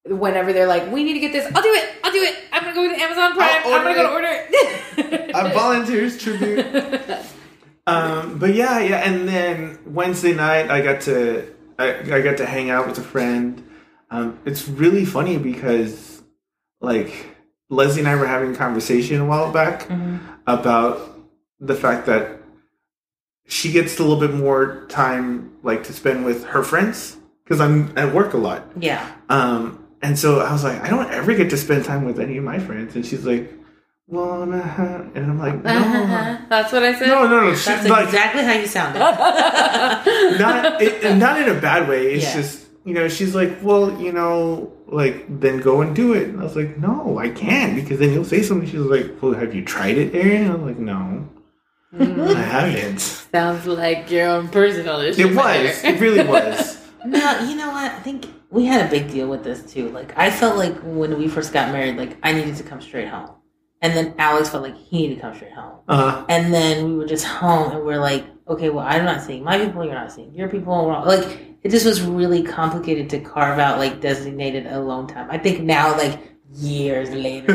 whenever 0.04 0.52
they're 0.52 0.66
like, 0.66 0.90
"We 0.90 1.04
need 1.04 1.14
to 1.14 1.20
get 1.20 1.32
this," 1.32 1.46
I'll 1.54 1.62
do 1.62 1.72
it. 1.72 1.88
I'll 2.04 2.12
do 2.12 2.22
it. 2.22 2.36
I'm 2.52 2.62
gonna 2.62 2.74
go 2.74 2.88
to 2.88 3.02
Amazon 3.02 3.34
Prime. 3.34 3.62
I'm 3.64 3.82
gonna 3.82 3.94
go 3.94 4.02
to 4.02 4.12
order 4.12 4.28
it. 4.30 5.34
I 5.34 5.52
volunteers 5.52 6.18
tribute. 6.22 6.66
Um, 7.88 8.38
but 8.38 8.52
yeah, 8.54 8.80
yeah, 8.80 8.96
and 8.96 9.28
then 9.28 9.78
Wednesday 9.86 10.34
night 10.34 10.70
I 10.70 10.80
got 10.80 11.02
to 11.02 11.54
I, 11.78 12.00
I 12.00 12.20
got 12.20 12.38
to 12.38 12.46
hang 12.46 12.68
out 12.68 12.88
with 12.88 12.98
a 12.98 13.02
friend. 13.02 13.62
Um, 14.10 14.40
it's 14.44 14.66
really 14.66 15.04
funny 15.04 15.38
because 15.38 16.22
like 16.80 17.26
Leslie 17.68 18.00
and 18.00 18.08
I 18.08 18.16
were 18.16 18.26
having 18.26 18.54
a 18.54 18.56
conversation 18.56 19.20
a 19.20 19.24
while 19.24 19.52
back 19.52 19.88
about 20.46 21.16
the 21.60 21.74
fact 21.74 22.06
that 22.06 22.35
she 23.46 23.70
gets 23.72 23.98
a 23.98 24.02
little 24.02 24.18
bit 24.20 24.34
more 24.34 24.86
time 24.88 25.52
like 25.62 25.84
to 25.84 25.92
spend 25.92 26.24
with 26.24 26.44
her 26.44 26.62
friends 26.62 27.16
because 27.44 27.60
I'm 27.60 27.96
at 27.96 28.12
work 28.14 28.34
a 28.34 28.38
lot. 28.38 28.66
Yeah. 28.78 29.08
Um, 29.28 29.84
and 30.02 30.18
so 30.18 30.40
I 30.40 30.52
was 30.52 30.64
like, 30.64 30.80
I 30.82 30.88
don't 30.90 31.10
ever 31.10 31.34
get 31.34 31.50
to 31.50 31.56
spend 31.56 31.84
time 31.84 32.04
with 32.04 32.18
any 32.20 32.36
of 32.36 32.44
my 32.44 32.58
friends. 32.58 32.94
And 32.96 33.04
she's 33.06 33.24
like, 33.24 33.52
well, 34.08 34.52
uh-huh. 34.52 35.02
and 35.14 35.30
I'm 35.30 35.38
like, 35.38 35.64
no, 35.64 36.38
That's 36.48 36.72
what 36.72 36.82
I 36.84 36.96
said. 36.96 37.08
no, 37.08 37.26
no, 37.26 37.40
no. 37.48 37.50
She's 37.54 37.64
That's 37.66 37.88
like, 37.88 38.04
exactly 38.06 38.42
how 38.44 38.52
you 38.52 38.66
sounded. 38.66 38.98
not, 40.38 40.80
it, 40.82 41.16
not 41.16 41.40
in 41.40 41.56
a 41.56 41.60
bad 41.60 41.88
way. 41.88 42.14
It's 42.14 42.24
Yeah. 42.24 42.34
just, 42.34 42.66
you 42.84 42.94
know, 42.94 43.08
she's 43.08 43.34
like, 43.34 43.58
well, 43.62 44.00
you 44.00 44.12
know, 44.12 44.72
like, 44.86 45.24
then 45.40 45.60
go 45.60 45.80
and 45.80 45.94
do 45.96 46.12
it. 46.14 46.28
And 46.28 46.40
I 46.40 46.44
was 46.44 46.54
like, 46.54 46.78
no, 46.78 47.18
I 47.18 47.30
can't 47.30 47.74
because 47.74 47.98
then 47.98 48.12
you'll 48.12 48.24
say 48.24 48.42
something. 48.42 48.68
She's 48.68 48.78
like, 48.78 49.20
well, 49.20 49.32
have 49.34 49.54
you 49.54 49.64
tried 49.64 49.98
it, 49.98 50.14
Aaron? 50.14 50.42
And 50.44 50.52
I'm 50.52 50.66
like, 50.66 50.78
no, 50.78 51.28
I 51.92 52.04
haven't. 52.34 52.98
Sounds 53.00 53.66
like 53.66 54.10
your 54.10 54.28
own 54.28 54.48
personal 54.48 55.00
issue. 55.00 55.28
It 55.28 55.34
was. 55.36 55.84
It 55.84 56.00
really 56.00 56.26
was. 56.26 56.82
No, 57.04 57.38
you 57.48 57.54
know 57.54 57.70
what? 57.70 57.92
I 57.92 58.00
think 58.00 58.26
we 58.50 58.64
had 58.64 58.84
a 58.84 58.90
big 58.90 59.08
deal 59.12 59.28
with 59.28 59.44
this 59.44 59.62
too. 59.72 59.90
Like 59.90 60.12
I 60.18 60.28
felt 60.28 60.56
like 60.56 60.74
when 60.82 61.16
we 61.16 61.28
first 61.28 61.52
got 61.52 61.70
married, 61.70 61.96
like 61.96 62.16
I 62.24 62.32
needed 62.32 62.56
to 62.56 62.64
come 62.64 62.80
straight 62.80 63.06
home. 63.06 63.30
And 63.80 63.96
then 63.96 64.14
Alex 64.18 64.48
felt 64.48 64.64
like 64.64 64.76
he 64.76 65.02
needed 65.02 65.16
to 65.16 65.20
come 65.20 65.34
straight 65.36 65.52
home. 65.52 65.78
Uh, 65.86 66.24
And 66.28 66.52
then 66.52 66.84
we 66.88 66.96
were 66.96 67.06
just 67.06 67.24
home 67.24 67.70
and 67.70 67.84
we're 67.84 68.00
like, 68.00 68.24
okay, 68.48 68.70
well 68.70 68.84
I'm 68.84 69.04
not 69.04 69.22
seeing 69.22 69.44
my 69.44 69.56
people, 69.56 69.84
you're 69.84 69.94
not 69.94 70.10
seeing 70.10 70.34
your 70.34 70.48
people, 70.48 70.76
and 70.76 70.86
we're 70.88 70.94
all 70.96 71.06
like 71.06 71.38
it 71.62 71.68
just 71.70 71.86
was 71.86 72.02
really 72.02 72.42
complicated 72.42 73.08
to 73.10 73.20
carve 73.20 73.60
out 73.60 73.78
like 73.78 74.00
designated 74.00 74.66
alone 74.66 75.06
time. 75.06 75.28
I 75.30 75.38
think 75.38 75.60
now 75.62 75.96
like 75.96 76.18
years 76.56 77.10
later 77.10 77.54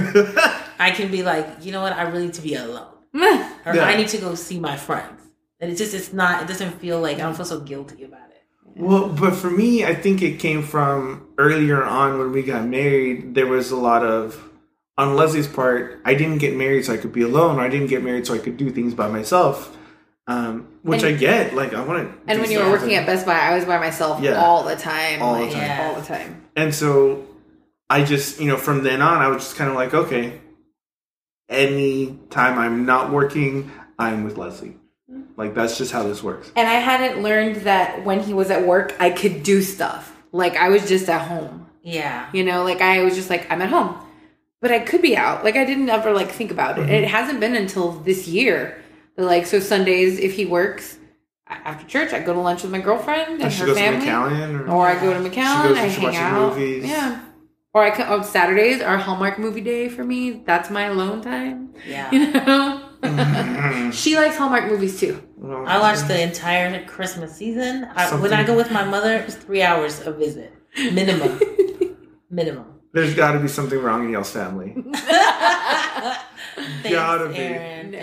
I 0.80 0.91
can 0.91 1.12
be 1.12 1.24
like, 1.24 1.46
you 1.60 1.74
know 1.74 1.82
what, 1.82 1.91
I 1.91 2.04
really 2.04 2.26
need 2.28 2.36
to 2.36 2.41
be 2.41 2.56
alone. 2.56 2.88
Or 3.13 3.19
Yeah. 3.76 3.86
I 3.86 3.95
need 3.97 4.08
to 4.10 4.17
go 4.17 4.36
see 4.36 4.60
my 4.60 4.78
friends. 4.78 5.21
And 5.60 5.69
it's 5.71 5.80
just 5.80 5.93
it's 5.93 6.12
not 6.13 6.43
it 6.43 6.47
doesn't 6.47 6.80
feel 6.80 7.00
like 7.00 7.17
I 7.17 7.21
don't 7.21 7.36
feel 7.36 7.45
so 7.45 7.60
guilty 7.60 8.04
about 8.04 8.30
it. 8.30 8.43
Well, 8.76 9.10
but 9.10 9.36
for 9.36 9.50
me, 9.50 9.86
I 9.86 9.93
think 9.93 10.21
it 10.21 10.39
came 10.39 10.63
from 10.63 11.28
earlier 11.38 11.84
on 11.84 12.17
when 12.17 12.32
we 12.32 12.41
got 12.41 12.65
married. 12.65 13.36
There 13.36 13.45
was 13.47 13.69
a 13.71 13.76
lot 13.76 14.04
of, 14.04 14.41
on 14.97 15.15
Leslie's 15.17 15.47
part, 15.47 16.00
I 16.06 16.13
didn't 16.13 16.38
get 16.38 16.56
married 16.56 16.86
so 16.86 16.93
I 16.93 16.97
could 16.97 17.12
be 17.12 17.21
alone, 17.21 17.58
or 17.58 17.62
I 17.62 17.67
didn't 17.69 17.88
get 17.88 18.02
married 18.02 18.26
so 18.26 18.34
I 18.34 18.38
could 18.38 18.56
do 18.56 18.69
things 18.71 18.93
by 18.93 19.10
myself, 19.10 19.78
um, 20.28 20.69
which 20.84 21.04
And- 21.04 21.15
I 21.15 21.19
get. 21.19 21.54
Like, 21.54 21.74
I 21.74 21.84
want 21.84 22.08
to. 22.10 22.17
And 22.32 22.39
when 22.39 22.50
you 22.50 22.60
were 22.60 22.69
working 22.71 22.93
at 22.95 23.06
Best 23.06 23.26
Buy, 23.26 23.38
I 23.38 23.54
was 23.56 23.65
by 23.65 23.78
myself 23.78 24.21
Yeah. 24.21 24.41
all 24.41 24.63
the 24.63 24.78
time. 24.78 25.21
All 25.21 25.36
the 25.36 25.41
like, 25.41 25.54
time. 25.54 25.82
All 25.82 25.95
the 26.00 26.08
time. 26.08 26.41
And 26.56 26.74
so 26.74 27.26
I 27.89 28.06
just, 28.06 28.39
you 28.39 28.47
know, 28.47 28.58
from 28.58 28.84
then 28.84 29.02
on, 29.02 29.21
I 29.21 29.28
was 29.28 29.43
just 29.43 29.58
kind 29.58 29.69
of 29.69 29.76
like, 29.76 29.93
okay, 29.93 30.39
any 31.52 32.18
time 32.32 32.58
I'm 32.58 32.86
not 32.86 33.12
working, 33.12 33.72
I'm 34.00 34.24
with 34.24 34.38
Leslie. 34.38 34.78
Like, 35.38 35.54
that's 35.54 35.78
just 35.78 35.92
how 35.92 36.04
this 36.04 36.24
works. 36.24 36.52
And 36.56 36.68
I 36.68 36.76
hadn't 36.76 37.22
learned 37.22 37.58
that 37.58 38.06
when 38.06 38.22
he 38.22 38.34
was 38.34 38.50
at 38.50 38.66
work, 38.66 38.96
I 39.00 39.10
could 39.10 39.44
do 39.44 39.62
stuff. 39.62 40.16
Like 40.32 40.56
I 40.56 40.70
was 40.70 40.88
just 40.88 41.10
at 41.10 41.28
home. 41.28 41.68
Yeah. 41.84 42.30
You 42.34 42.44
know, 42.44 42.64
like 42.64 42.82
I 42.82 43.04
was 43.04 43.16
just 43.16 43.30
like, 43.30 43.52
I'm 43.52 43.62
at 43.62 43.70
home. 43.70 43.98
But 44.62 44.72
I 44.72 44.80
could 44.80 45.02
be 45.02 45.18
out. 45.18 45.44
Like 45.44 45.56
I 45.56 45.66
didn't 45.66 45.90
ever 45.90 46.14
like 46.14 46.30
think 46.30 46.52
about 46.52 46.78
it. 46.80 46.90
It 46.90 47.04
mm-hmm. 47.04 47.12
hasn't 47.12 47.40
been 47.40 47.56
until 47.56 47.92
this 47.92 48.28
year. 48.28 48.82
that, 49.18 49.24
Like 49.24 49.46
so 49.46 49.60
Sundays 49.60 50.20
if 50.20 50.34
he 50.34 50.46
works 50.46 50.98
after 51.48 51.86
church, 51.88 52.14
I 52.14 52.20
go 52.20 52.34
to 52.34 52.40
lunch 52.40 52.62
with 52.62 52.72
my 52.72 52.80
girlfriend 52.80 53.42
and 53.42 53.52
she 53.52 53.60
her 53.62 53.66
goes 53.68 53.78
family. 53.78 54.06
to 54.06 54.12
McAllen, 54.12 54.68
or, 54.68 54.72
Or 54.72 54.88
I 54.88 55.00
go 55.00 55.14
to 55.14 55.20
McAllen, 55.20 55.70
goes 55.70 55.78
I 55.78 55.84
and 55.84 55.92
she 55.92 56.02
hang 56.02 56.04
watches 56.04 56.20
out. 56.20 56.58
movies. 56.58 56.86
Yeah. 56.86 57.26
Or 57.74 57.84
I 57.84 57.92
come 57.92 58.12
on 58.12 58.20
oh, 58.20 58.24
Saturdays 58.24 58.82
are 58.82 58.98
Hallmark 58.98 59.40
movie 59.40 59.62
day 59.62 59.88
for 59.88 60.04
me. 60.04 60.32
That's 60.32 60.70
my 60.70 60.86
alone 60.86 61.22
time. 61.22 61.74
Yeah. 61.88 62.12
You 62.12 62.32
know? 62.32 62.88
Mm-hmm. 63.02 63.90
she 63.92 64.16
likes 64.16 64.36
Hallmark 64.38 64.66
movies 64.66 65.00
too. 65.00 65.20
I 65.44 65.80
watched 65.80 66.08
the 66.08 66.22
entire 66.22 66.86
Christmas 66.86 67.36
season. 67.36 67.88
I, 67.96 68.14
when 68.16 68.32
I 68.32 68.44
go 68.44 68.56
with 68.56 68.72
my 68.72 68.84
mother, 68.84 69.18
it's 69.18 69.34
three 69.34 69.64
hours 69.64 70.06
a 70.06 70.12
visit. 70.12 70.54
Minimum. 70.78 71.40
Minimum. 72.30 72.66
There's 72.94 73.16
got 73.16 73.32
to 73.32 73.40
be 73.40 73.48
something 73.48 73.80
wrong 73.80 74.06
in 74.06 74.12
y'all's 74.12 74.30
family. 74.30 74.76
Thanks, 76.54 76.90
Gotta 76.90 77.30
be. 77.30 77.38
Aaron. 77.38 77.96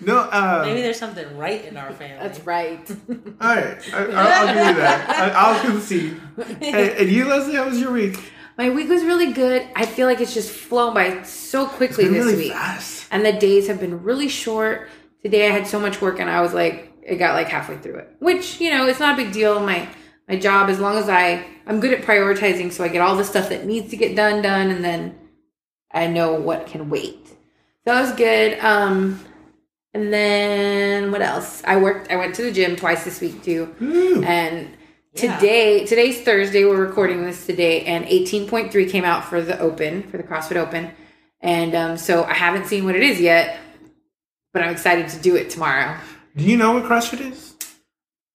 No. 0.00 0.20
Thanks. 0.22 0.34
uh, 0.36 0.62
Maybe 0.64 0.80
there's 0.82 0.98
something 0.98 1.36
right 1.36 1.64
in 1.64 1.76
our 1.76 1.92
family. 1.92 2.26
That's 2.26 2.40
right. 2.40 2.90
all 3.10 3.16
right, 3.40 3.94
I, 3.94 4.04
I'll, 4.04 4.48
I'll 4.48 4.54
give 4.54 4.66
you 4.66 4.74
that. 4.82 5.10
I, 5.10 5.30
I'll 5.30 5.60
concede. 5.60 6.20
Hey, 6.60 6.96
and 7.02 7.10
you, 7.10 7.24
Leslie, 7.26 7.54
how 7.56 7.66
was 7.68 7.80
your 7.80 7.92
week? 7.92 8.32
My 8.56 8.70
week 8.70 8.88
was 8.88 9.04
really 9.04 9.32
good. 9.32 9.66
I 9.76 9.86
feel 9.86 10.06
like 10.08 10.20
it's 10.20 10.34
just 10.34 10.50
flown 10.50 10.92
by 10.94 11.22
so 11.22 11.66
quickly 11.66 12.04
Been 12.04 12.14
this 12.14 12.24
really 12.24 12.36
week. 12.38 12.52
fast. 12.52 13.06
And 13.10 13.24
the 13.24 13.32
days 13.32 13.68
have 13.68 13.78
been 13.78 14.02
really 14.02 14.28
short. 14.28 14.88
Today 15.22 15.48
I 15.48 15.52
had 15.52 15.66
so 15.66 15.78
much 15.78 16.00
work 16.00 16.18
and 16.18 16.28
I 16.28 16.40
was 16.40 16.52
like 16.54 16.92
it 17.02 17.16
got 17.16 17.34
like 17.34 17.48
halfway 17.48 17.78
through 17.78 17.96
it. 17.98 18.16
Which, 18.18 18.60
you 18.60 18.70
know, 18.70 18.86
it's 18.86 18.98
not 19.00 19.14
a 19.18 19.22
big 19.22 19.32
deal. 19.32 19.60
My 19.60 19.88
my 20.28 20.36
job 20.36 20.68
as 20.70 20.78
long 20.80 20.96
as 20.96 21.08
I 21.08 21.46
I'm 21.66 21.78
good 21.80 21.92
at 21.92 22.02
prioritizing 22.04 22.72
so 22.72 22.82
I 22.84 22.88
get 22.88 23.00
all 23.00 23.14
the 23.16 23.24
stuff 23.24 23.48
that 23.50 23.64
needs 23.64 23.90
to 23.90 23.96
get 23.96 24.16
done 24.16 24.42
done 24.42 24.70
and 24.70 24.84
then 24.84 25.16
I 25.92 26.08
know 26.08 26.34
what 26.34 26.66
can 26.66 26.90
wait. 26.90 27.28
So 27.28 27.36
that 27.84 28.00
was 28.00 28.12
good. 28.12 28.58
Um 28.58 29.20
and 29.94 30.12
then 30.12 31.10
what 31.12 31.22
else? 31.22 31.62
I 31.64 31.76
worked 31.76 32.10
I 32.10 32.16
went 32.16 32.34
to 32.36 32.42
the 32.42 32.52
gym 32.52 32.76
twice 32.76 33.04
this 33.04 33.20
week 33.20 33.42
too. 33.42 33.74
Ooh. 33.82 34.22
And 34.24 34.70
Yeah. 35.14 35.36
today, 35.38 35.86
today's 35.86 36.20
Thursday. 36.22 36.64
We're 36.64 36.76
recording 36.84 37.24
this 37.24 37.46
today, 37.46 37.82
and 37.84 38.04
18.3 38.06 38.88
came 38.90 39.04
out 39.04 39.24
for 39.24 39.40
the 39.42 39.58
Open, 39.58 40.02
for 40.04 40.16
the 40.18 40.22
CrossFit 40.22 40.56
Open. 40.56 40.90
And 41.40 41.74
um, 41.74 41.96
so 41.96 42.24
I 42.24 42.34
haven't 42.34 42.66
seen 42.66 42.84
what 42.84 42.94
it 42.96 43.02
is 43.02 43.20
yet, 43.20 43.58
but 44.52 44.62
I'm 44.62 44.70
excited 44.70 45.08
to 45.10 45.18
do 45.18 45.36
it 45.36 45.50
tomorrow. 45.50 45.96
Do 46.36 46.44
you 46.44 46.56
know 46.56 46.72
what 46.74 46.84
CrossFit 46.84 47.20
is? 47.32 47.54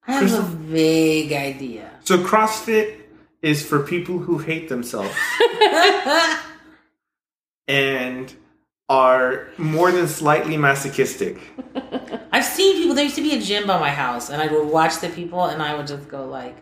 I 0.08 0.14
have 0.14 0.34
a 0.34 0.42
vague 0.42 1.32
idea. 1.32 1.90
So 2.04 2.18
CrossFit 2.18 3.00
is 3.42 3.66
for 3.66 3.80
people 3.84 4.18
who 4.20 4.38
hate 4.40 4.68
themselves 4.70 5.16
and 7.68 8.34
are 8.90 9.48
more 9.58 9.92
than 9.92 10.08
slightly 10.08 10.58
masochistic. 10.58 11.38
I've 12.32 12.46
seen 12.46 12.78
people. 12.78 12.96
There 12.96 13.04
used 13.04 13.16
to 13.16 13.22
be 13.24 13.36
a 13.36 13.42
gym 13.42 13.66
by 13.68 13.80
my 13.80 13.90
house, 13.90 14.30
and 14.30 14.42
I 14.42 14.48
would 14.48 14.68
watch 14.68 15.00
the 15.00 15.10
people, 15.10 15.46
and 15.46 15.62
I 15.62 15.76
would 15.76 15.88
just 15.88 16.08
go 16.10 16.26
like, 16.26 16.58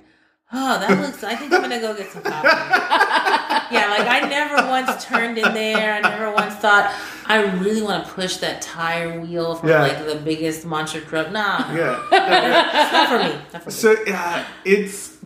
Oh, 0.53 0.77
that 0.79 0.99
looks. 0.99 1.23
I 1.23 1.33
think 1.35 1.53
I'm 1.53 1.61
gonna 1.61 1.79
go 1.79 1.95
get 1.95 2.11
some 2.11 2.23
coffee. 2.23 2.47
yeah, 3.73 3.87
like 3.89 4.05
I 4.05 4.27
never 4.29 4.55
once 4.67 5.05
turned 5.05 5.37
in 5.37 5.53
there. 5.53 5.93
I 5.93 6.01
never 6.01 6.29
once 6.33 6.55
thought 6.55 6.93
I 7.25 7.41
really 7.59 7.81
want 7.81 8.05
to 8.05 8.11
push 8.11 8.35
that 8.37 8.61
tire 8.61 9.21
wheel 9.21 9.55
from 9.55 9.69
Yeah. 9.69 9.81
like 9.81 10.05
the 10.05 10.15
biggest 10.15 10.65
monster 10.65 10.99
truck. 10.99 11.31
Nah, 11.31 11.73
Yeah. 11.73 12.03
it's 12.11 12.91
not 12.91 13.07
for 13.07 13.17
me. 13.19 13.41
Not 13.53 13.63
for 13.63 13.69
me. 13.69 13.73
So 13.73 13.95
uh, 14.13 14.43
it's 14.65 15.19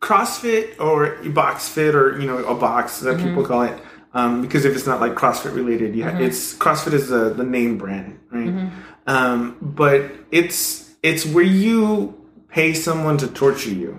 CrossFit 0.00 0.80
or 0.80 1.14
box 1.30 1.68
fit 1.68 1.94
or 1.94 2.18
you 2.20 2.26
know 2.26 2.38
a 2.38 2.54
box 2.56 2.98
that 3.00 3.18
people 3.18 3.44
call 3.44 3.62
it. 3.62 3.78
Um, 4.16 4.40
because 4.40 4.64
if 4.64 4.74
it's 4.74 4.86
not 4.86 4.98
like 5.04 5.12
CrossFit 5.14 5.54
related, 5.54 5.94
yeah, 5.94 6.18
it's 6.18 6.54
CrossFit 6.54 6.94
is 6.94 7.08
the, 7.08 7.22
the 7.40 7.44
name 7.44 7.76
brand, 7.76 8.18
right? 8.32 8.70
Um, 9.06 9.58
but 9.60 10.10
it's 10.30 10.90
it's 11.02 11.26
where 11.34 11.44
you 11.64 11.78
pay 12.48 12.72
someone 12.72 13.16
to 13.18 13.28
torture 13.28 13.70
you, 13.82 13.90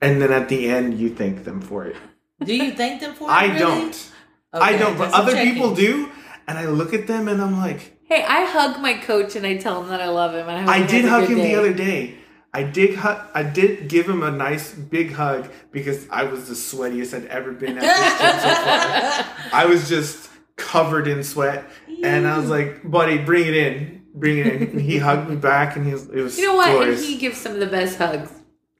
and 0.00 0.20
then 0.20 0.32
at 0.32 0.48
the 0.48 0.68
end 0.68 0.98
you 0.98 1.08
thank 1.14 1.44
them 1.44 1.60
for 1.60 1.86
it. 1.86 1.96
Do 2.42 2.54
you 2.54 2.72
thank 2.72 3.00
them 3.00 3.14
for 3.14 3.28
it? 3.28 3.32
I 3.32 3.46
really? 3.46 3.58
don't, 3.60 4.10
I 4.52 4.70
Okay, 4.74 4.78
don't, 4.82 4.98
but 4.98 5.12
other 5.14 5.32
checking. 5.32 5.54
people 5.54 5.74
do, 5.74 6.10
and 6.48 6.58
I 6.58 6.66
look 6.66 6.92
at 6.92 7.06
them 7.06 7.28
and 7.28 7.40
I'm 7.40 7.56
like, 7.56 7.80
Hey, 8.06 8.22
I 8.24 8.44
hug 8.44 8.80
my 8.82 8.94
coach 8.94 9.36
and 9.36 9.46
I 9.46 9.56
tell 9.56 9.82
him 9.82 9.88
that 9.90 10.00
I 10.00 10.08
love 10.08 10.34
him. 10.34 10.48
And 10.48 10.68
I, 10.68 10.78
I 10.82 10.86
did 10.86 11.04
hug 11.06 11.24
him 11.28 11.38
day. 11.38 11.52
the 11.52 11.58
other 11.60 11.72
day. 11.72 12.16
I 12.54 12.62
did 12.62 12.94
hug, 12.94 13.18
I 13.34 13.42
did 13.42 13.88
give 13.88 14.08
him 14.08 14.22
a 14.22 14.30
nice 14.30 14.72
big 14.72 15.12
hug 15.12 15.50
because 15.72 16.06
I 16.08 16.22
was 16.22 16.48
the 16.48 16.54
sweatiest 16.54 17.12
I'd 17.12 17.26
ever 17.26 17.50
been 17.52 17.76
at 17.78 17.82
this 17.82 18.18
gym 18.20 18.40
so 18.40 18.54
far. 18.54 19.50
I 19.52 19.66
was 19.66 19.88
just 19.88 20.30
covered 20.56 21.08
in 21.08 21.24
sweat, 21.24 21.64
and 22.04 22.26
I 22.28 22.38
was 22.38 22.48
like, 22.48 22.88
"Buddy, 22.88 23.18
bring 23.18 23.46
it 23.46 23.56
in, 23.56 24.02
bring 24.14 24.38
it 24.38 24.46
in." 24.46 24.62
And 24.70 24.80
he 24.80 24.98
hugged 24.98 25.28
me 25.28 25.34
back, 25.36 25.74
and 25.76 25.84
he 25.84 25.92
was, 25.92 26.08
it 26.10 26.20
was 26.22 26.38
You 26.38 26.46
know 26.46 26.54
what? 26.54 26.70
glorious. 26.70 27.00
And 27.00 27.08
he 27.08 27.16
gives 27.18 27.38
some 27.40 27.52
of 27.52 27.58
the 27.58 27.66
best 27.66 27.98
hugs. 27.98 28.30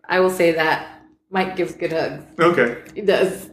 I 0.08 0.20
will 0.20 0.30
say 0.30 0.52
that. 0.52 1.02
Mike 1.30 1.56
gives 1.56 1.74
good 1.74 1.92
hugs. 1.92 2.24
okay, 2.38 2.82
He 2.94 3.00
does. 3.00 3.50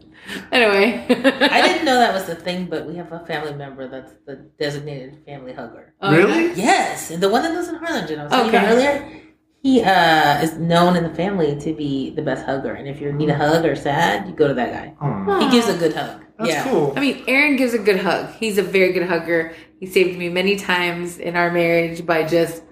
Anyway. 0.51 1.03
I 1.09 1.61
didn't 1.63 1.83
know 1.89 1.95
that 1.97 2.13
was 2.13 2.25
the 2.25 2.35
thing, 2.35 2.67
but 2.67 2.85
we 2.85 2.95
have 2.95 3.11
a 3.11 3.25
family 3.25 3.53
member 3.55 3.87
that's 3.87 4.13
the 4.27 4.35
designated 4.59 5.17
family 5.25 5.51
hugger. 5.53 5.95
Oh, 5.99 6.15
really? 6.15 6.53
Yes, 6.53 7.09
and 7.09 7.23
the 7.23 7.29
one 7.29 7.41
that 7.41 7.53
lives 7.53 7.69
in 7.69 7.75
Harlingen, 7.75 8.19
I 8.19 8.23
was 8.25 8.31
telling 8.31 8.47
Okay. 8.49 8.57
about 8.59 8.71
earlier. 8.73 9.20
He 9.61 9.81
uh, 9.83 10.41
is 10.41 10.57
known 10.57 10.95
in 10.97 11.03
the 11.03 11.13
family 11.13 11.55
to 11.59 11.73
be 11.73 12.09
the 12.09 12.21
best 12.23 12.45
hugger, 12.45 12.73
and 12.73 12.87
if 12.87 12.99
you 12.99 13.13
need 13.13 13.29
a 13.29 13.35
hug 13.35 13.63
or 13.63 13.75
sad, 13.75 14.27
you 14.27 14.33
go 14.33 14.47
to 14.47 14.55
that 14.55 14.71
guy. 14.73 14.95
Aw, 14.99 15.39
He 15.39 15.51
gives 15.51 15.67
a 15.69 15.77
good 15.77 15.93
hug. 15.93 16.21
that's 16.39 16.49
yeah. 16.49 16.63
cool. 16.63 16.93
I 16.95 16.99
mean, 16.99 17.23
Aaron 17.27 17.57
gives 17.57 17.73
a 17.75 17.77
good 17.79 17.99
hug. 17.99 18.33
He's 18.35 18.57
a 18.57 18.63
very 18.63 18.91
good 18.91 19.07
hugger. 19.07 19.53
He 19.79 19.85
saved 19.85 20.17
me 20.17 20.29
many 20.29 20.55
times 20.55 21.19
in 21.19 21.35
our 21.35 21.51
marriage 21.51 22.05
by 22.05 22.23
just 22.27 22.63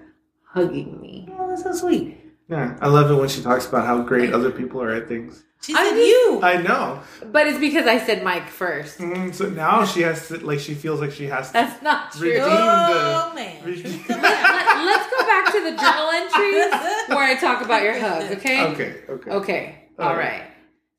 hugging 0.52 1.00
me. 1.00 1.28
Oh, 1.38 1.48
that's 1.48 1.62
so 1.62 1.72
sweet. 1.72 2.16
Yeah, 2.48 2.76
I 2.80 2.88
love 2.88 3.08
it 3.08 3.14
when 3.14 3.28
she 3.28 3.40
talks 3.42 3.66
about 3.68 3.86
how 3.86 4.02
great 4.02 4.32
other 4.32 4.50
people 4.50 4.82
are 4.82 4.90
at 4.90 5.06
things. 5.06 5.44
She 5.62 5.74
I 5.74 5.84
said 5.84 5.94
just- 5.94 6.06
you. 6.08 6.40
I 6.42 6.56
know. 6.62 7.00
But 7.30 7.46
it's 7.46 7.58
because 7.58 7.86
I 7.86 7.98
said 7.98 8.24
Mike 8.24 8.48
first. 8.48 8.98
Mm, 8.98 9.34
so 9.34 9.50
now 9.50 9.84
she 9.84 10.00
has 10.02 10.28
to, 10.28 10.38
like, 10.38 10.58
she 10.58 10.74
feels 10.74 11.00
like 11.00 11.12
she 11.12 11.26
has 11.26 11.48
to. 11.48 11.52
That's 11.52 11.82
not 11.82 12.12
true. 12.12 12.30
Redeem 12.30 12.44
oh 12.46 13.26
the- 13.30 13.34
man, 13.36 13.64
redeem- 13.64 13.82
Truth 13.82 14.06
comes 14.08 14.22
Let, 14.22 14.44
out. 14.46 14.88
us 14.88 15.10
go 15.10 15.26
back 15.26 15.46
to 15.52 15.60
the 15.60 15.76
journal 15.76 16.08
entries 16.10 17.08
where 17.08 17.24
I 17.24 17.36
talk 17.38 17.62
about 17.62 17.82
your 17.82 17.98
hug, 17.98 18.22
okay? 18.38 18.66
Okay, 18.72 18.94
okay. 19.08 19.30
Okay. 19.30 19.84
All 19.98 20.08
All 20.08 20.16
right. 20.16 20.44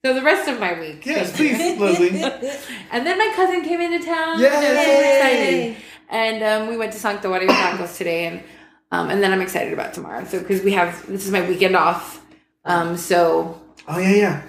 So 0.06 0.14
the 0.14 0.22
rest 0.22 0.48
of 0.50 0.60
my 0.60 0.80
week. 0.80 1.06
Yes, 1.06 1.36
please, 1.36 1.80
Leslie. 1.80 2.22
And 2.92 3.06
then 3.06 3.18
my 3.18 3.32
cousin 3.36 3.62
came 3.64 3.82
into 3.82 4.04
town. 4.06 4.36
and 4.44 4.46
I 4.46 4.50
was 4.50 4.86
super 4.86 4.92
Yay! 4.92 5.72
excited. 5.72 5.84
And 6.10 6.44
um, 6.44 6.68
we 6.70 6.78
went 6.78 6.92
to 6.94 7.00
Sanctuary 7.00 7.48
Tacos 7.48 7.98
today, 7.98 8.26
and 8.28 8.44
um, 8.92 9.10
and 9.10 9.24
then 9.24 9.32
I'm 9.32 9.42
excited 9.42 9.74
about 9.74 9.94
tomorrow. 9.94 10.26
So 10.26 10.40
because 10.40 10.62
we 10.64 10.72
have 10.74 11.06
this 11.08 11.26
is 11.26 11.32
my 11.32 11.48
weekend 11.48 11.76
off, 11.76 12.24
um, 12.66 12.98
so 12.98 13.62
Oh 13.88 13.98
yeah, 14.00 14.14
yeah. 14.16 14.42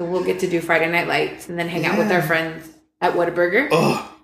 So 0.00 0.06
we'll 0.06 0.24
get 0.24 0.40
to 0.40 0.48
do 0.48 0.62
Friday 0.62 0.90
Night 0.90 1.06
Lights 1.06 1.50
and 1.50 1.58
then 1.58 1.68
hang 1.68 1.84
out 1.84 1.98
with 1.98 2.10
our 2.10 2.22
friends 2.22 2.66
at 3.02 3.12
Whataburger. 3.12 3.68
Oh, 3.70 4.16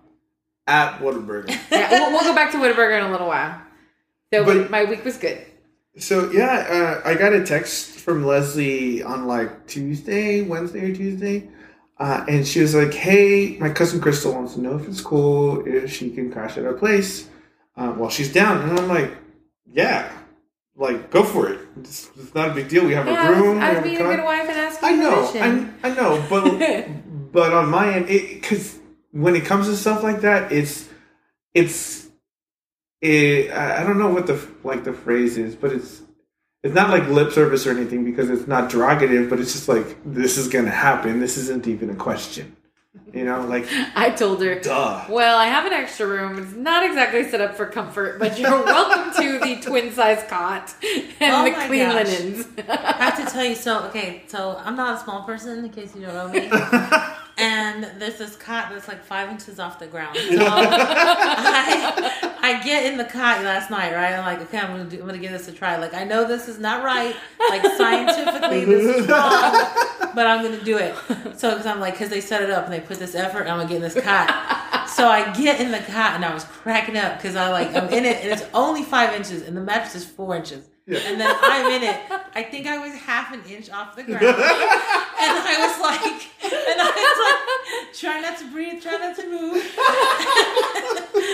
at 0.66 1.00
Whataburger. 1.00 1.50
Yeah, 1.70 1.90
we'll, 1.90 2.12
we'll 2.12 2.24
go 2.24 2.34
back 2.34 2.50
to 2.52 2.56
Whataburger 2.56 2.98
in 2.98 3.04
a 3.04 3.10
little 3.10 3.26
while. 3.26 3.60
So 4.32 4.42
But- 4.42 4.70
my 4.70 4.84
week 4.84 5.04
was 5.04 5.18
good. 5.18 5.44
So 5.98 6.30
yeah, 6.30 7.02
uh, 7.04 7.08
I 7.08 7.14
got 7.14 7.34
a 7.34 7.44
text 7.44 7.90
from 8.00 8.24
Leslie 8.24 9.02
on 9.02 9.26
like 9.26 9.66
Tuesday, 9.66 10.40
Wednesday 10.40 10.90
or 10.90 10.94
Tuesday, 10.94 11.48
uh, 11.98 12.24
and 12.28 12.46
she 12.46 12.60
was 12.60 12.74
like, 12.74 12.92
"Hey, 12.92 13.56
my 13.58 13.70
cousin 13.70 14.00
Crystal 14.00 14.32
wants 14.34 14.54
to 14.54 14.60
know 14.60 14.76
if 14.76 14.86
it's 14.86 15.00
cool 15.00 15.66
if 15.66 15.90
she 15.90 16.10
can 16.10 16.30
crash 16.30 16.58
at 16.58 16.66
our 16.66 16.74
place 16.74 17.30
uh, 17.78 17.92
while 17.92 18.10
she's 18.10 18.30
down." 18.30 18.60
And 18.68 18.78
I'm 18.78 18.88
like, 18.88 19.10
"Yeah, 19.72 20.10
like 20.74 21.10
go 21.10 21.22
for 21.22 21.48
it. 21.50 21.65
It's, 21.80 22.10
it's 22.16 22.34
not 22.34 22.50
a 22.50 22.54
big 22.54 22.68
deal. 22.68 22.84
We 22.86 22.94
have 22.94 23.06
Yeah, 23.06 23.24
a 23.24 23.26
I 23.26 23.30
was, 23.30 23.40
room. 23.40 23.58
I 23.58 23.72
was 23.74 23.82
being 23.82 23.96
a 23.96 23.98
good 24.04 24.24
wife 24.24 24.48
and 24.48 24.58
asking 24.58 24.88
I 24.88 24.92
know, 24.96 25.26
permission. 25.32 25.74
I, 25.82 25.90
I 25.90 25.94
know, 25.94 26.26
but 26.28 26.92
but 27.32 27.52
on 27.52 27.68
my 27.70 27.94
end, 27.94 28.06
because 28.06 28.78
when 29.12 29.36
it 29.36 29.44
comes 29.44 29.66
to 29.66 29.76
stuff 29.76 30.02
like 30.02 30.20
that, 30.22 30.52
it's 30.52 30.88
it's 31.54 32.08
it. 33.00 33.50
I 33.52 33.82
don't 33.84 33.98
know 33.98 34.08
what 34.10 34.26
the 34.26 34.40
like 34.64 34.84
the 34.84 34.92
phrase 34.92 35.36
is, 35.38 35.54
but 35.54 35.72
it's 35.72 36.02
it's 36.62 36.74
not 36.74 36.90
like 36.90 37.06
lip 37.08 37.32
service 37.32 37.66
or 37.66 37.70
anything 37.72 38.04
because 38.04 38.30
it's 38.30 38.46
not 38.46 38.70
derogative, 38.70 39.28
but 39.30 39.38
it's 39.40 39.52
just 39.52 39.68
like 39.68 39.98
this 40.04 40.38
is 40.38 40.48
gonna 40.48 40.70
happen. 40.70 41.20
This 41.20 41.36
isn't 41.36 41.66
even 41.66 41.90
a 41.90 41.94
question, 41.94 42.56
you 43.12 43.24
know, 43.24 43.46
like 43.46 43.66
I 43.96 44.11
told 44.11 44.42
her, 44.42 44.59
duh. 44.61 45.04
Well, 45.09 45.38
I 45.38 45.46
have 45.46 45.64
an 45.66 45.72
extra 45.72 46.06
room. 46.06 46.38
It's 46.42 46.52
not 46.52 46.85
exactly 46.85 47.28
set 47.28 47.40
up 47.40 47.54
for 47.56 47.66
comfort, 47.66 48.18
but 48.18 48.38
you're 48.38 48.50
welcome 48.64 49.12
to 49.22 49.38
the 49.38 49.61
twin 49.61 49.92
size 49.92 50.22
cot 50.28 50.74
and 50.82 51.32
Oh 51.35 51.44
the 51.44 51.52
clean 51.66 51.85
gosh. 51.88 52.06
linens. 52.06 52.46
I 52.68 52.92
have 53.04 53.16
to 53.24 53.26
tell 53.32 53.44
you, 53.44 53.54
so 53.54 53.85
okay, 53.85 54.22
so 54.26 54.61
I'm 54.64 54.76
not 54.76 55.00
a 55.00 55.04
small 55.04 55.24
person 55.24 55.64
in 55.64 55.70
case 55.70 55.94
you 55.94 56.02
don't 56.02 56.14
know 56.14 56.28
me. 56.28 56.50
and 57.38 57.85
there's 58.00 58.18
this 58.18 58.35
cot 58.37 58.68
that's 58.70 58.88
like 58.88 59.04
five 59.04 59.30
inches 59.30 59.59
off 59.61 59.78
the 59.78 59.87
ground. 59.87 60.16
So 60.16 60.38
I, 60.40 62.35
I 62.40 62.64
get 62.64 62.87
in 62.90 62.96
the 62.98 63.04
cot 63.04 63.42
last 63.44 63.70
night, 63.70 63.92
right? 63.94 64.12
I'm 64.14 64.24
like, 64.24 64.40
okay, 64.48 64.59
I'm 64.59 64.68
gonna 64.76 64.85
do, 64.88 65.00
I'm 65.00 65.06
gonna 65.06 65.18
give 65.18 65.32
this 65.32 65.48
a 65.48 65.52
try. 65.52 65.76
Like, 65.76 65.94
I 65.94 66.04
know 66.04 66.26
this 66.26 66.48
is 66.48 66.59
not 66.59 66.82
right, 66.85 67.14
like 67.50 67.62
scientifically, 67.76 68.64
this 68.64 68.96
is 68.96 69.06
wrong, 69.09 69.52
but 70.16 70.26
I'm 70.26 70.42
gonna 70.42 70.64
do 70.64 70.79
it. 70.79 70.94
So, 71.37 71.50
because 71.50 71.66
I'm 71.66 71.81
like, 71.81 71.94
because 71.94 72.09
they 72.09 72.22
set 72.22 72.42
it 72.42 72.50
up 72.50 72.64
and 72.64 72.72
they 72.72 72.81
put 72.81 72.98
this 72.98 73.14
effort, 73.14 73.40
and 73.40 73.50
I'm 73.50 73.59
gonna 73.59 73.68
get 73.68 73.76
in 73.76 73.83
this 73.83 73.94
cot. 73.94 74.88
So 74.88 75.07
I 75.07 75.31
get 75.35 75.61
in 75.61 75.70
the 75.70 75.81
cot 75.81 76.14
and 76.14 76.24
I 76.24 76.33
was 76.33 76.44
cracking 76.44 76.96
up 76.96 77.18
because 77.18 77.37
I 77.37 77.50
like 77.50 77.74
I'm 77.76 77.88
in 77.90 78.07
it 78.07 78.22
and 78.22 78.33
it's 78.33 78.48
only 78.55 78.83
five 78.83 79.12
inches 79.12 79.42
and 79.42 79.55
the 79.55 79.61
mattress 79.61 79.94
is 79.96 80.07
four 80.07 80.35
inches. 80.35 80.66
Yeah. 80.87 81.00
And 81.00 81.20
then 81.20 81.37
I'm 81.38 81.66
in 81.72 81.83
it. 81.83 82.00
I 82.35 82.42
think 82.44 82.66
I 82.66 82.79
was 82.79 82.94
half 82.94 83.35
an 83.35 83.42
inch 83.50 83.68
off 83.70 83.96
the 83.96 84.05
ground. 84.05 84.24
and 84.24 84.35
I 84.35 85.57
was 85.66 85.81
like, 85.83 86.29
and 86.44 86.81
I 86.81 86.90
was 87.05 87.18
like, 87.26 87.94
try 87.94 88.20
not 88.20 88.38
to 88.38 88.46
breathe, 88.50 88.83
try 88.83 88.96
not 88.96 89.16
to 89.16 89.26
move. 89.29 89.57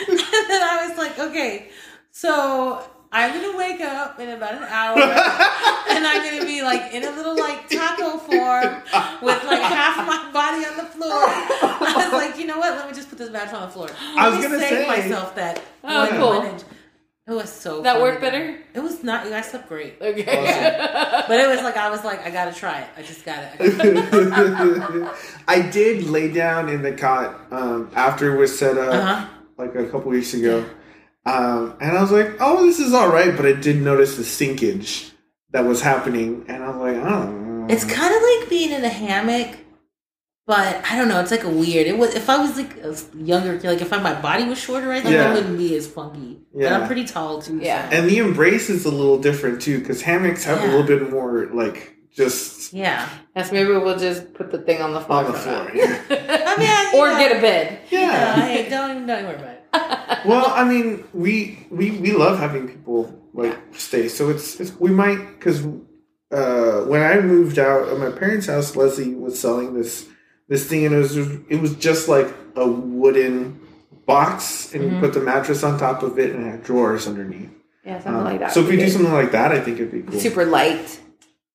and 0.09 0.49
then 0.51 0.63
I 0.63 0.89
was 0.89 0.99
like, 0.99 1.19
okay, 1.19 1.69
so 2.11 2.83
I'm 3.15 3.33
gonna 3.41 3.57
wake 3.59 3.81
up 3.83 4.19
in 4.19 4.31
about 4.31 4.55
an 4.55 4.63
hour, 4.65 4.97
and 5.91 6.07
I'm 6.07 6.23
gonna 6.25 6.47
be 6.47 6.63
like 6.63 6.95
in 6.95 7.05
a 7.05 7.11
little 7.11 7.37
like 7.39 7.69
taco 7.69 8.17
form 8.19 8.83
with 9.23 9.45
like 9.45 9.61
half 9.63 9.99
my 10.07 10.31
body 10.33 10.65
on 10.65 10.77
the 10.79 10.85
floor. 10.91 11.11
I 11.13 11.93
was 12.05 12.13
like, 12.13 12.39
you 12.39 12.47
know 12.47 12.59
what? 12.59 12.75
Let 12.75 12.89
me 12.89 12.95
just 12.95 13.09
put 13.11 13.19
this 13.19 13.31
mattress 13.31 13.53
on 13.55 13.63
the 13.63 13.69
floor. 13.69 13.89
I 14.17 14.29
was 14.31 14.39
Let 14.39 14.51
me 14.51 14.57
gonna 14.57 14.69
save 14.69 14.87
say- 14.87 14.87
myself 14.89 15.35
that. 15.35 15.63
Oh, 15.85 16.09
one- 16.09 16.19
cool. 16.19 16.29
one 16.41 16.47
inch. 16.55 16.63
It 17.25 17.31
was 17.31 17.53
so. 17.53 17.83
That 17.83 18.01
worked 18.01 18.21
to 18.21 18.27
do. 18.27 18.31
better? 18.33 18.59
It 18.75 18.81
was 18.81 19.05
not. 19.05 19.27
I 19.27 19.43
slept 19.43 19.69
great. 19.69 19.95
Okay. 20.01 20.25
But 21.29 21.39
it 21.39 21.49
was 21.49 21.61
like 21.63 21.77
I 21.77 21.89
was 21.91 22.03
like 22.05 22.27
I 22.27 22.31
gotta 22.31 22.53
try 22.53 22.81
it. 22.81 22.89
I 22.97 23.03
just 23.03 23.25
got 23.25 23.39
it. 23.45 23.51
I 23.61 23.69
gotta- 23.69 25.15
I 25.49 25.61
did 25.71 26.05
lay 26.05 26.33
down 26.33 26.69
in 26.69 26.83
the 26.83 26.93
cot 26.93 27.39
um, 27.53 27.91
after 27.95 28.35
it 28.35 28.39
was 28.39 28.59
set 28.59 28.77
up 28.79 28.93
Uh-huh. 28.95 29.29
like 29.57 29.75
a 29.77 29.85
couple 29.87 30.11
weeks 30.11 30.35
ago, 30.35 30.65
um, 31.25 31.77
and 31.81 31.97
I 31.97 32.01
was 32.01 32.11
like, 32.13 32.37
"Oh, 32.41 32.67
this 32.67 32.79
is 32.81 32.93
all 32.93 33.09
right," 33.09 33.37
but 33.37 33.47
I 33.47 33.53
did 33.53 33.81
notice 33.83 34.17
the 34.17 34.23
sinkage 34.25 35.11
that 35.51 35.65
was 35.65 35.81
happening, 35.83 36.45
and 36.49 36.63
I 36.65 36.69
was 36.71 36.77
like, 36.79 36.97
"Oh, 37.05 37.67
It's 37.69 37.85
kind 37.85 38.15
of 38.15 38.23
like 38.23 38.49
being 38.51 38.73
in 38.73 38.85
a 38.85 38.89
hammock, 38.89 39.57
but 40.47 40.83
I 40.91 40.97
don't 40.97 41.09
know. 41.09 41.21
It's 41.21 41.31
like 41.31 41.45
a 41.45 41.49
weird. 41.49 41.87
It 41.87 41.97
was 41.97 42.15
if 42.15 42.29
I 42.29 42.39
was 42.39 42.57
like 42.57 42.77
a 42.79 42.97
younger, 43.17 43.57
kid, 43.59 43.69
like 43.69 43.81
if 43.81 43.93
I, 43.93 43.99
my 44.01 44.21
body 44.21 44.45
was 44.45 44.59
shorter, 44.59 44.91
I 44.91 45.01
think 45.01 45.15
Yeah. 45.15 45.31
it 45.31 45.35
wouldn't 45.35 45.57
be 45.59 45.77
as 45.77 45.87
funky. 45.87 46.41
But 46.55 46.73
I'm 46.73 46.87
pretty 46.87 47.05
tall 47.05 47.41
too. 47.41 47.59
Yeah. 47.63 47.89
so- 47.89 47.97
And 47.97 48.09
the 48.11 48.19
embrace 48.19 48.69
is 48.69 48.85
a 48.85 48.91
little 48.91 49.19
different 49.19 49.63
too, 49.63 49.79
because 49.79 50.03
hammocks 50.03 50.45
have 50.45 50.61
a 50.63 50.67
little 50.67 50.83
bit 50.83 51.09
more 51.11 51.47
like 51.55 51.95
just 52.15 52.73
yeah. 52.75 53.09
Yes, 53.37 53.53
maybe 53.53 53.71
we'll 53.71 53.99
just 53.99 54.35
put 54.35 54.51
the 54.51 54.59
thing 54.59 54.83
on 54.83 54.93
the 54.93 55.01
floor. 55.01 55.25
on 55.25 55.33
the 55.33 55.39
floor. 55.39 55.65
now. 55.65 55.71
I 56.11 56.57
mean, 56.59 56.69
I- 56.69 56.93
or 56.97 57.09
know, 57.13 57.19
get 57.19 57.37
a 57.39 57.41
bed. 57.41 57.79
you 57.91 57.99
know, 58.01 58.05
Yeah. 58.09 58.41
hey, 58.47 58.69
don't 58.69 58.91
even 58.91 59.07
don't 59.07 59.19
even 59.21 59.27
worry 59.31 59.37
about 59.37 59.49
it. 59.52 59.52
Well, 60.25 60.47
I 60.55 60.63
mean, 60.65 61.05
we 61.13 61.67
we 61.71 61.91
we 61.93 62.13
love 62.13 62.39
having 62.39 62.69
people 62.69 63.13
like 63.35 63.59
stay. 63.73 64.07
So 64.09 64.31
it's 64.31 64.61
it's 64.61 64.73
we 64.79 64.91
might 64.91 65.19
because 65.39 65.65
uh, 66.31 66.83
when 66.87 67.03
I 67.03 67.21
moved 67.21 67.59
out 67.59 67.89
of 67.89 67.99
my 67.99 68.11
parents' 68.11 68.47
house, 68.47 68.77
Leslie 68.77 69.15
was 69.15 69.39
selling 69.41 69.75
this 69.75 70.07
this 70.49 70.69
thing, 70.69 70.87
and 70.87 70.95
it 70.95 70.99
was 70.99 71.17
it 71.17 71.61
was 71.61 71.75
just 71.75 72.09
like 72.09 72.33
a 72.55 72.67
wooden 72.69 73.61
box, 74.07 74.73
and 74.75 74.85
you 74.93 75.01
put 75.01 75.13
the 75.13 75.21
mattress 75.21 75.65
on 75.65 75.79
top 75.79 76.03
of 76.05 76.19
it, 76.19 76.31
and 76.35 76.47
it 76.47 76.51
had 76.51 76.63
drawers 76.63 77.09
underneath. 77.09 77.51
Yeah, 77.85 77.99
something 77.99 78.15
Um, 78.21 78.25
like 78.25 78.39
that. 78.41 78.53
so 78.53 78.61
if 78.61 78.67
would 78.67 78.73
we 78.73 78.77
do 78.79 78.85
good. 78.85 78.93
something 78.93 79.13
like 79.13 79.33
that, 79.33 79.51
I 79.51 79.61
think 79.61 79.81
it'd 79.81 79.91
be 79.91 80.03
cool. 80.03 80.21
super 80.21 80.45
light. 80.45 81.01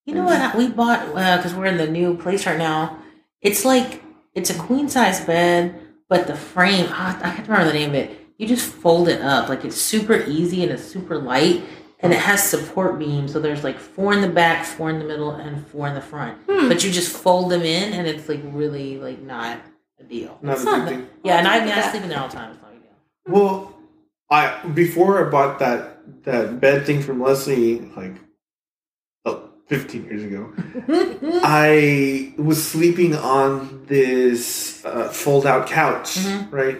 You 0.06 0.16
know 0.16 0.24
what? 0.26 0.56
We 0.56 0.68
bought 0.68 1.08
because 1.14 1.54
we're 1.54 1.66
in 1.68 1.78
the 1.78 1.88
new 1.88 2.18
place 2.18 2.46
right 2.46 2.58
now. 2.58 2.98
It's 3.42 3.64
like 3.64 4.02
it's 4.36 4.50
a 4.50 4.56
queen 4.56 4.90
size 4.90 5.22
bed, 5.24 5.80
but 6.10 6.28
the 6.28 6.36
frame 6.36 6.88
ah, 6.90 7.18
I 7.20 7.36
can't 7.36 7.48
remember 7.48 7.72
the 7.72 7.78
name 7.78 7.90
of 7.90 7.96
it. 7.96 8.20
You 8.38 8.48
just 8.48 8.72
fold 8.72 9.10
it 9.10 9.22
up 9.22 9.50
like 9.50 9.66
it's 9.66 9.80
super 9.80 10.24
easy 10.28 10.64
and 10.64 10.72
it's 10.72 10.84
super 10.84 11.18
light, 11.18 11.64
and 12.00 12.14
it 12.14 12.20
has 12.20 12.44
support 12.44 13.00
beams. 13.00 13.34
So 13.34 13.40
there's 13.40 13.64
like 13.64 13.80
four 13.80 14.14
in 14.14 14.22
the 14.22 14.30
back, 14.30 14.66
four 14.66 14.90
in 14.90 15.00
the 15.00 15.06
middle, 15.06 15.32
and 15.32 15.66
four 15.68 15.88
in 15.88 15.96
the 15.96 16.02
front. 16.02 16.38
Hmm. 16.48 16.68
But 16.68 16.84
you 16.84 16.92
just 16.92 17.16
fold 17.16 17.52
them 17.52 17.62
in, 17.62 17.94
and 17.94 18.08
it's 18.08 18.30
like 18.30 18.42
really 18.44 18.98
like 19.00 19.22
not 19.22 19.60
a 20.00 20.04
deal. 20.04 20.38
Not 20.42 20.60
a 20.60 20.64
not 20.64 20.86
big 20.88 21.00
thing. 21.00 21.10
Yeah, 21.24 21.38
and 21.38 21.48
I 21.48 21.56
Look 21.56 21.66
mean 21.66 21.74
at 21.74 21.86
I 21.86 21.92
sleep 21.92 22.04
in 22.04 22.10
there 22.10 22.20
all 22.20 22.28
the 22.28 22.36
time. 22.36 22.52
It's 22.52 22.62
not 22.62 22.72
a 22.72 22.76
deal. 22.76 22.92
Well, 23.28 23.78
I 24.30 24.66
before 24.68 25.26
I 25.26 25.30
bought 25.30 25.60
that 25.60 26.24
that 26.24 26.60
bed 26.60 26.86
thing 26.86 27.02
from 27.02 27.22
Leslie, 27.22 27.80
like 27.96 28.16
15 29.68 30.06
years 30.06 30.24
ago, 30.24 30.52
I 31.44 32.34
was 32.38 32.64
sleeping 32.64 33.16
on 33.16 33.84
this 33.88 34.84
uh, 34.86 35.10
fold-out 35.10 35.68
couch, 35.68 36.16
Mhm. 36.20 36.52
right? 36.52 36.78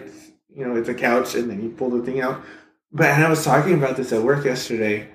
You 0.54 0.66
know, 0.66 0.76
it's 0.76 0.88
a 0.88 0.94
couch, 0.94 1.34
and 1.34 1.50
then 1.50 1.62
you 1.62 1.68
pull 1.70 1.90
the 1.90 2.02
thing 2.02 2.20
out. 2.20 2.42
But 2.92 3.06
and 3.10 3.22
I 3.24 3.28
was 3.28 3.44
talking 3.44 3.74
about 3.74 3.96
this 3.96 4.12
at 4.12 4.22
work 4.22 4.44
yesterday, 4.44 5.08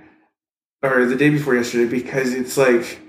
or 0.84 1.06
the 1.06 1.16
day 1.16 1.30
before 1.30 1.56
yesterday, 1.56 1.90
because 1.90 2.34
it's 2.34 2.58
like, 2.58 3.00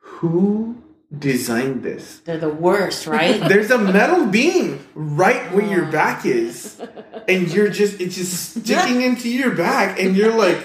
who 0.00 0.76
designed 1.16 1.82
this? 1.82 2.20
They're 2.24 2.38
the 2.38 2.48
worst, 2.48 3.06
right? 3.06 3.38
There's 3.48 3.70
a 3.70 3.78
metal 3.78 4.26
beam 4.26 4.80
right 4.94 5.52
where 5.52 5.66
your 5.66 5.84
back 5.86 6.24
is, 6.24 6.80
and 7.28 7.48
you're 7.52 7.68
just 7.68 8.00
it's 8.00 8.16
just 8.16 8.56
sticking 8.56 9.02
into 9.08 9.28
your 9.28 9.50
back, 9.50 10.00
and 10.00 10.16
you're 10.16 10.32
like 10.34 10.64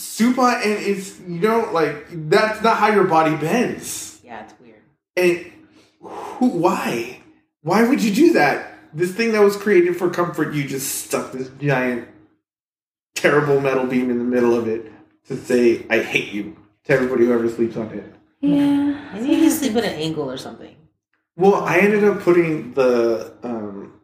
super, 0.00 0.42
and 0.42 0.72
it's 0.84 1.18
you 1.20 1.40
know 1.40 1.70
like 1.72 2.06
that's 2.28 2.62
not 2.62 2.78
how 2.78 2.88
your 2.88 3.04
body 3.04 3.36
bends. 3.36 4.20
yeah, 4.24 4.44
it's 4.44 4.54
weird. 4.60 4.82
And 5.16 5.52
who? 6.00 6.48
Why? 6.48 7.20
Why 7.62 7.86
would 7.88 8.02
you 8.02 8.14
do 8.14 8.32
that? 8.34 8.72
This 8.92 9.14
thing 9.14 9.32
that 9.32 9.40
was 9.42 9.56
created 9.56 9.96
for 9.96 10.10
comfort, 10.10 10.54
you 10.54 10.66
just 10.66 11.04
stuck 11.06 11.32
this 11.32 11.48
giant, 11.60 12.08
terrible 13.14 13.60
metal 13.60 13.86
beam 13.86 14.10
in 14.10 14.18
the 14.18 14.24
middle 14.24 14.54
of 14.54 14.66
it 14.66 14.90
to 15.28 15.36
say 15.36 15.86
"I 15.90 16.00
hate 16.00 16.32
you" 16.32 16.56
to 16.84 16.92
everybody 16.92 17.26
who 17.26 17.32
ever 17.32 17.48
sleeps 17.48 17.76
on 17.76 17.90
it. 17.90 18.14
Yeah. 18.40 19.12
Maybe 19.12 19.28
you 19.34 19.40
can 19.42 19.50
sleep 19.50 19.76
at 19.76 19.84
an 19.84 19.92
angle 19.94 20.30
or 20.30 20.38
something. 20.38 20.74
Well, 21.36 21.56
I 21.56 21.78
ended 21.78 22.04
up 22.04 22.20
putting 22.20 22.72
the 22.72 23.34
um, 23.42 23.99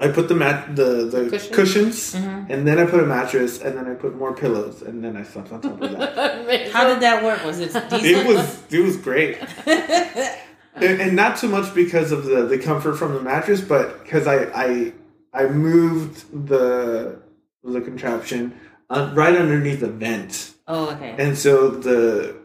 I 0.00 0.08
put 0.08 0.28
the 0.28 0.34
mat 0.34 0.76
the 0.76 0.90
the 1.14 1.28
Cushion? 1.30 1.52
cushions, 1.54 2.14
Mhm. 2.14 2.46
and 2.50 2.66
then 2.66 2.78
I 2.78 2.84
put 2.86 3.00
a 3.00 3.06
mattress, 3.06 3.60
and 3.60 3.76
then 3.76 3.86
I 3.92 3.94
put 3.94 4.16
more 4.16 4.32
pillows, 4.32 4.82
and 4.82 5.02
then 5.02 5.16
I 5.16 5.24
slept 5.24 5.50
on 5.52 5.60
top 5.60 5.80
of 5.82 5.90
that. 5.90 6.68
How 6.72 6.86
did 6.88 7.00
that 7.00 7.24
work? 7.24 7.44
Was 7.44 7.58
it 7.60 7.72
decent? 7.90 8.04
it 8.04 8.26
was 8.26 8.62
it 8.70 8.80
was 8.80 8.96
great, 8.96 9.38
and, 9.66 11.00
and 11.00 11.16
not 11.16 11.38
so 11.38 11.48
much 11.48 11.74
because 11.74 12.12
of 12.12 12.24
the 12.24 12.42
the 12.46 12.58
comfort 12.58 12.94
from 12.96 13.14
the 13.14 13.20
mattress, 13.20 13.60
but 13.60 14.02
because 14.04 14.26
I 14.26 14.36
I 14.54 14.92
I 15.34 15.46
moved 15.48 16.46
the 16.48 17.16
the 17.64 17.80
contraption 17.80 18.54
uh, 18.90 19.10
right 19.14 19.36
underneath 19.36 19.80
the 19.80 19.88
vent, 19.90 20.54
oh, 20.68 20.90
okay. 20.90 21.14
and 21.18 21.36
so 21.36 21.70
the 21.70 22.36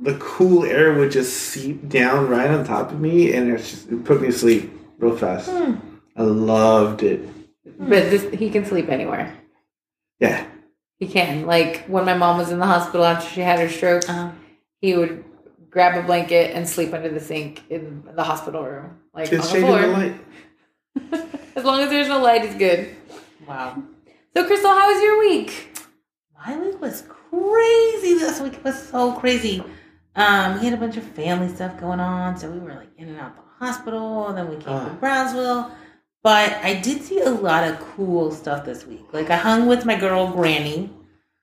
the 0.00 0.14
cool 0.18 0.64
air 0.64 0.94
would 0.94 1.10
just 1.10 1.32
seep 1.36 1.88
down 1.88 2.28
right 2.28 2.48
on 2.50 2.64
top 2.64 2.90
of 2.92 3.00
me, 3.00 3.32
and 3.34 3.50
it's 3.50 3.70
just, 3.70 3.90
it 3.90 4.04
put 4.04 4.20
me 4.22 4.28
to 4.28 4.32
sleep 4.32 4.72
real 4.98 5.16
fast. 5.16 5.50
Hmm. 5.50 5.74
I 6.16 6.22
loved 6.22 7.02
it. 7.02 7.20
But 7.78 8.10
this, 8.10 8.28
he 8.32 8.50
can 8.50 8.64
sleep 8.64 8.88
anywhere. 8.88 9.32
Yeah. 10.18 10.46
He 10.98 11.06
can. 11.06 11.46
Like 11.46 11.84
when 11.86 12.04
my 12.04 12.14
mom 12.14 12.36
was 12.38 12.50
in 12.50 12.58
the 12.58 12.66
hospital 12.66 13.04
after 13.06 13.28
she 13.30 13.40
had 13.40 13.58
her 13.58 13.68
stroke, 13.68 14.08
Uh, 14.08 14.32
he 14.80 14.94
would 14.96 15.24
grab 15.70 15.96
a 16.02 16.06
blanket 16.06 16.54
and 16.54 16.68
sleep 16.68 16.92
under 16.92 17.08
the 17.08 17.20
sink 17.20 17.62
in 17.70 18.02
the 18.14 18.22
hospital 18.24 18.64
room, 18.64 18.98
like 19.14 19.30
Just 19.30 19.54
on 19.54 19.60
the 19.60 19.66
shading 19.66 19.82
the 19.82 19.94
floor. 19.94 21.22
light. 21.22 21.36
As 21.56 21.64
long 21.64 21.80
as 21.80 21.90
there's 21.90 22.08
no 22.08 22.18
light, 22.20 22.44
it's 22.44 22.54
good. 22.56 22.94
wow. 23.46 23.82
So, 24.36 24.46
Crystal, 24.46 24.70
how 24.70 24.92
was 24.92 25.02
your 25.02 25.18
week? 25.20 25.78
My 26.46 26.56
week 26.58 26.80
was 26.80 27.02
crazy. 27.02 28.14
This 28.14 28.40
week 28.40 28.62
was 28.64 28.80
so 28.88 29.12
crazy. 29.12 29.62
Um, 30.16 30.58
we 30.58 30.64
had 30.64 30.72
a 30.74 30.76
bunch 30.76 30.96
of 30.96 31.04
family 31.04 31.48
stuff 31.54 31.78
going 31.80 32.00
on, 32.00 32.36
so 32.36 32.50
we 32.50 32.58
were 32.58 32.74
like 32.74 32.88
in 32.96 33.08
and 33.08 33.18
out 33.20 33.30
of 33.30 33.36
the 33.36 33.64
hospital, 33.66 34.28
and 34.28 34.38
then 34.38 34.48
we 34.48 34.54
came 34.56 34.64
to 34.64 34.70
Ah. 34.92 34.96
Brownsville. 35.00 35.70
But 36.22 36.52
I 36.62 36.74
did 36.74 37.02
see 37.02 37.20
a 37.20 37.30
lot 37.30 37.64
of 37.66 37.80
cool 37.80 38.30
stuff 38.30 38.64
this 38.66 38.86
week. 38.86 39.04
Like 39.12 39.30
I 39.30 39.36
hung 39.36 39.66
with 39.66 39.84
my 39.86 39.96
girl 39.98 40.30
Granny. 40.30 40.90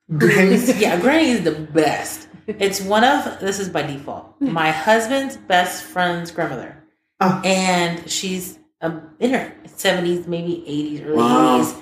who's- 0.08 0.80
yeah, 0.80 1.00
Granny 1.00 1.30
is 1.32 1.44
the 1.44 1.52
best. 1.52 2.28
It's 2.48 2.80
one 2.80 3.04
of 3.04 3.40
this 3.42 3.60
is 3.60 3.70
by 3.70 3.82
default. 3.82 4.40
My 4.40 4.72
husband's 4.72 5.36
best 5.36 5.84
friend's 5.84 6.32
grandmother. 6.32 6.82
Ah. 7.20 7.42
And 7.44 8.10
she's 8.10 8.60
um, 8.80 9.10
in 9.20 9.34
her 9.34 9.52
seventies, 9.66 10.28
maybe 10.28 10.64
eighties, 10.68 11.02
early 11.02 11.18
Wow. 11.18 11.56
eighties. 11.58 11.74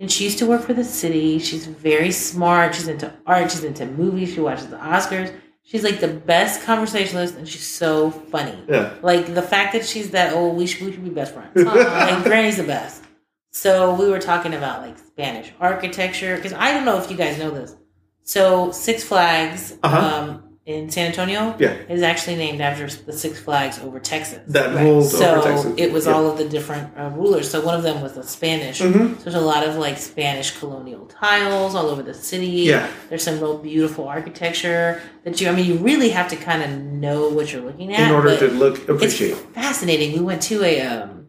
And 0.00 0.10
she 0.10 0.24
used 0.24 0.38
to 0.38 0.46
work 0.46 0.62
for 0.62 0.72
the 0.72 0.84
city. 0.84 1.38
She's 1.40 1.66
very 1.66 2.10
smart. 2.10 2.74
She's 2.74 2.88
into 2.88 3.12
art. 3.26 3.50
She's 3.50 3.64
into 3.64 3.84
movies. 3.86 4.32
She 4.32 4.40
watches 4.40 4.68
the 4.68 4.76
Oscars. 4.76 5.32
She's 5.66 5.82
like 5.82 6.00
the 6.00 6.08
best 6.08 6.62
conversationalist, 6.62 7.36
and 7.36 7.48
she's 7.48 7.66
so 7.66 8.10
funny. 8.10 8.56
Yeah. 8.68 8.94
Like 9.02 9.34
the 9.34 9.42
fact 9.42 9.72
that 9.72 9.84
she's 9.86 10.10
that 10.10 10.32
old, 10.34 10.56
we 10.56 10.66
should 10.66 10.82
we 10.86 10.92
should 10.92 11.02
be 11.04 11.10
best 11.10 11.32
friends. 11.34 11.56
like 11.56 12.22
Granny's 12.22 12.58
the 12.58 12.64
best. 12.64 13.02
So 13.50 13.94
we 13.94 14.08
were 14.10 14.18
talking 14.18 14.52
about 14.52 14.82
like 14.82 14.98
Spanish 14.98 15.52
architecture 15.60 16.36
because 16.36 16.52
I 16.52 16.72
don't 16.72 16.84
know 16.84 16.98
if 16.98 17.10
you 17.10 17.16
guys 17.16 17.38
know 17.38 17.50
this. 17.50 17.74
So 18.24 18.72
Six 18.72 19.04
Flags 19.04 19.74
Uh-huh. 19.82 19.96
um, 20.30 20.43
in 20.66 20.88
San 20.90 21.08
Antonio 21.08 21.54
Yeah. 21.58 21.74
is 21.90 22.00
actually 22.02 22.36
named 22.36 22.62
after 22.62 22.86
the 23.04 23.12
Six 23.12 23.38
Flags 23.38 23.78
over 23.84 24.00
Texas. 24.00 24.38
That 24.48 24.74
Right. 24.74 24.84
rolled 24.84 25.04
so 25.04 25.34
over 25.34 25.48
Texas. 25.48 25.72
it 25.76 25.92
was 25.92 26.06
Yeah. 26.06 26.12
all 26.14 26.30
of 26.30 26.38
the 26.38 26.44
different 26.46 26.88
uh, 26.98 27.10
rulers. 27.14 27.50
So 27.50 27.60
one 27.60 27.74
of 27.74 27.82
them 27.82 28.00
was 28.00 28.12
the 28.14 28.22
Spanish. 28.22 28.80
Mhm. 28.80 29.18
So 29.18 29.24
there's 29.24 29.34
a 29.36 29.40
lot 29.40 29.66
of 29.66 29.76
like 29.76 29.98
Spanish 29.98 30.52
colonial 30.58 31.04
tiles 31.20 31.74
all 31.74 31.86
over 31.90 32.02
the 32.02 32.14
city. 32.14 32.46
Yeah. 32.46 32.86
There's 33.10 33.22
some 33.22 33.40
real 33.40 33.58
beautiful 33.58 34.08
architecture 34.08 35.02
that 35.24 35.38
you. 35.38 35.48
I 35.48 35.52
mean, 35.52 35.66
you 35.66 35.74
really 35.74 36.08
have 36.10 36.28
to 36.28 36.36
kind 36.36 36.62
of 36.62 36.70
know 36.70 37.28
what 37.28 37.52
you're 37.52 37.62
looking 37.62 37.94
at 37.94 38.08
in 38.08 38.14
order 38.14 38.34
to 38.38 38.48
look 38.48 38.88
appreciate. 38.88 39.32
It's 39.32 39.40
fascinating. 39.54 40.14
We 40.14 40.20
went 40.20 40.40
to 40.42 40.64
a. 40.64 40.80
Um, 40.80 41.23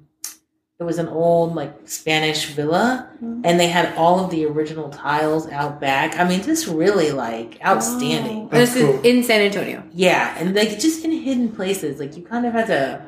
it 0.78 0.84
was 0.84 0.98
an 0.98 1.08
old 1.08 1.56
like 1.56 1.88
Spanish 1.88 2.48
villa, 2.48 3.10
and 3.22 3.60
they 3.60 3.68
had 3.68 3.96
all 3.96 4.24
of 4.24 4.30
the 4.30 4.46
original 4.46 4.90
tiles 4.90 5.48
out 5.48 5.80
back. 5.80 6.20
I 6.20 6.28
mean, 6.28 6.44
just 6.44 6.68
really 6.68 7.12
like 7.12 7.64
outstanding. 7.66 8.50
This 8.50 8.74
cool. 8.74 8.96
is 8.96 9.06
in 9.06 9.24
San 9.24 9.42
Antonio. 9.42 9.84
Yeah, 9.94 10.36
and 10.38 10.54
like 10.54 10.78
just 10.78 11.06
in 11.06 11.12
hidden 11.12 11.54
places, 11.54 12.00
like 12.00 12.18
you 12.18 12.24
kind 12.24 12.46
of 12.46 12.52
had 12.52 12.68
to. 12.68 13.06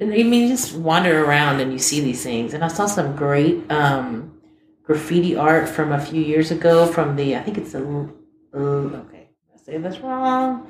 and 0.00 0.12
I 0.12 0.24
mean, 0.24 0.42
you 0.42 0.48
just 0.48 0.74
wander 0.74 1.24
around 1.24 1.60
and 1.60 1.72
you 1.72 1.78
see 1.78 2.00
these 2.00 2.22
things. 2.22 2.52
And 2.52 2.64
I 2.64 2.68
saw 2.68 2.86
some 2.86 3.14
great 3.14 3.70
um, 3.70 4.40
graffiti 4.82 5.36
art 5.36 5.68
from 5.68 5.92
a 5.92 6.00
few 6.04 6.20
years 6.20 6.50
ago 6.50 6.86
from 6.86 7.14
the. 7.14 7.36
I 7.36 7.42
think 7.42 7.58
it's 7.58 7.74
a. 7.74 8.08
Uh, 8.52 8.58
okay, 8.58 9.28
I 9.54 9.58
say 9.58 9.78
this 9.78 9.98
wrong. 10.00 10.68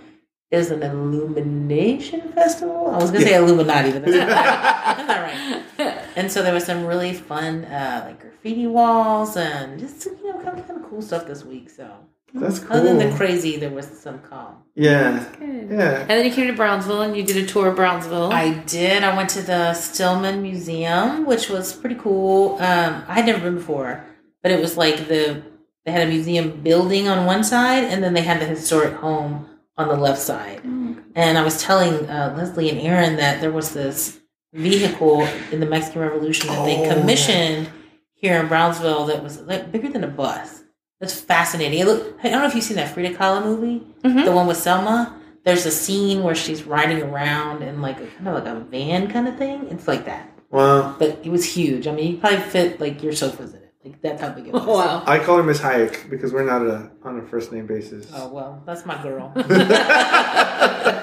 Is 0.54 0.70
an 0.70 0.82
Illumination 0.82 2.32
festival. 2.32 2.90
I 2.94 2.98
was 2.98 3.10
gonna 3.10 3.24
say 3.24 3.34
Illuminati, 3.36 3.92
but 3.92 4.04
that's 4.04 4.16
not 4.16 4.28
right. 4.28 4.96
That's 4.96 5.78
not 5.78 5.86
right. 5.86 6.04
And 6.16 6.30
so 6.30 6.42
there 6.42 6.54
was 6.54 6.64
some 6.64 6.84
really 6.86 7.12
fun, 7.12 7.64
uh, 7.64 8.04
like 8.06 8.20
graffiti 8.20 8.66
walls 8.66 9.36
and 9.36 9.78
just 9.80 10.06
you 10.06 10.32
know 10.32 10.38
kind 10.42 10.58
of, 10.58 10.66
kind 10.66 10.80
of 10.82 10.88
cool 10.88 11.02
stuff 11.02 11.26
this 11.26 11.44
week. 11.44 11.70
So 11.70 11.90
That's 12.34 12.58
cool. 12.60 12.76
other 12.76 12.94
than 12.96 13.10
the 13.10 13.16
crazy, 13.16 13.56
there 13.56 13.70
was 13.70 13.86
some 13.86 14.20
calm. 14.20 14.62
yeah. 14.74 15.26
Good. 15.38 15.70
Yeah. 15.70 16.00
And 16.00 16.10
then 16.10 16.24
you 16.24 16.30
came 16.32 16.46
to 16.46 16.52
Brownsville 16.52 17.02
and 17.02 17.16
you 17.16 17.24
did 17.24 17.36
a 17.36 17.46
tour 17.46 17.68
of 17.68 17.76
Brownsville. 17.76 18.32
I 18.32 18.54
did. 18.66 19.02
I 19.02 19.16
went 19.16 19.30
to 19.30 19.42
the 19.42 19.74
Stillman 19.74 20.40
Museum, 20.42 21.26
which 21.26 21.48
was 21.50 21.72
pretty 21.72 21.96
cool. 21.96 22.54
Um, 22.60 23.02
I 23.08 23.14
had 23.14 23.26
never 23.26 23.40
been 23.40 23.56
before, 23.56 24.04
but 24.42 24.52
it 24.52 24.60
was 24.60 24.76
like 24.76 25.08
the 25.08 25.42
they 25.84 25.92
had 25.92 26.02
a 26.06 26.10
museum 26.10 26.62
building 26.62 27.08
on 27.08 27.26
one 27.26 27.44
side, 27.44 27.84
and 27.84 28.02
then 28.02 28.14
they 28.14 28.22
had 28.22 28.40
the 28.40 28.46
historic 28.46 28.94
home 28.94 29.46
on 29.76 29.88
the 29.88 29.96
left 29.96 30.20
side. 30.20 30.60
And 30.64 31.38
I 31.38 31.42
was 31.42 31.62
telling 31.62 32.08
uh, 32.08 32.34
Leslie 32.36 32.70
and 32.70 32.78
Aaron 32.80 33.16
that 33.16 33.40
there 33.40 33.50
was 33.50 33.72
this 33.74 34.20
vehicle 34.52 35.26
in 35.50 35.60
the 35.60 35.66
Mexican 35.66 36.00
Revolution 36.02 36.48
that 36.48 36.64
they 36.64 36.88
Oh. 36.88 36.94
commissioned 36.94 37.68
here 38.14 38.38
in 38.40 38.46
Brownsville 38.48 39.06
that 39.06 39.22
was 39.22 39.40
like 39.42 39.72
bigger 39.72 39.88
than 39.88 40.04
a 40.04 40.08
bus. 40.08 40.62
That's 41.00 41.20
fascinating. 41.20 41.80
It 41.80 41.86
look, 41.86 42.16
I 42.22 42.30
don't 42.30 42.40
know 42.40 42.46
if 42.46 42.54
you've 42.54 42.64
seen 42.64 42.76
that 42.76 42.94
Frida 42.94 43.14
Kahlo 43.14 43.42
movie, 43.44 43.84
Mhm. 44.04 44.24
the 44.24 44.32
one 44.32 44.46
with 44.46 44.56
Salma. 44.58 45.12
There's 45.44 45.66
a 45.66 45.70
scene 45.70 46.22
where 46.22 46.34
she's 46.36 46.62
riding 46.64 47.02
around 47.02 47.62
in 47.62 47.82
like 47.82 48.00
a 48.00 48.06
kind 48.06 48.28
of 48.28 48.34
like 48.34 48.46
a 48.46 48.60
van 48.60 49.08
kind 49.10 49.26
of 49.28 49.36
thing. 49.36 49.66
It's 49.70 49.88
like 49.88 50.04
that, 50.06 50.30
Wow. 50.50 50.94
but 50.98 51.18
it 51.24 51.30
was 51.30 51.44
huge. 51.44 51.86
I 51.88 51.90
mean, 51.92 52.12
you 52.12 52.16
probably 52.18 52.38
fit 52.38 52.80
like 52.80 53.02
your 53.02 53.12
sofas 53.12 53.52
in. 53.54 53.60
Like 53.84 54.00
that's 54.00 54.20
how 54.22 54.30
big 54.30 54.46
it 54.48 54.52
was. 54.54 54.66
Wow. 54.66 55.02
I 55.06 55.18
call 55.18 55.36
her 55.36 55.42
Miss 55.42 55.60
Hayek 55.60 56.08
because 56.08 56.32
we're 56.32 56.44
not 56.44 56.62
a, 56.66 56.90
on 57.02 57.18
a 57.18 57.22
first 57.22 57.52
name 57.52 57.66
basis. 57.66 58.10
Oh 58.14 58.28
well, 58.28 58.62
that's 58.66 58.86
my 58.86 59.00
girl. 59.02 59.30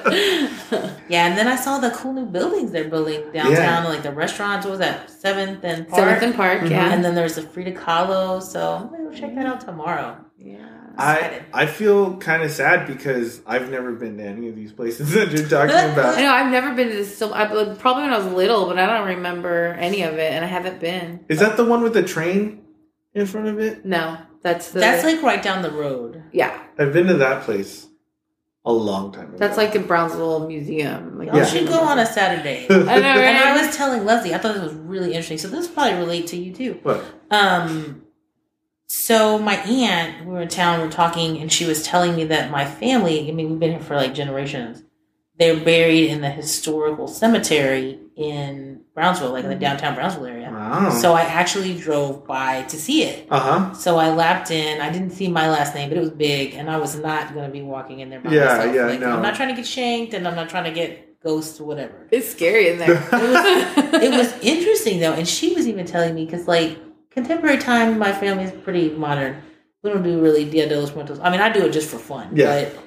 yeah, 0.01 1.27
and 1.27 1.37
then 1.37 1.47
I 1.47 1.55
saw 1.55 1.79
the 1.79 1.91
cool 1.91 2.13
new 2.13 2.25
buildings 2.25 2.71
they're 2.71 2.89
building 2.89 3.21
downtown, 3.31 3.51
Yeah. 3.83 3.87
like 3.87 4.03
the 4.03 4.11
restaurants. 4.11 4.65
What 4.65 4.71
was 4.71 4.79
that 4.79 5.09
Seventh 5.09 5.63
and 5.63 5.87
Park? 5.87 5.99
Seventh 5.99 6.23
and 6.23 6.35
Park, 6.35 6.59
mm-hmm. 6.61 6.71
yeah. 6.71 6.93
And 6.93 7.03
then 7.05 7.15
there's 7.15 7.35
the 7.35 7.43
Frida 7.43 7.73
Kahlo. 7.73 8.41
So 8.41 8.75
I'm 8.75 8.89
gonna 8.89 9.09
go 9.09 9.15
check 9.15 9.35
that 9.35 9.45
out 9.45 9.61
tomorrow. 9.61 10.17
yeah. 10.37 10.67
I. 10.97 11.43
I 11.53 11.65
feel 11.67 12.17
kind 12.17 12.43
of 12.43 12.51
sad 12.51 12.85
because 12.87 13.41
I've 13.47 13.69
never 13.69 13.93
been 13.93 14.17
to 14.17 14.23
any 14.23 14.49
of 14.49 14.55
these 14.55 14.73
places 14.73 15.11
that 15.13 15.31
you're 15.31 15.47
talking 15.47 15.73
about. 15.75 16.17
I 16.17 16.21
know 16.21 16.33
I've 16.33 16.51
never 16.51 16.73
been 16.75 16.89
to 16.89 16.93
this. 16.95 17.17
So 17.17 17.33
I 17.33 17.45
probably 17.75 18.03
when 18.03 18.13
I 18.13 18.17
was 18.17 18.27
little, 18.33 18.65
but 18.67 18.77
I 18.77 18.85
don't 18.85 19.07
remember 19.07 19.67
any 19.79 20.01
of 20.03 20.15
it, 20.15 20.33
and 20.33 20.43
I 20.43 20.47
haven't 20.47 20.79
been. 20.79 21.23
Is 21.29 21.39
that 21.39 21.55
the 21.57 21.63
one 21.65 21.81
with 21.81 21.93
the 21.93 22.03
train 22.03 22.60
in 23.13 23.25
front 23.25 23.47
of 23.47 23.59
it? 23.59 23.85
No, 23.85 24.17
that's 24.41 24.71
the. 24.71 24.79
That's 24.79 25.03
like 25.03 25.21
right 25.21 25.41
down 25.41 25.61
the 25.61 25.71
road. 25.71 26.23
yeah, 26.31 26.61
I've 26.77 26.93
been 26.93 27.07
to 27.07 27.15
that 27.15 27.43
place 27.43 27.87
a 28.63 28.71
long 28.71 29.11
time 29.11 29.29
ago. 29.29 29.37
that's 29.37 29.57
like 29.57 29.73
the 29.73 29.79
Brownsville 29.79 30.47
Museum. 30.47 31.17
Like, 31.17 31.29
Y'all 31.29 31.37
Yeah. 31.37 31.45
should 31.45 31.67
go 31.67 31.79
on 31.81 31.97
a 31.97 32.05
Saturday. 32.05 32.67
I 32.69 32.75
know, 32.77 32.83
right? 32.85 32.99
And 33.01 33.37
I 33.37 33.65
was 33.65 33.75
telling 33.75 34.05
Leslie, 34.05 34.35
I 34.35 34.37
thought 34.37 34.53
this 34.53 34.63
was 34.63 34.73
really 34.73 35.09
interesting. 35.13 35.39
So 35.39 35.47
this 35.47 35.67
probably 35.67 35.95
relate 35.97 36.27
to 36.27 36.37
you 36.37 36.53
too. 36.53 36.79
what? 36.83 37.03
Um, 37.31 38.03
so 38.87 39.39
my 39.39 39.55
aunt, 39.55 40.25
we 40.27 40.33
were 40.33 40.41
in 40.41 40.47
town, 40.47 40.79
we 40.79 40.85
were 40.85 40.91
talking, 40.91 41.37
and 41.39 41.51
she 41.51 41.65
was 41.65 41.81
telling 41.81 42.15
me 42.15 42.25
that 42.25 42.51
my 42.51 42.65
family, 42.65 43.27
I 43.27 43.31
mean, 43.31 43.49
we've 43.49 43.59
been 43.59 43.71
here 43.71 43.79
for 43.79 43.95
like 43.95 44.13
generations. 44.13 44.83
They're 45.39 45.59
buried 45.59 46.09
in 46.11 46.21
the 46.21 46.29
historical 46.29 47.07
cemetery 47.07 47.99
in 48.15 48.81
Brownsville, 48.93 49.31
like 49.31 49.43
in 49.45 49.49
the 49.49 49.55
downtown 49.55 49.95
Brownsville 49.95 50.25
area. 50.27 50.40
Wow. 50.71 50.89
So 50.89 51.13
I 51.13 51.21
actually 51.21 51.77
drove 51.77 52.25
by 52.25 52.63
to 52.63 52.77
see 52.77 53.03
it. 53.03 53.27
uh 53.29 53.39
huh. 53.39 53.73
So 53.73 53.97
I 53.97 54.09
lapped 54.13 54.49
in. 54.51 54.81
I 54.81 54.89
didn't 54.91 55.11
see 55.11 55.27
my 55.27 55.49
last 55.49 55.75
name, 55.75 55.89
but 55.89 55.97
it 55.97 56.01
was 56.01 56.11
big, 56.11 56.53
and 56.55 56.69
I 56.69 56.77
was 56.77 56.97
not 56.97 57.33
going 57.33 57.45
to 57.45 57.51
be 57.51 57.61
walking 57.61 57.99
in 57.99 58.09
there 58.09 58.21
by 58.21 58.31
Yeah, 58.31 58.45
myself. 58.57 58.75
yeah, 58.75 58.85
like, 58.85 58.99
no. 58.99 59.11
I'm 59.11 59.21
not 59.21 59.35
trying 59.35 59.49
to 59.49 59.55
get 59.55 59.67
shanked, 59.67 60.13
and 60.13 60.27
I'm 60.27 60.35
not 60.35 60.49
trying 60.49 60.63
to 60.65 60.71
get 60.71 61.21
ghosts 61.23 61.59
or 61.59 61.65
whatever. 61.65 62.07
it's 62.09 62.29
scary 62.31 62.69
in 62.69 62.77
there. 62.79 62.93
it 64.07 64.11
was 64.11 64.33
interesting 64.41 64.99
though, 64.99 65.13
and 65.13 65.27
she 65.27 65.53
was 65.53 65.67
even 65.67 65.85
telling 65.85 66.15
me 66.15 66.25
because 66.25 66.47
like 66.47 66.77
contemporary 67.11 67.57
time, 67.59 67.99
my 67.99 68.11
family 68.13 68.45
is 68.45 68.51
pretty 68.51 68.89
modern. 68.89 69.41
We 69.83 69.89
don't 69.91 70.03
do 70.03 70.19
really 70.21 70.45
Dia 70.49 70.67
de 70.69 70.79
los 70.79 70.93
Muertos. 70.95 71.19
I 71.21 71.29
mean, 71.31 71.41
I 71.41 71.49
do 71.51 71.65
it 71.65 71.71
just 71.73 71.89
for 71.89 71.97
fun. 71.97 72.29
Yeah. 72.35 72.69
But 72.69 72.83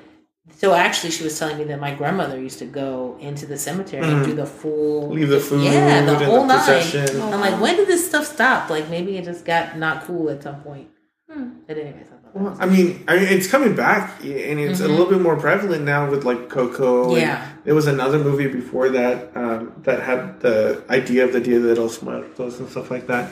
so 0.56 0.74
actually, 0.74 1.10
she 1.10 1.24
was 1.24 1.38
telling 1.38 1.58
me 1.58 1.64
that 1.64 1.80
my 1.80 1.94
grandmother 1.94 2.38
used 2.40 2.58
to 2.58 2.66
go 2.66 3.16
into 3.20 3.46
the 3.46 3.56
cemetery 3.56 4.04
and 4.06 4.22
Mhm. 4.22 4.26
do 4.26 4.34
the 4.34 4.46
full 4.46 5.08
Leave 5.10 5.28
the 5.30 5.40
food 5.40 5.62
yeah, 5.64 6.02
the 6.02 6.12
and 6.12 6.22
whole 6.24 6.46
the 6.46 6.54
nine. 6.54 7.22
Oh. 7.22 7.32
I'm 7.32 7.40
like, 7.40 7.60
when 7.60 7.76
did 7.76 7.88
this 7.88 8.06
stuff 8.06 8.26
stop? 8.26 8.68
Like 8.70 8.88
maybe 8.90 9.16
it 9.16 9.24
just 9.24 9.44
got 9.44 9.78
not 9.78 10.04
cool 10.06 10.28
at 10.30 10.42
some 10.42 10.56
point. 10.60 10.88
Hmm. 11.30 11.44
But 11.66 11.78
anyways, 11.78 12.06
I 12.06 12.10
thought 12.10 12.22
that 12.24 12.34
Well, 12.34 12.50
was 12.50 12.60
I 12.60 12.66
mean, 12.66 13.04
I 13.08 13.16
mean, 13.16 13.24
it's 13.24 13.46
coming 13.46 13.74
back, 13.74 14.20
and 14.22 14.60
it's 14.60 14.80
a 14.80 14.84
Mhm. 14.84 14.88
little 14.90 15.06
bit 15.06 15.20
more 15.22 15.36
prevalent 15.36 15.84
now 15.84 16.08
with 16.10 16.24
like 16.24 16.48
Coco. 16.50 17.08
and 17.08 17.16
Yeah. 17.22 17.42
there 17.64 17.74
was 17.74 17.86
another 17.86 18.18
movie 18.18 18.46
before 18.46 18.90
that 18.90 19.30
um, 19.34 19.72
that 19.84 20.00
had 20.00 20.40
the 20.40 20.82
idea 20.90 21.24
of 21.24 21.32
the 21.32 21.40
Dia 21.40 21.58
de 21.60 21.74
los 21.80 22.02
Muertos 22.02 22.60
and 22.60 22.68
stuff 22.68 22.90
like 22.90 23.06
that. 23.06 23.30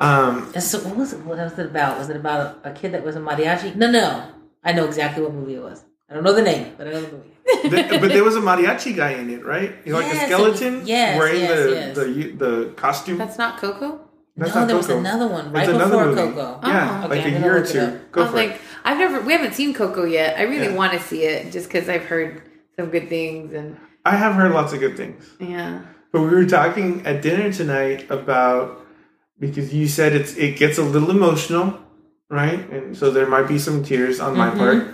Um, 0.00 0.48
And 0.54 0.62
so 0.62 0.78
what 0.80 0.96
was 0.96 1.12
it? 1.12 1.20
What 1.20 1.38
was 1.38 1.58
it 1.58 1.66
about? 1.66 1.98
Was 1.98 2.08
it 2.10 2.16
about 2.16 2.58
a, 2.64 2.70
a 2.70 2.72
kid 2.72 2.92
that 2.92 3.04
was 3.04 3.14
a 3.16 3.20
mariachi? 3.20 3.76
No, 3.76 3.90
no. 3.90 4.22
I 4.64 4.72
know 4.72 4.84
exactly 4.86 5.22
what 5.22 5.32
movie 5.34 5.54
it 5.56 5.62
was. 5.62 5.84
I 6.08 6.14
don't 6.14 6.22
know 6.22 6.32
the 6.34 6.42
name, 6.42 6.74
but 6.78 6.86
I 6.86 6.92
know 6.92 7.00
the 7.02 7.12
movie. 7.16 7.32
th- 7.76 8.00
but 8.00 8.08
there 8.10 8.22
was 8.24 8.36
a 8.36 8.40
mariachi 8.40 8.94
guy 8.94 9.12
in 9.12 9.28
it, 9.30 9.44
right? 9.44 9.74
You 9.84 9.92
know, 9.92 9.98
like 9.98 10.12
Yes, 10.12 10.22
a 10.22 10.26
skeleton 10.26 10.78
was- 10.80 10.88
yes, 10.88 11.18
wearing 11.18 11.40
yes, 11.40 11.58
the, 11.58 11.70
yes. 11.74 11.96
the 11.96 12.32
the 12.44 12.72
costume. 12.76 13.18
That's 13.18 13.38
not 13.38 13.58
Coco. 13.58 14.00
That's 14.36 14.54
no, 14.54 14.60
not 14.60 14.66
there 14.68 14.76
was 14.76 14.88
another 14.90 15.26
one 15.28 15.50
right 15.52 15.68
another 15.68 15.84
before 15.96 16.06
movie. 16.26 16.34
Coco. 16.36 16.60
Yeah, 16.68 17.02
Oh, 17.04 17.08
like 17.08 17.20
okay, 17.20 17.32
a 17.32 17.36
I'm 17.36 17.42
year 17.42 17.56
or 17.56 17.66
two. 17.66 18.00
Go 18.12 18.20
I 18.20 18.24
was 18.24 18.30
for 18.32 18.36
like, 18.36 18.50
it. 18.50 18.60
I've 18.84 18.98
never, 18.98 19.20
we 19.22 19.32
haven't 19.32 19.54
seen 19.54 19.72
Coco 19.74 20.04
yet. 20.04 20.38
I 20.38 20.42
really 20.42 20.66
Yeah. 20.66 20.74
want 20.74 20.92
to 20.92 21.00
see 21.00 21.22
it 21.24 21.50
just 21.52 21.68
because 21.68 21.88
I've 21.88 22.04
heard 22.04 22.42
some 22.78 22.90
good 22.90 23.08
things 23.08 23.52
and 23.54 23.76
I 24.04 24.14
have 24.14 24.34
heard 24.34 24.52
lots 24.52 24.72
of 24.74 24.80
good 24.80 24.96
things. 24.96 25.24
yeah. 25.40 25.80
But 26.12 26.20
we 26.22 26.28
were 26.28 26.44
talking 26.46 27.04
at 27.06 27.20
dinner 27.22 27.52
tonight 27.52 28.06
about 28.10 28.86
because 29.40 29.74
you 29.74 29.88
said 29.88 30.12
it's 30.14 30.34
it 30.36 30.56
gets 30.56 30.78
a 30.78 30.82
little 30.82 31.10
emotional, 31.10 31.78
right? 32.30 32.60
And 32.70 32.96
so 32.96 33.10
there 33.10 33.26
might 33.26 33.48
be 33.48 33.58
some 33.58 33.82
tears 33.82 34.20
on 34.20 34.36
my 34.36 34.50
Mhm. 34.50 34.58
part 34.58 34.86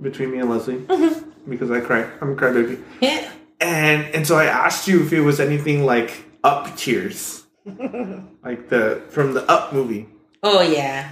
between 0.00 0.30
me 0.30 0.38
and 0.38 0.50
Leslie 0.50 0.76
mm-hmm. 0.78 1.50
because 1.50 1.70
I 1.70 1.80
cry. 1.80 2.08
I'm 2.20 2.32
a 2.32 2.36
crybaby. 2.36 2.82
Yeah. 3.00 3.30
And 3.60 4.14
and 4.14 4.26
so 4.26 4.36
I 4.36 4.46
asked 4.46 4.88
you 4.88 5.02
if 5.02 5.12
it 5.12 5.20
was 5.20 5.40
anything 5.40 5.84
like 5.86 6.24
up 6.42 6.76
tears, 6.76 7.46
like 7.64 8.68
the 8.68 9.02
from 9.08 9.34
the 9.34 9.48
Up 9.50 9.72
movie. 9.72 10.08
Oh 10.42 10.60
yeah. 10.60 11.10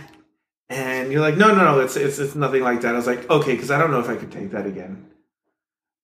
And 0.69 1.13
you're 1.13 1.21
like, 1.21 1.37
no, 1.37 1.55
no, 1.55 1.65
no, 1.65 1.81
it's 1.81 1.97
it's 1.97 2.19
it's 2.19 2.35
nothing 2.35 2.63
like 2.63 2.81
that. 2.83 2.95
I 2.95 2.97
was 2.97 3.07
like, 3.07 3.29
okay, 3.31 3.53
because 3.53 3.71
I 3.71 3.79
don't 3.79 3.91
know 3.91 4.01
if 4.01 4.09
I 4.09 4.17
could 4.17 4.33
take 4.33 4.51
that 4.51 4.67
again. 4.67 5.07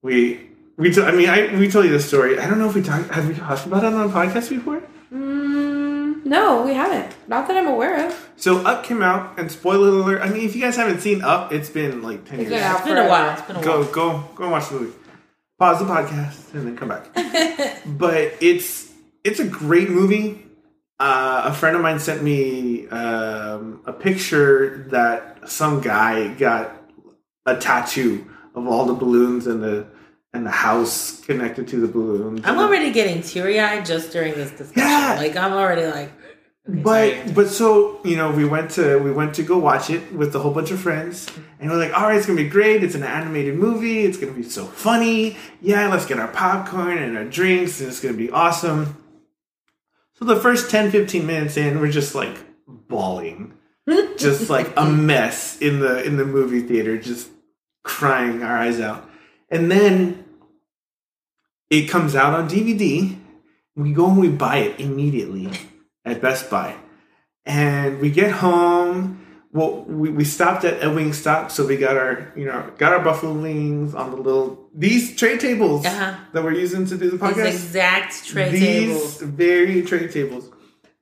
We 0.01 0.49
we 0.77 0.91
t- 0.91 1.01
I 1.01 1.11
mean 1.11 1.29
I 1.29 1.55
we 1.57 1.69
told 1.69 1.85
you 1.85 1.91
the 1.91 1.99
story. 1.99 2.39
I 2.39 2.49
don't 2.49 2.59
know 2.59 2.69
if 2.69 2.75
we 2.75 2.81
talked 2.81 3.11
have 3.11 3.27
we 3.27 3.35
talked 3.35 3.65
about 3.65 3.83
it 3.83 3.93
on 3.93 4.07
the 4.07 4.13
podcast 4.13 4.49
before. 4.49 4.81
No, 6.25 6.63
we 6.63 6.73
haven't. 6.73 7.15
Not 7.27 7.47
that 7.47 7.57
I'm 7.57 7.67
aware 7.67 8.07
of. 8.07 8.29
So 8.35 8.57
Up 8.65 8.83
came 8.83 9.01
out, 9.01 9.37
and 9.39 9.51
spoiler 9.51 9.89
alert. 9.89 10.21
I 10.21 10.29
mean, 10.29 10.45
if 10.45 10.55
you 10.55 10.61
guys 10.61 10.75
haven't 10.75 11.01
seen 11.01 11.21
Up, 11.21 11.51
it's 11.51 11.69
been 11.69 12.01
like 12.01 12.25
ten 12.25 12.39
It's 12.39 12.49
years. 12.49 12.61
been 12.61 12.71
out 12.71 12.77
It's 12.79 12.87
been 12.87 12.97
a 12.97 13.07
while. 13.07 13.33
It's 13.33 13.41
been 13.43 13.55
a 13.57 13.61
Go 13.63 13.81
while. 13.81 13.91
go 13.91 14.23
go 14.35 14.43
and 14.43 14.51
watch 14.51 14.69
the 14.69 14.75
movie. 14.79 14.93
Pause 15.57 15.79
the 15.79 15.85
podcast 15.85 16.53
and 16.53 16.67
then 16.67 16.77
come 16.77 16.87
back. 16.89 17.07
but 17.85 18.33
it's 18.41 18.91
it's 19.23 19.39
a 19.39 19.45
great 19.45 19.89
movie. 19.89 20.45
Uh, 20.99 21.43
a 21.45 21.53
friend 21.53 21.75
of 21.75 21.81
mine 21.81 21.99
sent 21.99 22.21
me 22.23 22.87
um, 22.89 23.81
a 23.85 23.93
picture 23.93 24.85
that 24.91 25.49
some 25.49 25.79
guy 25.81 26.27
got 26.35 26.75
a 27.45 27.55
tattoo 27.55 28.25
of 28.55 28.67
all 28.67 28.85
the 28.85 28.93
balloons 28.93 29.47
and 29.47 29.63
the 29.63 29.85
and 30.33 30.45
the 30.45 30.51
house 30.51 31.21
connected 31.21 31.67
to 31.69 31.79
the 31.79 31.87
balloon. 31.87 32.41
I'm 32.45 32.59
already 32.59 32.91
getting 32.91 33.21
teary 33.21 33.59
eyed 33.59 33.85
just 33.85 34.11
during 34.11 34.33
this 34.33 34.51
discussion. 34.51 34.89
Yeah. 34.89 35.15
Like 35.17 35.35
I'm 35.35 35.53
already 35.53 35.85
like. 35.85 36.11
okay, 36.69 36.81
but 36.83 37.11
sorry. 37.11 37.31
but 37.33 37.47
so 37.47 37.99
you 38.05 38.15
know 38.15 38.31
we 38.31 38.45
went 38.45 38.71
to 38.71 38.99
we 38.99 39.11
went 39.11 39.33
to 39.35 39.43
go 39.43 39.57
watch 39.57 39.89
it 39.89 40.11
with 40.13 40.35
a 40.35 40.39
whole 40.39 40.53
bunch 40.53 40.69
of 40.71 40.79
friends 40.79 41.27
and 41.59 41.69
we're 41.71 41.77
like 41.77 41.93
all 41.97 42.03
right 42.07 42.17
it's 42.17 42.27
gonna 42.27 42.37
be 42.41 42.47
great 42.47 42.83
it's 42.83 42.93
an 42.95 43.03
animated 43.03 43.55
movie 43.55 44.01
it's 44.05 44.17
gonna 44.17 44.33
be 44.33 44.43
so 44.43 44.65
funny 44.65 45.35
yeah 45.61 45.87
let's 45.87 46.05
get 46.05 46.19
our 46.19 46.27
popcorn 46.27 46.99
and 46.99 47.17
our 47.17 47.25
drinks 47.25 47.79
and 47.79 47.89
it's 47.89 47.99
gonna 47.99 48.13
be 48.15 48.29
awesome 48.29 49.03
so 50.13 50.25
the 50.25 50.35
first 50.35 50.69
10 50.69 50.91
15 50.91 51.25
minutes 51.25 51.57
in 51.57 51.79
we're 51.79 51.89
just 51.89 52.13
like 52.13 52.37
bawling 52.67 53.53
just 54.17 54.49
like 54.51 54.71
a 54.77 54.85
mess 54.85 55.57
in 55.59 55.79
the 55.79 56.03
in 56.03 56.17
the 56.17 56.25
movie 56.25 56.61
theater 56.61 56.99
just 56.99 57.29
crying 57.83 58.43
our 58.43 58.57
eyes 58.57 58.79
out 58.79 59.08
and 59.51 59.69
then 59.71 60.25
it 61.69 61.87
comes 61.87 62.15
out 62.15 62.33
on 62.33 62.49
dvd 62.49 63.17
we 63.75 63.93
go 63.93 64.07
and 64.09 64.19
we 64.19 64.27
buy 64.29 64.57
it 64.57 64.79
immediately 64.79 65.49
at 66.03 66.21
Best 66.21 66.49
Buy. 66.49 66.75
And 67.45 67.99
we 67.99 68.11
get 68.11 68.31
home. 68.31 69.25
Well, 69.53 69.83
we, 69.85 70.09
we 70.09 70.25
stopped 70.25 70.65
at 70.65 70.83
a 70.83 70.87
Wingstop, 70.87 71.49
so 71.49 71.65
we 71.65 71.77
got 71.77 71.95
our 71.95 72.33
you 72.35 72.45
know 72.45 72.69
got 72.77 72.91
our 72.91 72.99
buffalo 73.01 73.31
wings 73.33 73.95
on 73.95 74.11
the 74.11 74.17
little 74.17 74.67
these 74.75 75.15
tray 75.15 75.37
tables 75.37 75.85
Uh-huh. 75.85 76.13
that 76.33 76.43
we're 76.43 76.53
using 76.53 76.85
to 76.87 76.97
do 76.97 77.05
the 77.11 77.17
These 77.17 77.19
podcast. 77.21 77.45
exact 77.47 78.25
tray 78.27 78.49
these 78.51 78.59
tables. 78.61 79.21
very 79.21 79.81
tray 79.83 80.07
tables. 80.09 80.49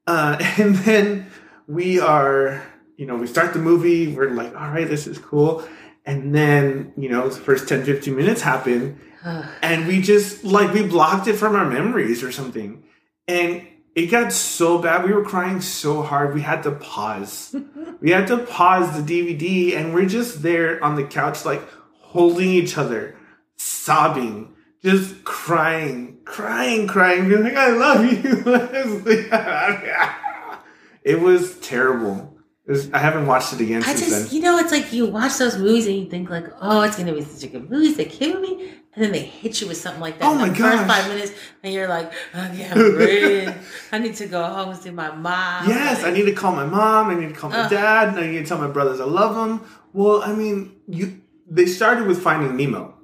Uh, 0.05 0.38
and 0.60 0.75
then 0.75 1.25
we 1.67 1.99
are 1.99 2.62
you 2.95 3.07
know 3.07 3.15
we 3.15 3.25
start 3.25 3.53
the 3.53 3.60
movie. 3.60 4.13
We're 4.15 4.29
like, 4.29 4.53
all 4.55 4.69
right, 4.69 4.88
this 4.88 5.07
is 5.07 5.17
cool. 5.17 5.67
And 6.08 6.34
then 6.34 6.93
you 6.98 7.10
know 7.10 7.30
the 7.30 7.39
first 7.39 7.70
10, 7.70 7.84
15 7.84 8.15
minutes 8.15 8.41
happen, 8.41 9.00
and 9.62 9.88
we 9.88 10.02
just 10.02 10.43
like 10.43 10.74
we 10.74 10.88
blocked 10.88 11.28
it 11.28 11.34
from 11.34 11.56
our 11.56 11.70
memories 11.70 12.24
or 12.24 12.32
something. 12.32 12.84
And 13.27 13.67
it 13.98 14.12
got 14.12 14.31
so 14.31 14.77
bad 14.77 15.04
we 15.04 15.12
were 15.12 15.25
crying 15.25 15.60
so 15.60 16.04
hard 16.04 16.36
we 16.36 16.42
had 16.42 16.63
to 16.63 16.71
pause. 16.71 17.56
We 18.00 18.12
had 18.12 18.27
to 18.27 18.38
pause 18.38 18.96
the 18.96 19.02
dvd 19.02 19.75
and 19.75 19.92
we're 19.92 20.06
just 20.06 20.44
there 20.44 20.84
on 20.84 20.96
the 20.96 21.04
couch 21.04 21.46
like 21.46 21.67
holding 22.00 22.52
each 22.52 22.77
other 22.77 23.15
sobbing 23.56 24.54
just 24.84 25.23
crying 25.23 26.19
crying 26.25 26.86
crying 26.86 27.27
being 27.27 27.42
like 27.42 27.56
i 27.56 27.71
love 27.71 28.06
you. 28.06 28.44
Leslie." 28.44 29.27
it 31.04 31.19
was 31.19 31.58
terrible 31.58 32.37
was- 32.68 32.92
i 32.94 32.98
haven't 33.00 33.26
watched 33.28 33.54
it 33.54 33.62
again 33.62 33.82
I 33.84 33.94
since 33.96 34.00
just, 34.00 34.12
then 34.12 34.36
you 34.36 34.42
know, 34.42 34.58
it's 34.60 34.72
like 34.72 34.92
you 34.94 35.06
watch 35.06 35.38
those 35.38 35.58
movies 35.58 35.88
and 35.88 35.96
you 35.98 36.06
think 36.10 36.30
like, 36.30 36.48
oh, 36.62 36.82
it's 36.82 36.98
gonna 36.98 37.13
be 37.13 37.22
such 37.24 37.44
a 37.44 37.48
good 37.54 37.70
movie, 37.70 37.88
it's 37.88 38.00
a 38.00 38.06
kid 38.06 38.36
movie, 38.36 38.74
and 38.94 39.04
then 39.04 39.12
they 39.12 39.20
hit 39.20 39.62
you 39.62 39.68
with 39.68 39.78
something 39.78 40.02
like 40.02 40.18
that 40.20 40.26
Oh 40.26 40.36
my 40.36 40.50
god! 40.50 40.58
first 40.58 40.86
five 40.88 41.08
minutes, 41.08 41.32
and 41.63 41.74
you're 41.74 41.88
like, 41.88 42.12
I 42.34 42.48
can't 42.56 42.74
breathe. 42.74 43.54
I 43.92 44.00
need 44.00 44.15
to 44.15 44.28
go 44.28 44.44
home 44.44 44.70
and 44.70 44.80
see 44.80 44.90
my 44.90 45.12
mom. 45.15 45.68
Yes, 45.70 46.04
I 46.04 46.12
need 46.12 46.26
to 46.26 46.34
call 46.34 46.52
my 46.54 46.65
mom. 46.65 47.10
I 47.10 47.15
need 47.15 47.30
to 47.30 47.36
call 47.40 47.50
my 47.52 47.60
Ugh. 47.62 47.70
dad. 47.70 48.10
and 48.10 48.20
I 48.20 48.28
need 48.28 48.40
to 48.40 48.46
tell 48.46 48.58
my 48.58 48.68
brothers 48.68 49.00
I 49.00 49.06
love 49.06 49.36
them. 49.36 49.62
Well, 49.94 50.22
I 50.24 50.34
mean, 50.34 50.76
you. 50.88 51.22
They 51.50 51.65
started 51.68 52.08
with 52.08 52.22
Finding 52.22 52.58
Nemo, 52.58 52.96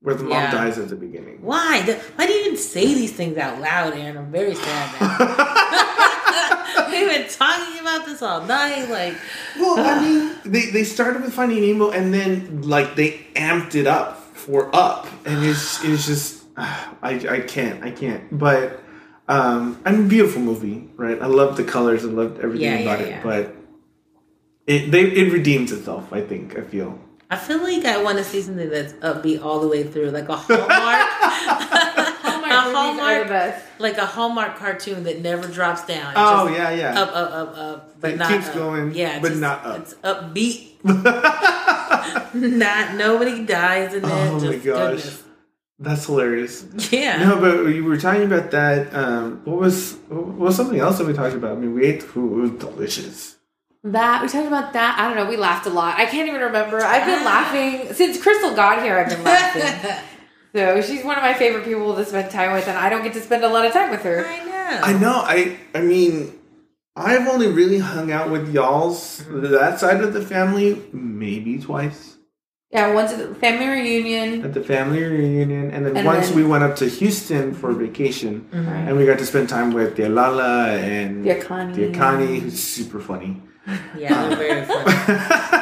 where 0.00 0.14
the 0.16 0.24
mom 0.24 0.32
Yeah. 0.32 0.50
dies 0.50 0.78
at 0.78 0.88
the 0.88 0.96
beginning. 0.96 1.38
Why? 1.42 1.82
Why 2.16 2.26
do 2.26 2.32
you 2.32 2.46
even 2.46 2.56
say 2.56 2.86
these 2.94 3.12
things 3.12 3.36
out 3.38 3.60
loud, 3.60 3.92
Aaron? 3.94 4.16
I'm 4.16 4.32
very 4.32 4.54
sad 4.54 5.00
now. 5.00 5.16
Wait 7.18 7.36
a 7.38 7.38
minute. 7.38 7.38
been 7.38 7.38
talking 7.38 7.80
about 7.80 8.06
this 8.06 8.22
all 8.22 8.42
night. 8.44 8.88
Like, 8.90 9.14
Well, 9.58 9.78
I 9.78 10.00
mean, 10.00 10.34
they, 10.44 10.66
they 10.70 10.84
started 10.84 11.22
with 11.22 11.32
Finding 11.34 11.60
Nemo 11.60 11.90
and 11.90 12.12
then 12.14 12.62
like 12.62 12.94
they 12.96 13.26
amped 13.34 13.74
it 13.74 13.86
up 13.86 14.22
for 14.34 14.70
Up, 14.74 15.06
and 15.24 15.44
it's 15.44 15.82
it's 15.84 16.06
just 16.06 16.44
I 16.56 17.20
I 17.28 17.40
can't 17.40 17.82
I 17.84 17.90
can't. 17.90 18.24
But 18.38 18.80
um, 19.28 19.80
I 19.84 19.92
mean, 19.92 20.08
beautiful 20.08 20.40
movie, 20.40 20.88
right? 20.96 21.20
I 21.20 21.26
loved 21.26 21.56
the 21.58 21.64
colors, 21.64 22.04
I 22.04 22.08
loved 22.08 22.40
everything 22.40 22.66
Yeah, 22.72 22.78
about 22.78 23.00
yeah, 23.00 23.06
it, 23.06 23.10
yeah. 23.10 23.22
but 23.22 23.54
it 24.66 24.90
they 24.90 25.02
it 25.02 25.32
redeems 25.32 25.72
itself. 25.72 26.12
I 26.12 26.20
think 26.22 26.56
I 26.58 26.62
feel. 26.62 26.98
I 27.30 27.36
feel 27.36 27.58
like 27.62 27.84
I 27.84 28.02
want 28.02 28.16
to 28.16 28.24
see 28.24 28.40
something 28.40 28.70
that's 28.70 28.94
upbeat 28.94 29.44
all 29.44 29.60
the 29.60 29.68
way 29.68 29.82
through, 29.82 30.10
like 30.12 30.30
a 30.30 30.36
Hallmark, 30.36 30.68
Hallmark 32.86 33.08
are 33.16 33.24
the 33.24 33.28
best. 33.30 33.64
like 33.78 33.98
a 33.98 34.06
Hallmark 34.06 34.56
cartoon 34.56 35.04
that 35.04 35.20
never 35.20 35.46
drops 35.48 35.84
down. 35.86 36.10
It's 36.12 36.14
Oh 36.16 36.48
just 36.48 36.58
yeah, 36.58 36.70
yeah. 36.70 37.00
up, 37.00 37.08
up, 37.14 37.30
up, 37.32 37.56
up, 37.58 38.00
but 38.00 38.10
It 38.12 38.16
not 38.18 38.28
keeps 38.30 38.48
up. 38.48 38.54
going, 38.54 38.94
Yeah, 38.94 39.18
but 39.20 39.28
just- 39.28 39.40
not 39.40 39.64
up. 39.66 39.78
It's 39.80 39.94
upbeat. 39.94 40.64
not 42.34 42.94
nobody 42.94 43.44
dies 43.44 43.94
in 43.94 44.04
it. 44.04 44.10
Oh 44.10 44.38
just 44.40 44.44
my 44.46 44.56
gosh. 44.56 44.64
goodness. 44.64 45.24
That's 45.80 46.06
hilarious. 46.06 46.64
Yeah. 46.90 47.18
No, 47.28 47.40
but 47.40 47.64
we 47.64 47.80
were 47.80 47.96
talking 47.98 48.24
about 48.24 48.50
that. 48.50 48.92
Um, 48.94 49.42
what 49.44 49.58
was 49.58 49.94
what 50.08 50.24
was 50.38 50.56
something 50.56 50.78
else 50.80 50.98
that 50.98 51.06
we 51.06 51.12
talked 51.12 51.34
about? 51.36 51.52
I 51.56 51.60
mean, 51.60 51.72
we 51.74 51.84
ate 51.86 52.00
the 52.00 52.06
food; 52.06 52.38
it 52.38 52.40
was 52.40 52.50
delicious. 52.60 53.36
That 53.84 54.20
we 54.22 54.28
talked 54.28 54.48
about 54.48 54.72
that. 54.72 54.98
I 54.98 55.06
don't 55.06 55.16
know. 55.16 55.30
We 55.30 55.36
laughed 55.36 55.66
a 55.66 55.70
lot. 55.70 55.96
I 55.96 56.06
can't 56.06 56.28
even 56.28 56.40
remember. 56.40 56.80
I've 56.82 57.06
been 57.06 57.24
laughing 57.24 57.92
since 57.94 58.20
Crystal 58.20 58.54
got 58.56 58.82
here. 58.82 58.98
I've 58.98 59.08
been 59.08 59.22
laughing. 59.22 60.04
so 60.58 60.82
she's 60.82 61.04
one 61.04 61.16
of 61.16 61.22
my 61.22 61.34
favorite 61.34 61.64
people 61.64 61.94
to 61.94 62.04
spend 62.04 62.30
time 62.32 62.52
with, 62.52 62.66
and 62.66 62.76
I 62.76 62.88
don't 62.90 63.04
get 63.04 63.12
to 63.14 63.20
spend 63.20 63.44
a 63.44 63.48
lot 63.48 63.64
of 63.64 63.72
time 63.72 63.90
with 63.90 64.02
her. 64.02 64.26
I 64.26 64.38
know. 64.44 64.80
I 64.90 64.92
know. 65.04 65.16
I 65.34 65.56
I 65.78 65.80
mean, 65.92 66.32
I've 66.96 67.26
only 67.28 67.46
really 67.60 67.78
hung 67.78 68.10
out 68.10 68.28
with 68.34 68.52
y'all's 68.52 69.24
that 69.30 69.78
side 69.78 70.00
of 70.02 70.12
the 70.12 70.20
family 70.34 70.82
maybe 70.92 71.58
twice 71.58 72.16
Yeah, 72.72 72.92
once 72.92 73.12
at 73.12 73.20
the 73.28 73.34
family 73.36 73.68
reunion. 73.68 74.44
at 74.44 74.52
the 74.58 74.64
family 74.74 75.02
reunion, 75.04 75.70
and 75.74 75.86
then 75.86 75.96
And 75.96 76.04
once 76.06 76.26
then- 76.28 76.36
we 76.38 76.44
went 76.52 76.64
up 76.64 76.74
to 76.82 76.86
Houston 76.98 77.54
for 77.60 77.70
vacation, 77.72 78.34
Mhm. 78.52 78.88
and 78.88 78.92
we 78.98 79.06
got 79.06 79.18
to 79.22 79.26
spend 79.32 79.48
time 79.48 79.70
with 79.78 79.96
Lala 80.16 80.52
and 80.96 81.24
Diakani. 81.24 81.72
Diakani, 81.78 82.40
who's 82.42 82.60
super 82.76 83.00
funny. 83.10 83.32
Yeah, 83.96 84.28
they're 84.28 84.36
very 84.36 84.64
funny. 84.72 85.54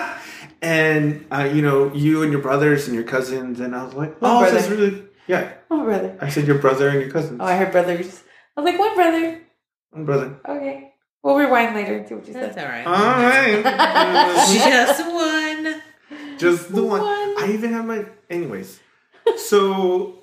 and 0.67 1.25
uh, 1.31 1.45
you 1.45 1.63
know, 1.63 1.93
you 1.95 2.25
and 2.25 2.33
your 2.33 2.43
brothers 2.43 2.89
and 2.89 2.95
your 2.95 3.05
cousins, 3.05 3.61
and 3.61 3.75
I 3.75 3.85
was 3.85 3.95
like, 3.95 4.17
oh, 4.21 4.41
brother. 4.41 4.51
this 4.51 4.65
is 4.65 4.71
really 4.71 5.03
yeah. 5.29 5.53
Oh, 5.71 5.85
brother. 5.85 6.19
I 6.21 6.29
said 6.29 6.47
your 6.47 6.59
brother 6.59 6.89
and 6.89 7.01
your 7.01 7.11
cousins. 7.11 7.41
Oh, 7.41 7.45
I 7.45 7.57
heard 7.57 7.71
brothers. 7.71 8.23
I 8.57 8.61
was 8.61 8.71
like, 8.71 8.79
one 8.79 8.95
brother. 8.97 9.43
One 9.91 10.05
brother. 10.05 10.41
Okay. 10.49 10.93
We'll 11.23 11.37
rewind 11.37 11.75
later 11.75 11.97
and 11.97 12.09
see 12.09 12.15
what 12.15 12.27
you 12.27 12.33
said. 12.33 12.43
That's 12.43 12.57
said. 12.57 12.65
all 12.65 12.71
right. 12.71 12.87
All 12.87 13.65
right. 13.65 14.47
Just 14.79 15.07
one. 15.07 15.83
just 16.39 16.73
the 16.73 16.85
one. 16.85 17.01
One. 17.01 17.35
I 17.39 17.51
even 17.53 17.73
have 17.73 17.85
my. 17.85 18.05
Anyways, 18.29 18.81
so 19.37 20.19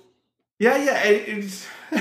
yeah, 0.59 0.77
yeah. 0.77 1.03
It, 1.03 1.27
it's 1.27 1.67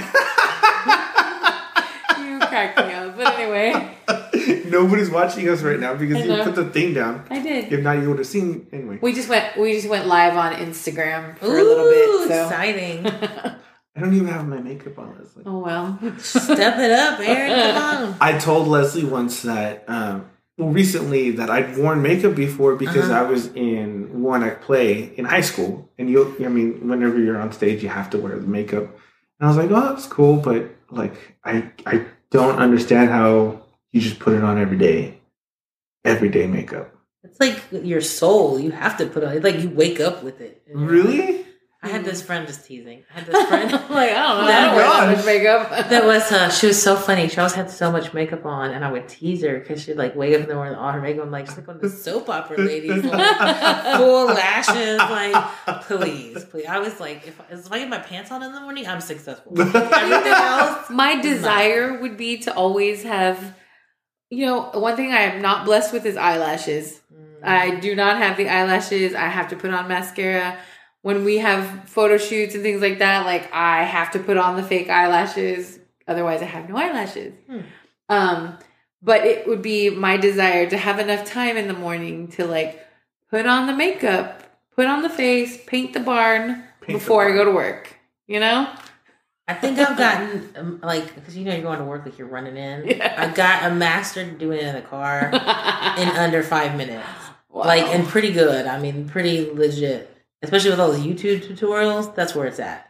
You 2.18 2.38
cracked 2.38 2.78
me 2.78 2.84
up. 2.84 2.91
But 3.25 3.39
anyway, 3.39 4.64
nobody's 4.70 5.11
watching 5.11 5.49
us 5.49 5.62
right 5.62 5.79
now 5.79 5.95
because 5.95 6.25
you 6.25 6.43
put 6.43 6.55
the 6.55 6.64
thing 6.70 6.95
down. 6.95 7.25
I 7.31 7.41
did. 7.43 7.73
If 7.73 7.81
not, 7.83 7.99
you 8.01 8.09
would 8.09 8.18
have 8.18 8.27
seen 8.27 8.66
anyway. 8.73 8.99
We 9.01 9.12
just 9.14 9.29
went. 9.29 9.57
We 9.59 9.73
just 9.75 9.89
went 9.89 10.07
live 10.07 10.37
on 10.37 10.53
Instagram 10.55 11.37
for 11.39 11.47
Ooh, 11.47 11.62
a 11.62 11.62
little 11.62 11.89
bit. 11.91 12.29
So. 12.29 12.45
exciting. 12.45 13.07
I 13.95 14.01
don't 14.01 14.14
even 14.14 14.29
have 14.29 14.49
my 14.49 14.59
makeup 14.59 14.99
on, 14.99 15.16
Leslie. 15.18 15.43
oh 15.45 15.59
well. 15.59 15.99
Step 16.18 16.79
it 16.79 16.91
up, 16.93 17.20
Aaron. 17.20 17.75
Come 17.75 18.05
on. 18.12 18.16
I 18.23 18.39
told 18.39 18.66
Leslie 18.68 19.05
once 19.05 19.43
that 19.43 19.85
um, 19.87 20.31
well, 20.57 20.70
recently 20.70 21.33
that 21.33 21.51
I'd 21.51 21.77
worn 21.77 22.01
makeup 22.01 22.35
before 22.35 22.75
because 22.77 23.11
Uh-huh. 23.11 23.20
I 23.20 23.23
was 23.31 23.49
in 23.55 24.23
one 24.23 24.43
act 24.45 24.62
play 24.64 25.12
in 25.16 25.27
high 25.27 25.43
school, 25.43 25.91
and 25.99 26.09
you, 26.09 26.35
I 26.43 26.49
mean, 26.49 26.89
whenever 26.89 27.18
you're 27.18 27.39
on 27.41 27.53
stage, 27.53 27.83
you 27.83 27.91
have 27.91 28.09
to 28.11 28.18
wear 28.18 28.39
the 28.39 28.47
makeup. 28.47 28.85
And 28.85 29.43
I 29.43 29.47
was 29.49 29.57
like, 29.59 29.70
oh, 29.70 29.93
that's 29.95 30.07
cool, 30.07 30.37
but 30.37 30.70
like, 30.91 31.14
I 31.45 31.70
I 31.85 32.07
don't 32.33 32.59
understand 32.59 33.11
how 33.11 33.62
you 33.93 34.01
just 34.01 34.18
put 34.18 34.33
it 34.33 34.43
on 34.43 34.59
every 34.59 34.78
day, 34.78 35.20
everyday 36.05 36.47
makeup. 36.47 36.93
It's 37.22 37.39
like 37.39 37.62
your 37.70 38.01
soul. 38.01 38.59
You 38.59 38.72
have 38.72 38.97
to 38.97 39.07
put 39.07 39.22
on. 39.22 39.41
Like 39.43 39.61
you 39.61 39.70
wake 39.70 40.01
up 40.01 40.24
with 40.24 40.41
it. 40.41 40.62
Really? 40.72 41.47
I 41.85 41.89
had 41.89 42.05
this 42.05 42.22
friend 42.22 42.47
just 42.47 42.64
teasing. 42.64 43.03
I 43.11 43.18
had 43.18 43.26
this 43.26 43.49
friend. 43.49 43.70
Like, 43.91 44.11
I 44.12 44.14
don't 44.14 44.39
know. 44.39 44.45
I 44.45 44.47
That 44.47 44.66
don't 44.66 44.76
wear 44.76 44.87
that 44.87 45.16
much 45.16 45.26
makeup. 45.26 45.70
That 45.91 46.05
was 46.05 46.30
uh, 46.30 46.49
she 46.49 46.68
was 46.68 46.80
so 46.80 46.95
funny. 46.95 47.28
She 47.28 47.39
always 47.39 47.55
had 47.55 47.70
so 47.70 47.91
much 47.91 48.14
makeup 48.14 48.47
on, 48.47 48.70
and 48.70 48.85
I 48.85 48.93
would 48.93 49.09
tease 49.09 49.43
her 49.43 49.59
because 49.59 49.83
she'd 49.83 49.97
like 49.97 50.14
wake 50.14 50.35
up 50.35 50.43
in 50.43 50.49
the 50.49 50.55
morning 50.55 50.74
with 50.74 50.80
all 50.80 50.93
her 50.93 51.01
makeup. 51.01 51.24
I'm 51.24 51.30
like, 51.33 51.47
she's 51.47 51.57
like 51.57 51.66
one 51.66 51.76
of 51.76 51.83
the 51.83 51.91
soap 51.91 52.28
opera 52.28 52.59
ladies, 52.59 53.05
like 53.05 53.97
full 53.97 54.26
lashes. 54.26 54.99
Like, 54.99 55.35
please, 55.83 56.45
please. 56.45 56.66
I 56.66 56.78
was 56.78 57.01
like, 57.01 57.26
if, 57.26 57.41
if 57.51 57.72
I 57.72 57.80
get 57.80 57.89
my 57.89 57.99
pants 57.99 58.30
on 58.30 58.43
in 58.45 58.53
the 58.53 58.61
morning, 58.61 58.87
I'm 58.87 59.01
successful. 59.01 59.53
Everything 59.61 60.33
else, 60.33 60.89
My 60.89 61.20
desire 61.20 62.01
would 62.01 62.16
be 62.16 62.39
to 62.39 62.55
always 62.55 63.03
have, 63.03 63.57
you 64.30 64.47
know, 64.47 64.70
one 64.74 64.95
thing 64.97 65.12
I 65.12 65.22
am 65.22 65.43
not 65.43 65.64
blessed 65.64 65.93
with 65.93 66.07
is 66.07 66.16
eyelashes. 66.16 67.01
I 67.45 67.74
do 67.80 67.97
not 67.97 68.18
have 68.18 68.37
the 68.37 68.49
eyelashes. 68.49 69.14
I 69.14 69.26
have 69.26 69.49
to 69.49 69.57
put 69.57 69.72
on 69.74 69.89
mascara. 69.89 70.59
When 71.03 71.24
we 71.24 71.38
have 71.38 71.88
photo 71.88 72.16
shoots 72.16 72.55
and 72.55 72.62
things 72.62 72.80
like 72.80 73.00
that, 73.00 73.26
like 73.26 73.53
I 73.53 73.84
have 73.84 74.12
to 74.12 74.18
put 74.18 74.36
on 74.36 74.57
the 74.57 74.62
fake 74.62 74.88
eyelashes. 74.88 75.78
Otherwise, 76.07 76.42
I 76.42 76.46
have 76.46 76.68
no 76.68 76.76
eyelashes. 76.76 77.34
Hmm. 77.46 77.61
Um, 78.09 78.59
but 79.03 79.24
it 79.24 79.48
would 79.48 79.62
be 79.62 79.90
my 79.90 80.16
desire 80.16 80.68
to 80.70 80.76
have 80.76 80.98
enough 80.98 81.24
time 81.24 81.57
in 81.57 81.66
the 81.66 81.74
morning 81.74 82.28
to 82.28 82.46
like 82.46 82.86
put 83.30 83.46
on 83.46 83.66
the 83.66 83.72
makeup, 83.72 84.42
put 84.76 84.86
on 84.86 85.03
the 85.03 85.11
face, 85.11 85.59
paint 85.66 85.92
the 85.92 86.00
barn 86.00 86.62
Paint 86.80 86.86
the 86.86 86.92
before 86.94 87.28
I 87.28 87.34
go 87.34 87.44
to 87.44 87.50
work. 87.50 87.96
You 88.26 88.40
know? 88.40 88.72
I 89.48 89.55
think 89.55 89.78
I've 89.78 89.98
gotten 89.98 90.48
um, 90.57 90.80
like 90.82 91.14
because 91.14 91.36
you 91.36 91.44
know 91.44 91.53
you're 91.53 91.62
going 91.62 91.80
to 91.80 91.84
work 91.84 92.05
like 92.05 92.16
you're 92.16 92.28
running 92.28 92.57
in. 92.57 92.86
Yeah. 92.86 93.14
I 93.18 93.34
got 93.34 93.70
a 93.70 93.74
master 93.74 94.24
doing 94.30 94.59
it 94.59 94.66
in 94.66 94.74
the 94.74 94.82
car 94.82 95.26
in 95.98 96.09
under 96.09 96.42
five 96.42 96.76
minutes. 96.76 97.07
Wow. 97.48 97.64
Like 97.64 97.84
and 97.86 98.07
pretty 98.07 98.32
good. 98.32 98.66
I 98.66 98.78
mean, 98.78 99.09
pretty 99.09 99.50
legit. 99.50 100.12
Especially 100.43 100.70
with 100.70 100.80
all 100.80 100.90
those 100.93 101.01
YouTube 101.05 101.45
tutorials. 101.47 102.14
That's 102.14 102.34
where 102.34 102.47
it's 102.47 102.59
at. 102.59 102.88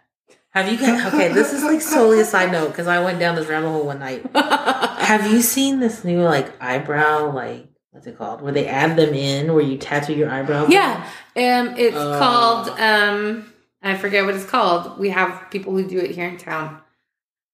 Have 0.51 0.71
you 0.71 0.77
guys? 0.77 1.07
Okay, 1.13 1.29
this 1.33 1.53
is 1.55 1.63
like 1.63 1.81
solely 1.81 2.21
a 2.21 2.25
side 2.27 2.53
note 2.53 2.69
because 2.69 2.87
I 2.87 3.03
went 3.03 3.19
down 3.19 3.37
this 3.37 3.47
rabbit 3.47 3.69
hole 3.69 3.87
one 3.87 4.01
night. 4.01 4.25
Have 4.35 5.31
you 5.33 5.41
seen 5.41 5.81
this 5.81 6.05
new 6.05 6.21
like 6.23 6.53
eyebrow 6.63 7.33
like 7.33 7.69
what's 7.91 8.07
it 8.07 8.19
called? 8.19 8.43
Where 8.43 8.53
they 8.53 8.67
add 8.67 8.97
them 8.97 9.15
in 9.15 9.55
where 9.55 9.63
you 9.63 9.79
tattoo 9.79 10.13
your 10.15 10.29
eyebrow? 10.29 10.67
Yeah, 10.69 11.07
um, 11.37 11.75
it's 11.79 11.97
Uh. 11.97 12.19
called. 12.19 12.69
Um, 12.79 13.51
I 13.83 13.97
forget 13.97 14.27
what 14.27 14.35
it's 14.35 14.45
called. 14.45 14.99
We 14.99 15.09
have 15.11 15.51
people 15.51 15.73
who 15.73 15.89
do 15.89 15.99
it 15.99 16.11
here 16.11 16.29
in 16.29 16.37
town. 16.37 16.82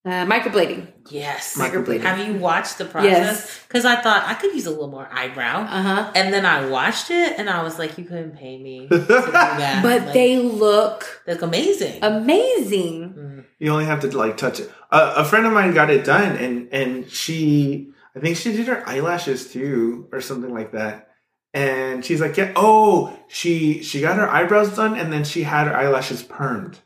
Uh, 0.08 0.24
microblading. 0.26 0.86
Yes. 1.10 1.56
Microblading. 1.58 2.00
Have 2.02 2.18
you 2.26 2.34
watched 2.34 2.78
the 2.78 2.84
process? 2.86 3.10
Yes. 3.10 3.60
Because 3.68 3.84
I 3.84 3.96
thought 3.96 4.24
I 4.26 4.34
could 4.34 4.54
use 4.54 4.66
a 4.66 4.70
little 4.70 4.88
more 4.88 5.08
eyebrow. 5.12 5.60
Uh 5.62 5.82
huh. 5.82 6.12
And 6.14 6.32
then 6.32 6.44
I 6.46 6.66
watched 6.68 7.10
it 7.10 7.38
and 7.38 7.48
I 7.50 7.62
was 7.62 7.78
like, 7.78 7.98
you 7.98 8.04
couldn't 8.04 8.36
pay 8.36 8.58
me 8.58 8.88
to 8.92 8.98
do 8.98 9.04
that. 9.06 9.80
But 9.82 10.02
Like, 10.02 10.12
they 10.14 10.38
look 10.38 11.22
look 11.26 11.42
amazing. 11.42 12.02
amazing. 12.02 13.14
Mm. 13.18 13.44
You 13.58 13.70
only 13.72 13.84
have 13.86 14.00
to 14.00 14.16
like 14.16 14.36
touch 14.36 14.60
it. 14.60 14.70
Uh, 14.90 15.14
a 15.16 15.24
friend 15.24 15.46
of 15.46 15.52
mine 15.52 15.74
got 15.74 15.90
it 15.90 16.04
done, 16.04 16.36
and 16.36 16.68
and 16.72 17.10
she, 17.10 17.90
I 18.16 18.20
think 18.20 18.36
she 18.36 18.52
did 18.52 18.66
her 18.68 18.82
eyelashes 18.88 19.52
too, 19.52 20.08
or 20.12 20.20
something 20.20 20.52
like 20.54 20.72
that. 20.72 21.10
And 21.54 22.04
she's 22.04 22.20
like, 22.20 22.36
yeah, 22.36 22.52
oh, 22.56 23.18
she 23.28 23.82
she 23.82 24.00
got 24.00 24.16
her 24.16 24.28
eyebrows 24.28 24.76
done, 24.76 24.96
and 24.98 25.12
then 25.12 25.24
she 25.24 25.42
had 25.42 25.66
her 25.66 25.74
eyelashes 25.76 26.22
permed. 26.22 26.76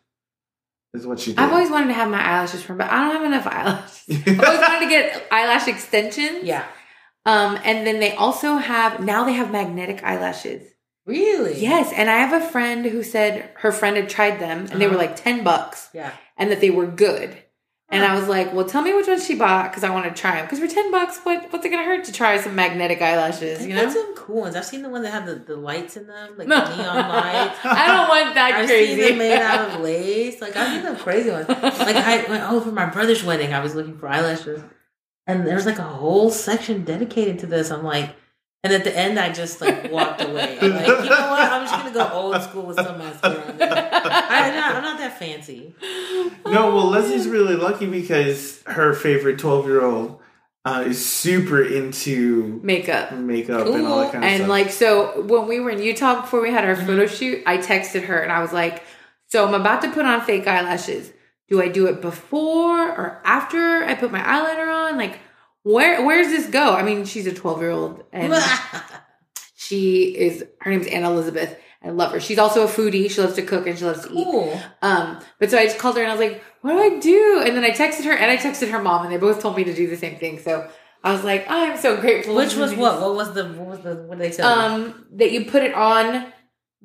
Is 0.94 1.06
what 1.06 1.20
she 1.20 1.30
did. 1.32 1.38
I've 1.38 1.52
always 1.52 1.70
wanted 1.70 1.86
to 1.88 1.94
have 1.94 2.10
my 2.10 2.20
eyelashes 2.22 2.62
permed, 2.62 2.78
but 2.78 2.90
I 2.90 3.00
don't 3.04 3.12
have 3.16 3.24
enough 3.24 3.46
eyelashes. 3.46 4.04
I've 4.28 4.44
always 4.44 4.60
wanted 4.60 4.80
to 4.80 4.88
get 4.90 5.26
eyelash 5.32 5.66
extensions. 5.68 6.44
Yeah. 6.44 6.64
Um, 7.24 7.58
and 7.64 7.86
then 7.86 7.98
they 8.00 8.14
also 8.14 8.56
have 8.56 9.00
now 9.00 9.24
they 9.24 9.32
have 9.32 9.50
magnetic 9.50 10.02
eyelashes. 10.04 10.68
Really? 11.06 11.58
Yes, 11.60 11.92
and 11.92 12.10
I 12.10 12.18
have 12.18 12.42
a 12.42 12.46
friend 12.46 12.84
who 12.84 13.02
said 13.02 13.50
her 13.56 13.72
friend 13.72 13.96
had 13.96 14.08
tried 14.08 14.38
them 14.38 14.66
and 14.70 14.80
they 14.80 14.86
were 14.86 14.94
Uh-huh. 14.94 15.06
like 15.06 15.16
ten 15.16 15.42
bucks. 15.42 15.88
Yeah. 15.94 16.12
and 16.36 16.50
that 16.50 16.60
they 16.60 16.70
were 16.70 16.86
good. 16.86 17.41
And 17.92 18.02
I 18.04 18.18
was 18.18 18.26
like, 18.26 18.54
well, 18.54 18.64
tell 18.64 18.80
me 18.80 18.94
which 18.94 19.06
ones 19.06 19.26
she 19.26 19.34
bought 19.34 19.70
because 19.70 19.84
I 19.84 19.90
want 19.90 20.06
to 20.06 20.18
try 20.18 20.36
them. 20.36 20.46
Because 20.46 20.60
for 20.60 20.66
10 20.66 20.90
bucks, 20.90 21.18
what, 21.24 21.52
what's 21.52 21.64
it 21.66 21.68
going 21.68 21.82
to 21.82 21.86
hurt 21.86 22.04
to 22.06 22.12
try 22.12 22.40
some 22.40 22.54
magnetic 22.54 23.02
eyelashes, 23.02 23.66
you 23.66 23.74
know? 23.76 23.88
some 23.90 24.14
cool 24.16 24.40
ones. 24.40 24.56
I've 24.56 24.64
seen 24.64 24.80
the 24.80 24.88
ones 24.88 25.04
that 25.04 25.10
have 25.12 25.26
the, 25.26 25.34
the 25.34 25.56
lights 25.56 25.98
in 25.98 26.06
them, 26.06 26.32
like 26.38 26.48
No. 26.48 26.64
the 26.64 26.76
neon 26.76 26.96
lights. 27.08 27.58
I 27.64 27.86
don't 27.86 28.08
want 28.08 28.34
that 28.34 28.52
I've 28.54 28.66
crazy. 28.66 28.96
seen 28.98 29.08
them 29.10 29.18
made 29.18 29.38
out 29.42 29.68
of 29.74 29.80
lace. 29.82 30.40
Like 30.40 30.56
I've 30.56 30.72
seen 30.72 30.82
them 30.84 30.96
crazy 30.96 31.30
ones. 31.30 31.48
Like 31.50 31.96
I 31.96 32.24
went 32.30 32.44
oh 32.50 32.60
for 32.62 32.72
my 32.72 32.86
brother's 32.86 33.22
wedding, 33.22 33.52
I 33.52 33.60
was 33.60 33.74
looking 33.74 33.98
for 33.98 34.08
eyelashes, 34.08 34.62
and 35.26 35.46
there's 35.46 35.66
like 35.66 35.78
a 35.78 35.82
whole 35.82 36.30
section 36.30 36.84
dedicated 36.84 37.38
to 37.40 37.46
this. 37.46 37.70
I'm 37.70 37.84
like, 37.84 38.14
and 38.64 38.72
at 38.72 38.84
the 38.84 38.96
end, 38.96 39.18
I 39.18 39.32
just 39.32 39.60
like 39.60 39.90
walked 39.90 40.20
away. 40.22 40.58
I'm 40.60 40.70
like 40.72 40.86
you 40.86 40.94
know 41.10 41.30
what? 41.30 41.50
I'm 41.52 41.66
just 41.66 41.74
gonna 41.74 41.92
go 41.92 42.08
old 42.12 42.40
school 42.42 42.62
with 42.66 42.76
some 42.76 42.98
mascara. 42.98 43.42
On 43.50 43.58
there. 43.58 43.72
I'm 43.72 44.54
not, 44.54 44.74
I'm 44.76 44.82
not 44.82 44.98
that 44.98 45.18
fancy. 45.18 45.74
no, 46.46 46.74
well, 46.74 46.86
Leslie's 46.88 47.26
really 47.28 47.56
lucky 47.56 47.86
because 47.86 48.62
her 48.66 48.94
favorite 48.94 49.38
twelve 49.38 49.66
year 49.66 49.84
old 49.84 50.20
uh, 50.64 50.84
is 50.86 51.04
super 51.04 51.60
into 51.62 52.60
Makeup. 52.62 53.12
makeup 53.12 53.66
and 53.66 53.84
all 53.86 53.98
that 54.00 54.12
kind 54.12 54.22
of 54.24 54.30
And 54.30 54.36
stuff. 54.36 54.40
And 54.42 54.48
like 54.48 54.70
so 54.70 55.22
when 55.22 55.48
we 55.48 55.58
were 55.58 55.70
in 55.70 55.82
Utah 55.82 56.20
before 56.20 56.40
we 56.40 56.50
had 56.52 56.64
our 56.64 56.76
Mm-hmm. 56.76 56.86
photo 56.86 57.06
shoot, 57.06 57.42
I 57.46 57.58
texted 57.58 58.04
her 58.04 58.18
and 58.20 58.30
I 58.30 58.40
was 58.40 58.52
like, 58.52 58.84
So 59.26 59.44
I'm 59.46 59.54
about 59.54 59.82
to 59.82 59.90
put 59.90 60.04
on 60.06 60.20
fake 60.20 60.46
eyelashes. 60.46 61.12
Do 61.48 61.60
I 61.60 61.66
do 61.68 61.86
it 61.86 62.00
before 62.00 62.78
or 62.88 63.20
after 63.24 63.58
I 63.84 63.94
put 63.94 64.12
my 64.12 64.20
eyeliner 64.20 64.72
on? 64.72 64.96
Like 64.96 65.18
where 65.62 66.04
where's 66.04 66.28
this 66.28 66.46
go? 66.46 66.74
I 66.74 66.82
mean, 66.82 67.04
she's 67.04 67.26
a 67.26 67.32
12 67.34 67.60
year 67.60 67.70
old 67.70 68.04
and 68.12 68.34
she 69.56 70.04
is 70.16 70.44
her 70.60 70.70
name's 70.70 70.86
Anna 70.86 71.10
Elizabeth. 71.10 71.58
I 71.84 71.90
love 71.90 72.12
her. 72.12 72.20
She's 72.20 72.38
also 72.38 72.62
a 72.64 72.68
foodie. 72.68 73.10
She 73.10 73.20
loves 73.20 73.34
to 73.34 73.42
cook 73.42 73.66
and 73.66 73.76
she 73.76 73.84
loves 73.84 74.06
to 74.06 74.12
eat. 74.12 74.62
Um, 74.82 75.18
but 75.40 75.50
so 75.50 75.58
I 75.58 75.64
just 75.64 75.78
called 75.78 75.96
her 75.96 76.02
and 76.02 76.12
I 76.12 76.14
was 76.14 76.20
like, 76.30 76.42
what 76.60 76.72
do 76.74 76.78
I 76.78 77.00
do? 77.00 77.42
And 77.44 77.56
then 77.56 77.64
I 77.64 77.70
texted 77.70 78.04
her 78.04 78.12
and 78.12 78.30
I 78.30 78.36
texted 78.36 78.70
her 78.70 78.80
mom 78.80 79.04
and 79.04 79.12
they 79.12 79.16
both 79.16 79.40
told 79.42 79.56
me 79.56 79.64
to 79.64 79.74
do 79.74 79.88
the 79.88 79.96
same 79.96 80.16
thing. 80.16 80.38
So 80.38 80.70
I 81.02 81.12
was 81.12 81.24
like, 81.24 81.50
I 81.50 81.64
am 81.66 81.76
so 81.78 82.00
grateful. 82.00 82.36
Which 82.36 82.54
was 82.54 82.72
what? 82.74 83.00
What 83.00 83.16
was 83.16 83.34
the? 83.34 83.46
What 83.48 83.66
was 83.66 83.80
the? 83.80 83.94
What 83.96 84.18
did 84.18 84.30
they 84.30 84.36
tell 84.36 84.78
you? 84.78 84.84
Um, 84.84 85.06
that 85.14 85.32
you 85.32 85.44
put 85.46 85.64
it 85.64 85.74
on 85.74 86.32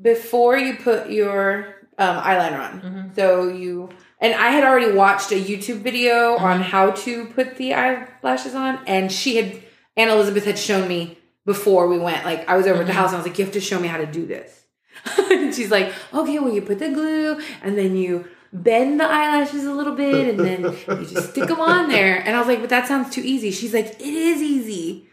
before 0.02 0.58
you 0.58 0.76
put 0.78 1.12
your 1.12 1.76
um, 2.00 2.18
eyeliner 2.18 2.60
on. 2.60 2.82
Mhm. 2.82 3.16
So 3.16 3.48
you 3.50 3.90
and 4.20 4.34
I 4.34 4.50
had 4.50 4.64
already 4.64 4.92
watched 4.92 5.32
a 5.32 5.36
YouTube 5.42 5.82
video 5.82 6.36
Mm-hmm. 6.38 6.44
on 6.46 6.62
how 6.62 6.92
to 6.92 7.26
put 7.28 7.58
the 7.58 7.74
eyelashes 7.74 8.56
on, 8.56 8.80
and 8.88 9.12
she 9.12 9.38
had 9.38 9.62
Anna 9.96 10.14
Elizabeth 10.14 10.46
had 10.46 10.58
shown 10.60 10.88
me 10.88 11.18
before 11.46 11.88
we 11.88 11.98
went. 11.98 12.26
Like 12.26 12.48
I 12.50 12.58
was 12.58 12.68
over 12.68 12.82
at 12.82 12.88
the 12.88 12.92
Mm-hmm. 12.94 13.00
house, 13.02 13.10
and 13.10 13.16
I 13.18 13.20
was 13.20 13.28
like, 13.28 13.38
"You 13.40 13.46
have 13.46 13.54
to 13.54 13.62
show 13.62 13.80
me 13.80 13.88
how 13.88 13.98
to 13.98 14.06
do 14.06 14.26
this." 14.26 14.66
and 15.32 15.54
she's 15.54 15.72
like, 15.72 15.94
"Okay, 16.14 16.40
well, 16.40 16.54
you 16.54 16.62
put 16.62 16.80
the 16.80 16.90
glue, 16.90 17.40
and 17.64 17.78
then 17.78 17.96
you." 17.96 18.28
Bend 18.54 18.98
the 18.98 19.04
eyelashes 19.04 19.66
a 19.66 19.74
little 19.74 19.94
bit 19.94 20.30
and 20.30 20.40
then 20.40 20.62
you 20.64 21.06
just 21.06 21.32
stick 21.32 21.48
them 21.50 21.60
on 21.60 21.90
there. 21.90 22.16
And 22.26 22.34
I 22.34 22.40
was 22.40 22.48
like, 22.48 22.62
but 22.62 22.70
that 22.70 22.88
sounds 22.88 23.14
too 23.14 23.20
easy. 23.22 23.52
She's 23.52 23.74
like, 23.74 23.88
it 24.00 24.02
is 24.02 24.42
easy. 24.42 25.06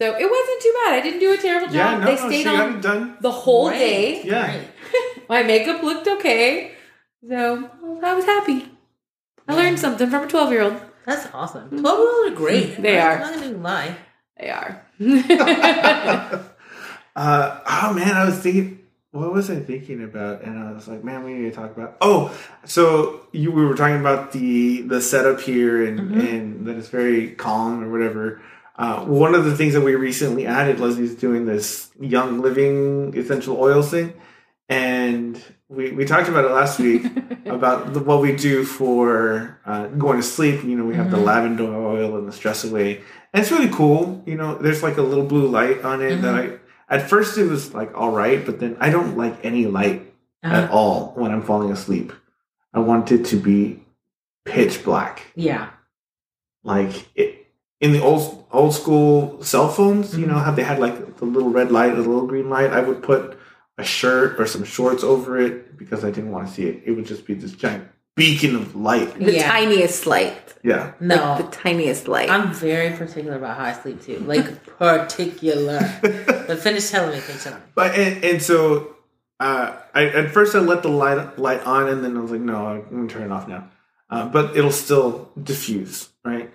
So 0.00 0.06
it 0.16 0.30
wasn't 0.30 0.62
too 0.62 0.74
bad. 0.86 0.94
I 0.94 1.00
didn't 1.02 1.20
do 1.20 1.30
a 1.30 1.36
terrible 1.36 1.66
job. 1.66 1.74
yeah, 1.74 1.98
no, 1.98 2.06
they 2.06 2.16
no, 2.16 2.28
stayed 2.28 2.44
got 2.44 2.86
on 2.86 3.16
the 3.20 3.30
whole 3.30 3.68
Great. 3.68 3.78
day. 3.78 4.22
Yeah. 4.24 4.60
My 5.28 5.42
makeup 5.42 5.82
looked 5.82 6.08
okay. 6.08 6.72
So 7.28 7.70
I 8.02 8.14
was 8.14 8.24
happy. 8.24 8.68
I 9.48 9.54
learned 9.54 9.78
something 9.78 10.08
from 10.10 10.24
a 10.24 10.26
12 10.28 10.52
year 10.52 10.62
old. 10.62 10.80
That's 11.06 11.26
awesome. 11.34 11.80
Twelve 11.80 11.98
year 11.98 12.08
olds 12.08 12.32
are 12.32 12.36
great. 12.36 12.76
They 12.82 13.00
I'm 13.00 13.16
are. 13.16 13.18
not 13.20 13.34
gonna 13.40 13.56
lie. 13.58 13.96
They 14.38 14.50
are. 14.50 14.86
Uh, 17.16 17.60
oh 17.68 17.92
man, 17.92 18.16
I 18.16 18.24
was 18.24 18.38
thinking, 18.38 18.78
what 19.10 19.32
was 19.32 19.50
I 19.50 19.58
thinking 19.58 20.02
about? 20.04 20.42
And 20.42 20.56
I 20.56 20.70
was 20.72 20.86
like, 20.86 21.02
man, 21.02 21.24
we 21.24 21.34
need 21.34 21.50
to 21.50 21.50
talk 21.50 21.76
about. 21.76 21.96
Oh, 22.00 22.32
so 22.64 23.26
you 23.32 23.50
we 23.50 23.64
were 23.66 23.74
talking 23.74 23.98
about 23.98 24.30
the 24.30 24.82
the 24.82 25.00
setup 25.00 25.40
here 25.40 25.84
and 25.84 25.98
Mm-hmm. 26.00 26.20
and 26.20 26.66
that 26.66 26.76
it's 26.76 26.88
very 26.88 27.32
calm 27.32 27.82
or 27.82 27.90
whatever. 27.90 28.40
Uh, 28.76 29.04
one 29.04 29.34
of 29.34 29.44
the 29.44 29.56
things 29.56 29.74
that 29.74 29.80
we 29.80 29.96
recently 29.96 30.46
added, 30.46 30.78
Leslie's 30.78 31.16
doing 31.16 31.46
this 31.46 31.90
Young 32.00 32.40
Living 32.40 33.12
essential 33.18 33.60
oils 33.60 33.90
thing, 33.90 34.14
and 34.70 35.42
we 35.68 35.90
we 35.90 36.04
talked 36.06 36.28
about 36.28 36.44
it 36.46 36.52
last 36.52 36.78
week 36.78 37.04
about 37.46 37.92
the, 37.92 38.00
what 38.00 38.20
we 38.22 38.34
do 38.34 38.64
for 38.64 39.58
uh, 39.66 39.88
going 39.88 40.16
to 40.16 40.22
sleep. 40.22 40.62
You 40.64 40.76
know, 40.76 40.84
we 40.84 40.94
have 40.94 41.10
the 41.10 41.16
Mhm. 41.18 41.24
lavender 41.24 41.64
oil 41.74 42.16
and 42.16 42.26
the 42.26 42.32
stress 42.32 42.64
away, 42.64 43.02
and 43.34 43.42
it's 43.42 43.50
really 43.50 43.68
cool. 43.68 44.22
You 44.26 44.36
know, 44.36 44.54
there's 44.54 44.82
like 44.82 44.96
a 44.96 45.02
little 45.02 45.26
blue 45.26 45.48
light 45.48 45.84
on 45.84 46.00
it 46.00 46.22
that 46.22 46.34
I. 46.34 46.52
At 46.88 47.08
first, 47.08 47.36
it 47.38 47.44
was 47.46 47.74
like 47.74 47.96
all 47.96 48.10
right, 48.10 48.44
but 48.46 48.58
then 48.60 48.76
I 48.80 48.90
don't 48.90 49.16
like 49.16 49.36
any 49.44 49.66
light 49.66 50.00
Uh-huh. 50.42 50.54
at 50.56 50.70
all 50.70 51.12
when 51.16 51.30
I'm 51.32 51.42
falling 51.42 51.70
asleep. 51.70 52.12
I 52.72 52.78
want 52.80 53.10
it 53.12 53.24
to 53.26 53.36
be 53.36 53.82
pitch 54.44 54.82
black, 54.84 55.22
Yeah. 55.34 55.68
like 56.64 57.08
it, 57.16 57.46
in 57.80 57.92
the 57.92 58.02
old 58.02 58.44
old 58.52 58.72
school 58.74 59.42
cell 59.42 59.68
phones. 59.68 60.16
You 60.16 60.26
know 60.26 60.38
how 60.38 60.50
they 60.52 60.62
had 60.62 60.78
like 60.78 61.16
the 61.18 61.24
little 61.26 61.50
red 61.50 61.70
light, 61.70 61.90
the 61.94 62.02
little 62.02 62.26
green 62.26 62.48
light. 62.50 62.70
I 62.72 62.80
would 62.80 63.02
put 63.02 63.36
a 63.80 63.84
shirt 63.84 64.40
or 64.40 64.46
some 64.46 64.64
shorts 64.64 65.02
over 65.02 65.38
it 65.40 65.76
because 65.76 66.04
I 66.04 66.10
didn't 66.10 66.30
want 66.30 66.48
to 66.48 66.52
see 66.54 66.66
it. 66.66 66.82
It 66.86 66.92
would 66.92 67.06
just 67.06 67.26
be 67.26 67.34
this 67.34 67.52
giant 67.52 67.88
beacon 68.16 68.54
of 68.56 68.74
light. 68.76 69.14
The 69.18 69.32
Yeah. 69.34 69.50
tiniest 69.50 70.06
light. 70.06 70.36
Yeah, 70.62 70.92
No. 71.00 71.16
Like 71.16 71.50
the 71.50 71.56
tiniest 71.56 72.06
light. 72.06 72.28
I'm 72.28 72.52
very 72.52 72.90
particular 72.94 73.36
about 73.38 73.56
how 73.56 73.64
I 73.64 73.72
sleep 73.72 74.02
too. 74.02 74.18
Like 74.18 74.46
particular. 74.78 75.80
but 76.46 76.58
finish 76.58 76.90
telling 76.90 77.12
me, 77.14 77.20
finish 77.20 77.44
telling 77.44 77.60
me. 77.60 77.64
but 77.74 77.94
and, 77.98 78.22
and 78.24 78.42
so 78.42 78.94
uh, 79.40 79.76
I 79.94 80.04
at 80.06 80.30
first 80.32 80.54
I 80.54 80.58
let 80.58 80.82
the 80.82 80.90
light 80.90 81.38
light 81.38 81.64
on, 81.66 81.88
and 81.88 82.04
then 82.04 82.16
I 82.16 82.20
was 82.20 82.30
like, 82.30 82.42
no, 82.42 82.66
I'm 82.66 82.82
gonna 82.90 83.08
turn 83.08 83.22
it 83.22 83.32
off 83.32 83.48
now. 83.48 83.70
Uh, 84.10 84.26
but 84.28 84.54
it'll 84.56 84.70
still 84.72 85.30
diffuse, 85.42 86.08
right? 86.24 86.50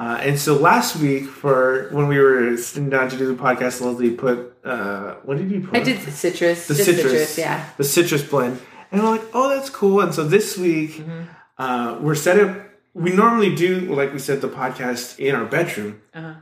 Uh, 0.00 0.16
and 0.26 0.38
so 0.40 0.54
last 0.56 0.96
week, 0.96 1.24
for 1.42 1.88
when 1.92 2.08
we 2.08 2.18
were 2.18 2.56
sitting 2.56 2.88
down 2.88 3.10
to 3.10 3.16
do 3.18 3.26
the 3.34 3.40
podcast, 3.46 3.82
Leslie 3.84 4.12
put 4.24 4.38
uh, 4.64 5.14
what 5.26 5.36
did 5.38 5.50
you 5.50 5.60
put? 5.60 5.76
I 5.78 5.82
did 5.82 5.98
the 6.00 6.10
citrus. 6.10 6.66
the 6.68 6.74
just 6.74 6.86
citrus, 6.88 7.36
yeah. 7.38 7.68
the 7.76 7.84
citrus 7.84 8.22
blend, 8.22 8.58
and 8.90 9.02
we're 9.02 9.10
like, 9.10 9.24
oh, 9.34 9.50
that's 9.54 9.68
cool. 9.68 10.00
And 10.00 10.14
so 10.14 10.24
this 10.24 10.56
week, 10.56 10.92
Mm-hmm. 10.92 11.22
uh, 11.58 11.98
we're 12.00 12.14
set 12.26 12.40
up. 12.40 12.50
We 12.94 13.12
normally 13.12 13.54
do, 13.54 13.94
like 13.94 14.12
we 14.12 14.18
said, 14.18 14.40
the 14.40 14.48
podcast 14.48 15.18
in 15.18 15.34
our 15.34 15.44
bedroom, 15.44 16.00
Uh-huh. 16.14 16.34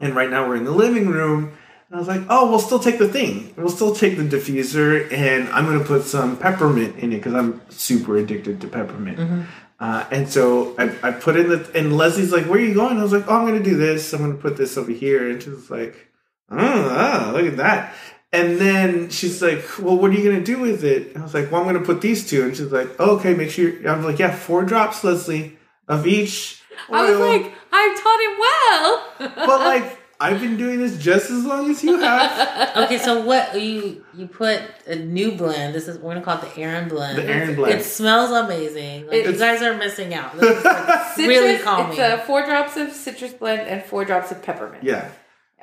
and 0.00 0.14
right 0.16 0.28
now 0.30 0.46
we're 0.48 0.56
in 0.56 0.64
the 0.64 0.72
living 0.86 1.08
room. 1.08 1.52
And 1.88 1.96
I 1.96 1.98
was 1.98 2.08
like, 2.08 2.22
oh, 2.28 2.50
we'll 2.50 2.60
still 2.70 2.78
take 2.78 2.98
the 2.98 3.08
thing. 3.08 3.52
We'll 3.56 3.68
still 3.80 3.94
take 3.94 4.16
the 4.16 4.24
diffuser, 4.24 5.10
and 5.12 5.48
I'm 5.50 5.64
going 5.66 5.78
to 5.78 5.84
put 5.84 6.02
some 6.04 6.36
peppermint 6.36 6.96
in 6.98 7.12
it 7.12 7.16
because 7.18 7.34
I'm 7.34 7.60
super 7.70 8.16
addicted 8.16 8.60
to 8.62 8.66
peppermint. 8.68 9.18
Mm-hmm. 9.18 9.42
Uh, 9.80 10.04
and 10.10 10.28
so 10.28 10.74
I, 10.78 10.94
I 11.02 11.10
put 11.10 11.36
in 11.36 11.48
the, 11.48 11.70
and 11.74 11.96
Leslie's 11.96 12.32
like, 12.32 12.44
where 12.44 12.60
are 12.60 12.62
you 12.62 12.74
going? 12.74 12.98
I 12.98 13.02
was 13.02 13.12
like, 13.12 13.24
oh, 13.28 13.36
I'm 13.36 13.46
going 13.46 13.62
to 13.62 13.68
do 13.68 13.78
this. 13.78 14.12
I'm 14.12 14.20
going 14.20 14.36
to 14.36 14.42
put 14.42 14.58
this 14.58 14.76
over 14.76 14.92
here. 14.92 15.30
And 15.30 15.42
she 15.42 15.48
was 15.48 15.70
like, 15.70 16.08
oh, 16.50 16.56
ah, 16.58 17.30
look 17.32 17.46
at 17.46 17.56
that. 17.56 17.94
And 18.32 18.58
then 18.58 19.08
she's 19.08 19.40
like, 19.42 19.64
well, 19.78 19.96
what 19.96 20.10
are 20.10 20.14
you 20.14 20.22
going 20.22 20.36
to 20.36 20.44
do 20.44 20.60
with 20.60 20.84
it? 20.84 21.08
And 21.08 21.18
I 21.18 21.22
was 21.22 21.34
like, 21.34 21.50
well, 21.50 21.62
I'm 21.62 21.66
going 21.66 21.80
to 21.80 21.84
put 21.84 22.02
these 22.02 22.28
two. 22.28 22.44
And 22.44 22.54
she's 22.54 22.70
like, 22.70 22.88
oh, 22.98 23.16
okay, 23.16 23.34
make 23.34 23.50
sure. 23.50 23.72
I'm 23.88 24.04
like, 24.04 24.18
yeah, 24.18 24.34
four 24.34 24.64
drops, 24.64 25.02
Leslie, 25.02 25.56
of 25.88 26.06
each. 26.06 26.62
I 26.90 27.10
was 27.10 27.18
like, 27.18 27.52
I 27.72 29.08
taught 29.18 29.28
him 29.28 29.34
well. 29.34 29.46
but 29.46 29.60
like, 29.60 29.98
I've 30.22 30.38
been 30.38 30.58
doing 30.58 30.80
this 30.80 30.98
just 30.98 31.30
as 31.30 31.46
long 31.46 31.70
as 31.70 31.82
you 31.82 31.98
have. 31.98 32.76
Okay, 32.76 32.98
so 32.98 33.22
what 33.22 33.60
you 33.60 34.04
you 34.14 34.26
put 34.26 34.62
a 34.86 34.94
new 34.94 35.32
blend. 35.32 35.74
This 35.74 35.88
is 35.88 35.98
we're 35.98 36.12
gonna 36.12 36.24
call 36.24 36.38
it 36.38 36.54
the 36.54 36.60
Aaron 36.60 36.88
blend. 36.88 37.18
The 37.18 37.24
Aaron 37.24 37.56
blend. 37.56 37.80
It 37.80 37.84
smells 37.84 38.30
amazing. 38.30 39.06
Like, 39.06 39.24
you 39.24 39.36
guys 39.36 39.62
are 39.62 39.76
missing 39.76 40.14
out. 40.14 40.38
This 40.38 40.58
is 40.58 40.64
like 40.64 41.06
citrus, 41.14 41.26
really 41.26 41.58
calming. 41.58 41.92
It's 41.92 42.00
uh, 42.00 42.18
four 42.18 42.44
drops 42.44 42.76
of 42.76 42.92
citrus 42.92 43.32
blend 43.32 43.62
and 43.62 43.82
four 43.82 44.04
drops 44.04 44.30
of 44.30 44.42
peppermint. 44.42 44.84
Yeah. 44.84 45.10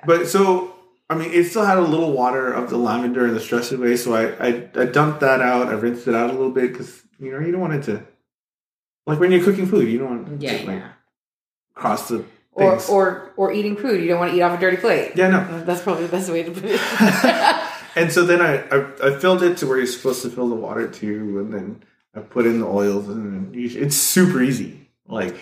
But 0.05 0.28
so, 0.28 0.74
I 1.10 1.16
mean, 1.16 1.32
it 1.32 1.45
still 1.45 1.66
had 1.66 1.78
a 1.78 1.82
little 1.82 2.12
water 2.12 2.51
of 2.51 2.70
the 2.70 2.78
lavender 2.78 3.26
and 3.26 3.36
the 3.36 3.39
stress 3.39 3.72
away. 3.72 3.95
So 3.95 4.14
I, 4.14 4.47
I, 4.47 4.70
I 4.76 4.86
dumped 4.86 5.22
that 5.22 5.39
out. 5.39 5.68
I 5.68 5.74
rinsed 5.74 6.08
it 6.08 6.16
out 6.16 6.30
a 6.30 6.34
little 6.34 6.51
bit 6.51 6.72
because, 6.72 7.03
you 7.20 7.32
know, 7.32 7.39
you 7.39 7.51
don't 7.51 7.62
want 7.62 7.74
it 7.74 7.84
to, 7.84 8.03
like 9.05 9.20
when 9.20 9.32
you're 9.32 9.43
cooking 9.43 9.68
food, 9.68 9.88
you 9.88 9.99
don't 9.99 10.26
want 10.26 10.43
it 10.43 10.45
yeah, 10.45 10.58
to 10.58 10.66
like 10.66 10.80
yeah. 10.80 10.91
cross 11.74 12.10
the 12.10 12.26
Or, 12.60 12.82
or 12.89 13.32
or 13.38 13.51
eating 13.53 13.76
food. 13.78 14.01
You 14.01 14.08
don't 14.08 14.20
want 14.20 14.32
to 14.32 14.38
eat 14.38 14.41
off 14.41 14.58
a 14.58 14.60
dirty 14.62 14.78
plate. 14.78 15.12
yeah, 15.16 15.28
no. 15.30 15.64
That's 15.64 15.82
probably 15.84 16.05
the 16.08 16.12
best 16.12 16.30
way 16.32 16.41
to 16.43 16.49
put 16.51 16.64
it. 16.66 16.82
and 17.95 18.12
so 18.12 18.26
then 18.26 18.41
I, 18.41 18.64
I, 18.76 19.10
I 19.16 19.20
filled 19.20 19.43
it 19.43 19.58
to 19.58 19.68
where 19.68 19.78
you're 19.78 19.86
supposed 19.86 20.22
to 20.24 20.30
fill 20.32 20.49
the 20.49 20.55
water 20.55 20.88
to. 20.88 21.39
And 21.39 21.53
then 21.53 21.84
I 22.16 22.22
put 22.22 22.47
in 22.47 22.60
the 22.60 22.66
oils 22.66 23.08
and 23.10 23.55
you, 23.55 23.80
it's 23.80 23.95
super 23.95 24.41
easy. 24.41 24.89
Like, 25.08 25.36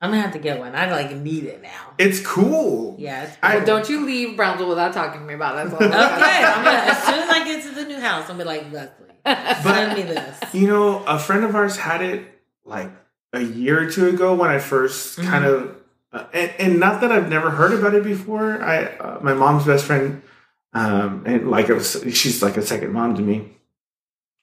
I'm 0.00 0.10
gonna 0.10 0.22
have 0.22 0.32
to 0.32 0.38
get 0.38 0.58
one. 0.58 0.74
I 0.74 0.90
like 0.90 1.14
need 1.14 1.44
it 1.44 1.60
now. 1.62 1.92
it's 1.98 2.20
cool. 2.26 2.96
Yeah. 2.98 3.24
It's 3.24 3.36
I- 3.42 3.56
Well, 3.56 3.66
don't 3.66 3.88
you 3.90 4.06
leave 4.06 4.34
Brownsville 4.36 4.68
without 4.68 4.94
talking 4.94 5.20
to 5.20 5.26
me 5.26 5.34
about 5.34 5.66
it. 5.66 5.70
That's. 5.70 5.82
Okay, 5.84 6.44
I'm 6.44 6.64
gonna, 6.64 6.78
as 6.90 7.02
soon 7.04 7.18
as 7.20 7.28
I 7.30 7.44
get 7.44 7.62
to 7.64 7.70
the 7.72 7.84
new 7.84 8.00
house, 8.00 8.30
I'm 8.30 8.38
gonna 8.38 8.50
be 8.50 8.70
like 8.70 8.72
Leslie, 8.72 9.62
send 9.62 9.94
me 9.96 10.02
this. 10.04 10.54
You 10.54 10.68
know, 10.68 11.04
a 11.04 11.18
friend 11.18 11.44
of 11.44 11.54
ours 11.54 11.76
had 11.76 12.00
it 12.00 12.26
like 12.64 12.90
a 13.34 13.40
year 13.42 13.86
or 13.86 13.90
two 13.90 14.08
ago 14.08 14.34
when 14.34 14.48
I 14.50 14.56
1st 14.56 15.18
Mhm. 15.20 15.28
kind 15.28 15.44
of, 15.44 15.62
uh, 15.68 15.72
and, 16.32 16.52
and 16.58 16.80
not 16.80 17.00
that 17.00 17.10
I've 17.12 17.28
never 17.28 17.50
heard 17.50 17.72
about 17.78 17.94
it 17.94 18.04
before. 18.04 18.62
I, 18.62 18.84
uh, 18.84 19.18
my 19.22 19.34
mom's 19.34 19.64
best 19.64 19.84
friend, 19.84 20.22
um, 20.72 21.24
and 21.26 21.50
like 21.50 21.68
was, 21.68 22.02
she's 22.12 22.42
like 22.42 22.56
a 22.56 22.62
second 22.62 22.92
mom 22.92 23.14
to 23.16 23.22
me. 23.22 23.52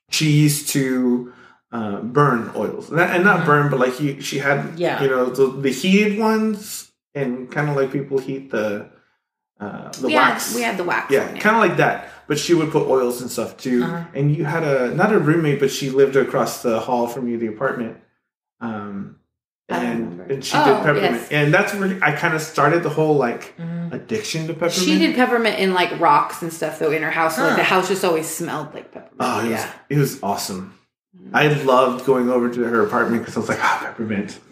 She 0.10 0.32
used 0.32 0.70
to 0.70 1.34
uh, 1.72 2.02
burn 2.02 2.52
oils, 2.56 2.90
and 2.92 3.24
not, 3.24 3.42
Mhm. 3.42 3.46
burn, 3.46 3.70
but 3.72 3.80
like 3.80 3.94
he, 3.94 4.22
she 4.22 4.38
had, 4.40 4.78
Yeah. 4.78 5.02
you 5.02 5.10
know, 5.10 5.26
the, 5.30 5.48
the 5.48 5.72
heated 5.72 6.20
ones, 6.20 6.92
and 7.16 7.50
kind 7.52 7.70
of 7.70 7.76
like 7.76 7.92
people 7.92 8.18
heat 8.20 8.52
the 8.52 8.90
uh, 9.60 9.90
the 9.92 10.08
we 10.08 10.14
had 10.14 10.30
wax. 10.34 10.56
we 10.56 10.62
had 10.62 10.78
the 10.78 10.84
wax. 10.84 11.12
Yeah, 11.12 11.26
kind 11.40 11.56
of 11.56 11.62
like 11.62 11.78
that. 11.78 12.10
But 12.28 12.38
she 12.40 12.54
would 12.54 12.72
put 12.72 12.88
oils 12.88 13.22
and 13.22 13.30
stuff 13.32 13.56
too. 13.58 13.84
Uh-huh. 13.84 14.06
And 14.14 14.36
you 14.36 14.46
had 14.46 14.64
a 14.64 14.94
not 14.94 15.14
a 15.14 15.20
roommate, 15.20 15.60
but 15.60 15.72
she 15.72 15.90
lived 15.90 16.16
across 16.16 16.62
the 16.64 16.80
hall 16.80 17.08
from 17.08 17.28
you, 17.28 17.38
the 17.38 17.48
apartment. 17.48 17.98
Um, 18.60 19.18
and 19.70 20.20
and 20.30 20.44
she 20.44 20.58
Oh, 20.58 20.66
did 20.66 20.78
peppermint, 20.84 21.14
yes. 21.16 21.28
and 21.32 21.54
that's 21.54 21.74
where 21.74 21.98
I 22.02 22.12
kind 22.12 22.34
of 22.34 22.42
started 22.42 22.84
the 22.84 22.90
whole 22.90 23.16
like 23.16 23.56
Mhm. 23.58 23.94
addiction 23.94 24.48
to 24.48 24.54
peppermint. 24.54 24.74
She 24.74 24.98
did 25.00 25.16
peppermint 25.16 25.60
in 25.60 25.74
like 25.74 26.00
rocks 26.00 26.42
and 26.42 26.52
stuff 26.52 26.80
though 26.80 26.92
in 26.92 27.02
her 27.04 27.12
house. 27.12 27.36
So, 27.38 27.44
like 27.44 27.56
the 27.56 27.64
house 27.64 27.88
just 27.88 28.04
always 28.04 28.28
smelled 28.28 28.74
like 28.74 28.92
peppermint. 28.92 29.16
Oh, 29.20 29.40
it 29.40 29.44
was, 29.44 29.52
yeah. 29.52 29.72
it 29.90 29.98
was 29.98 30.22
awesome. 30.24 30.74
I 31.32 31.48
loved 31.48 32.06
going 32.06 32.30
over 32.30 32.50
to 32.50 32.64
her 32.64 32.86
apartment 32.86 33.22
because 33.22 33.38
I 33.38 33.40
was 33.40 33.50
like, 33.50 33.64
ah, 33.64 33.80
peppermint. 33.84 34.40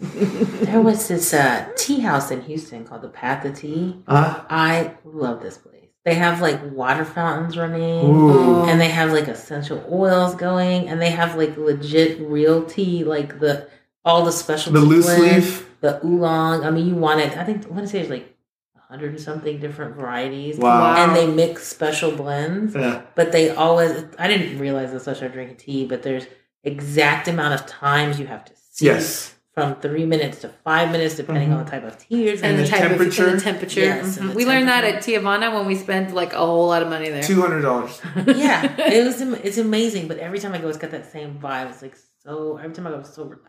There 0.62 0.80
was 0.80 1.06
this 1.08 1.34
uh, 1.34 1.66
tea 1.76 2.00
house 2.00 2.30
in 2.30 2.40
Houston 2.42 2.84
called 2.84 3.02
the 3.02 3.08
Path 3.08 3.44
of 3.44 3.56
Tea. 3.58 3.98
Uh, 4.06 4.40
I 4.48 4.92
love 5.04 5.42
this 5.42 5.58
place. 5.58 5.68
They 6.04 6.14
have 6.14 6.40
like 6.40 6.58
water 6.72 7.04
fountains 7.04 7.56
running. 7.58 8.06
ooh. 8.06 8.64
and 8.64 8.80
they 8.80 8.88
have 8.88 9.12
like 9.12 9.28
essential 9.28 9.84
oils 9.92 10.34
going, 10.34 10.88
and 10.88 11.00
they 11.02 11.10
have 11.10 11.36
like 11.36 11.56
legit 11.56 12.20
real 12.20 12.64
tea, 12.64 13.04
like 13.04 13.38
the 13.38 13.68
all 14.04 14.24
the 14.24 14.32
special 14.32 14.72
The 14.72 14.80
loose 14.80 15.18
leaf. 15.18 15.68
the 15.80 16.04
oolong. 16.04 16.64
I 16.64 16.70
mean, 16.70 16.86
you 16.86 16.94
want 16.96 17.20
it. 17.20 17.36
I 17.36 17.44
think 17.44 17.64
I 17.66 17.68
want 17.68 17.82
to 17.82 17.88
say 17.88 17.98
there's 17.98 18.10
like 18.10 18.34
a 18.76 18.80
hundred 18.92 19.10
and 19.10 19.20
something 19.20 19.58
different 19.60 19.96
varieties, 19.96 20.58
Wow. 20.58 20.94
and 20.96 21.14
they 21.16 21.26
mix 21.26 21.66
special 21.66 22.10
blends. 22.12 22.74
Yeah. 22.74 23.02
But 23.14 23.32
they 23.32 23.50
always. 23.50 24.04
I 24.18 24.28
didn't 24.28 24.58
realize 24.58 24.90
this 24.92 25.02
until 25.06 25.12
I 25.12 25.16
started 25.16 25.34
drinking 25.34 25.56
tea, 25.58 25.86
but 25.86 26.02
there's 26.02 26.26
exact 26.64 27.28
amount 27.28 27.54
of 27.54 27.66
times 27.66 28.18
you 28.20 28.26
have 28.26 28.44
to 28.44 28.52
see 28.70 28.86
Yes. 28.86 29.34
from 29.54 29.74
three 29.76 30.06
minutes 30.06 30.40
to 30.40 30.48
five 30.64 30.90
minutes, 30.92 31.16
depending 31.16 31.48
Mhm. 31.50 31.58
on 31.58 31.64
the 31.64 31.70
type 31.70 31.84
of 31.84 31.98
tea 31.98 32.22
you're 32.24 32.32
And 32.34 32.40
drinking. 32.40 32.56
the, 32.56 32.62
the 32.62 32.68
type 32.70 32.80
temperature? 32.88 33.22
of 33.26 33.30
and 33.32 33.40
the 33.40 33.44
temperature. 33.44 33.80
Yes, 33.80 34.16
Mhm. 34.16 34.20
and 34.20 34.30
the 34.30 34.34
we 34.34 34.46
learned 34.46 34.68
that 34.68 34.84
at 34.84 35.02
Teavana 35.02 35.52
when 35.54 35.66
we 35.66 35.74
spent 35.74 36.14
like 36.14 36.32
a 36.32 36.38
whole 36.38 36.68
lot 36.68 36.82
of 36.82 36.88
money 36.88 37.08
there. 37.10 37.22
Two 37.22 37.40
hundred 37.40 37.62
dollars. 37.62 38.00
yeah, 38.26 38.72
it 38.78 39.04
was. 39.04 39.20
It's 39.20 39.58
amazing, 39.58 40.08
but 40.08 40.18
every 40.18 40.38
time 40.38 40.52
I 40.54 40.58
go, 40.58 40.68
it's 40.68 40.78
got 40.78 40.90
that 40.92 41.10
same 41.12 41.38
vibe. 41.42 41.70
It's 41.70 41.82
like 41.82 41.96
so. 42.24 42.56
Every 42.62 42.72
time 42.74 42.86
I 42.86 42.90
go, 42.90 42.96
I'm 42.96 43.04
so 43.04 43.24
relaxed. 43.24 43.48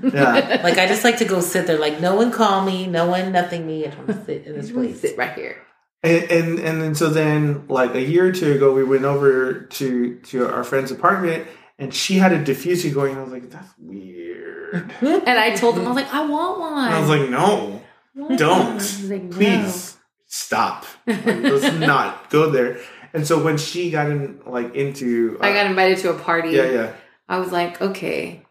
Yeah. 0.00 0.60
Like 0.62 0.78
I 0.78 0.86
just 0.86 1.04
like 1.04 1.18
to 1.18 1.24
go 1.24 1.40
sit 1.40 1.66
there. 1.66 1.78
Like 1.78 2.00
no 2.00 2.14
one 2.14 2.30
call 2.32 2.64
me, 2.64 2.86
no 2.86 3.06
one 3.08 3.32
nothing 3.32 3.66
me. 3.66 3.84
I 3.84 3.88
just 3.88 3.98
want 3.98 4.08
to 4.10 4.24
sit 4.24 4.46
in 4.46 4.52
this 4.56 4.66
Just 4.66 4.74
wanna 4.76 4.88
place. 4.88 5.00
sit 5.00 5.18
right 5.18 5.34
here. 5.34 5.56
And, 6.04 6.22
and 6.30 6.58
and 6.58 6.82
then 6.82 6.94
so 6.94 7.08
then 7.10 7.66
like 7.68 7.94
a 7.94 8.00
year 8.02 8.26
or 8.26 8.32
two 8.32 8.52
ago 8.52 8.72
we 8.74 8.82
went 8.84 9.04
over 9.04 9.52
to 9.62 10.16
to 10.16 10.48
our 10.48 10.64
friend's 10.64 10.90
apartment 10.90 11.46
and 11.78 11.92
she 11.94 12.14
had 12.18 12.32
a 12.32 12.42
diffuser 12.42 12.92
going. 12.92 13.16
I 13.16 13.22
was 13.22 13.32
like, 13.32 13.50
that's 13.50 13.72
weird. 13.78 14.92
And 15.02 15.28
I 15.28 15.54
told 15.54 15.76
him, 15.76 15.84
I 15.84 15.88
was 15.88 15.96
like, 15.96 16.12
I 16.14 16.24
want 16.26 16.58
one. 16.58 16.84
And 16.86 16.94
I 16.94 17.00
was 17.00 17.08
like, 17.10 17.28
no, 17.28 17.82
"What?" 18.14 18.38
don't. 18.38 18.74
He's 18.80 19.10
like, 19.10 19.22
"No." 19.24 19.36
please 19.36 19.98
stop. 20.26 20.86
Like, 21.06 21.24
let's 21.26 21.76
not 21.78 22.30
go 22.30 22.50
there. 22.50 22.78
And 23.12 23.26
so 23.26 23.42
when 23.44 23.58
she 23.58 23.90
got 23.90 24.10
in 24.10 24.40
like 24.46 24.74
into 24.74 25.36
uh, 25.40 25.44
I 25.46 25.52
got 25.52 25.66
invited 25.66 25.98
to 25.98 26.10
a 26.10 26.18
party. 26.18 26.50
yeah 26.50 26.70
yeah 26.70 26.92
I 27.28 27.38
was 27.38 27.52
like, 27.52 27.80
okay, 27.82 28.42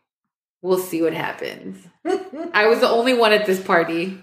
we'll 0.61 0.79
see 0.79 1.01
what 1.01 1.13
happens. 1.13 1.77
I 2.53 2.67
was 2.67 2.79
the 2.79 2.89
only 2.89 3.13
one 3.13 3.31
at 3.33 3.45
this 3.45 3.61
party. 3.61 4.19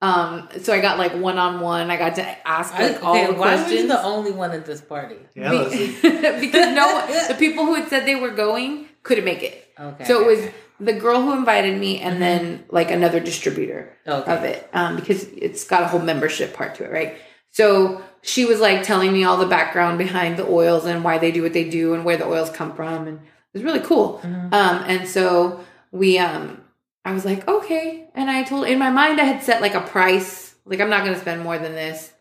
Um, 0.00 0.48
so 0.60 0.72
I 0.72 0.80
got 0.80 0.96
like 0.98 1.12
one 1.14 1.38
on 1.38 1.60
one. 1.60 1.90
I 1.90 1.96
got 1.96 2.14
to 2.16 2.48
ask 2.48 2.72
like 2.78 3.02
all 3.02 3.16
okay, 3.16 3.26
the 3.26 3.32
why 3.32 3.54
were 3.56 3.60
you 3.62 3.64
questions. 3.64 3.88
the 3.88 4.02
only 4.02 4.30
one 4.30 4.52
at 4.52 4.64
this 4.64 4.80
party? 4.80 5.16
yeah. 5.34 5.50
Be- 5.50 5.96
because 6.40 6.74
no 6.74 6.92
one- 6.94 7.28
the 7.28 7.34
people 7.38 7.66
who 7.66 7.74
had 7.74 7.88
said 7.88 8.06
they 8.06 8.14
were 8.14 8.30
going 8.30 8.86
couldn't 9.02 9.24
make 9.24 9.42
it. 9.42 9.72
Okay. 9.78 10.04
So 10.04 10.20
it 10.22 10.26
was 10.36 10.50
the 10.78 10.92
girl 10.92 11.20
who 11.22 11.32
invited 11.32 11.76
me 11.80 11.98
and 11.98 12.22
then 12.22 12.64
like 12.70 12.92
another 12.92 13.18
distributor 13.18 13.96
Okay. 14.06 14.32
of 14.32 14.44
it 14.44 14.68
um, 14.72 14.94
because 14.94 15.24
it's 15.24 15.64
got 15.64 15.82
a 15.82 15.88
whole 15.88 16.00
membership 16.00 16.54
part 16.54 16.76
to 16.76 16.84
it, 16.84 16.92
right? 16.92 17.16
So 17.50 18.00
she 18.22 18.44
was 18.44 18.60
like 18.60 18.84
telling 18.84 19.12
me 19.12 19.24
all 19.24 19.36
the 19.38 19.46
background 19.46 19.98
behind 19.98 20.36
the 20.36 20.46
oils 20.46 20.84
and 20.84 21.02
why 21.02 21.18
they 21.18 21.32
do 21.32 21.42
what 21.42 21.52
they 21.54 21.68
do 21.68 21.94
and 21.94 22.04
where 22.04 22.16
the 22.16 22.26
oils 22.26 22.50
come 22.50 22.74
from, 22.76 23.08
and 23.08 23.18
it 23.18 23.24
was 23.54 23.64
really 23.64 23.80
cool. 23.80 24.20
Mhm. 24.22 24.52
Um, 24.54 24.84
and 24.86 25.08
so 25.08 25.58
we, 25.92 26.18
um, 26.18 26.62
I 27.04 27.12
was 27.12 27.24
like, 27.24 27.46
okay, 27.48 28.08
and 28.14 28.30
I 28.30 28.42
told 28.42 28.66
in 28.66 28.78
my 28.78 28.90
mind 28.90 29.20
I 29.20 29.24
had 29.24 29.42
set 29.42 29.60
like 29.62 29.74
a 29.74 29.80
price, 29.80 30.54
like 30.64 30.80
I'm 30.80 30.90
not 30.90 31.02
going 31.04 31.14
to 31.14 31.20
spend 31.20 31.42
more 31.42 31.58
than 31.58 31.72
this, 31.74 32.12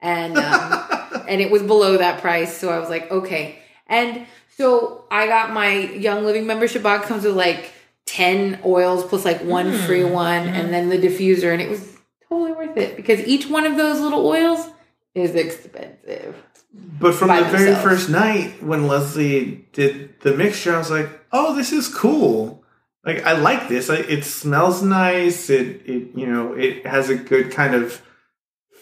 and 0.00 0.36
um, 0.38 1.24
and 1.28 1.40
it 1.40 1.50
was 1.50 1.62
below 1.62 1.98
that 1.98 2.20
price, 2.20 2.56
so 2.56 2.70
I 2.70 2.78
was 2.78 2.88
like, 2.88 3.10
okay, 3.10 3.58
and 3.86 4.26
so 4.56 5.04
I 5.10 5.26
got 5.26 5.52
my 5.52 5.72
Young 5.74 6.24
Living 6.24 6.46
membership 6.46 6.82
box. 6.82 7.06
Comes 7.06 7.24
with 7.24 7.36
like 7.36 7.72
ten 8.06 8.60
oils 8.64 9.04
plus 9.04 9.24
like 9.24 9.42
one 9.44 9.72
Mm. 9.72 9.86
free 9.86 10.04
one, 10.04 10.48
and 10.48 10.72
then 10.72 10.88
the 10.88 10.98
diffuser, 10.98 11.52
and 11.52 11.60
it 11.60 11.68
was 11.68 11.96
totally 12.28 12.52
worth 12.52 12.76
it 12.76 12.96
because 12.96 13.20
each 13.26 13.48
one 13.48 13.66
of 13.66 13.76
those 13.76 14.00
little 14.00 14.26
oils 14.26 14.68
is 15.14 15.34
expensive. 15.34 16.36
But 16.72 17.14
from 17.14 17.28
the 17.28 17.44
very 17.44 17.74
first 17.74 18.08
night 18.08 18.62
when 18.62 18.86
Leslie 18.86 19.66
did 19.72 20.20
the 20.20 20.34
mixture, 20.34 20.74
I 20.74 20.78
was 20.78 20.90
like, 20.90 21.08
"Oh, 21.32 21.54
this 21.54 21.72
is 21.72 21.88
cool. 21.88 22.59
Like, 23.04 23.24
I 23.24 23.32
like 23.32 23.68
this. 23.68 23.88
I, 23.88 23.96
it 23.96 24.24
smells 24.24 24.82
nice. 24.82 25.48
It, 25.48 25.82
it, 25.86 26.14
you 26.14 26.26
know, 26.26 26.52
it 26.52 26.86
has 26.86 27.08
a 27.08 27.16
good 27.16 27.50
kind 27.50 27.74
of 27.74 28.02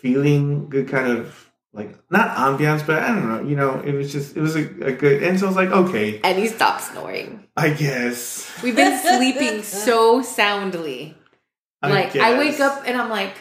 feeling, 0.00 0.68
good 0.68 0.88
kind 0.88 1.06
of 1.06 1.48
like 1.72 1.96
not 2.10 2.36
ambiance, 2.36 2.84
but 2.86 2.98
I 3.02 3.08
don't 3.08 3.28
know. 3.28 3.48
You 3.48 3.56
know, 3.56 3.80
it 3.80 3.92
was 3.92 4.12
just, 4.12 4.36
it 4.36 4.40
was 4.40 4.56
a, 4.56 4.62
a 4.82 4.92
good. 4.92 5.22
And 5.22 5.38
so 5.38 5.46
I 5.46 5.48
was 5.48 5.56
like, 5.56 5.70
okay, 5.70 6.20
And 6.24 6.38
he 6.38 6.48
stopped 6.48 6.82
snoring. 6.82 7.44
I 7.56 7.70
guess. 7.70 8.50
We've 8.62 8.76
been 8.76 8.98
sleeping 8.98 9.62
so 9.62 10.22
soundly. 10.22 11.16
like 11.82 12.16
I 12.16 12.38
wake 12.38 12.60
up 12.60 12.84
and 12.86 13.00
I'm 13.00 13.10
like, 13.10 13.34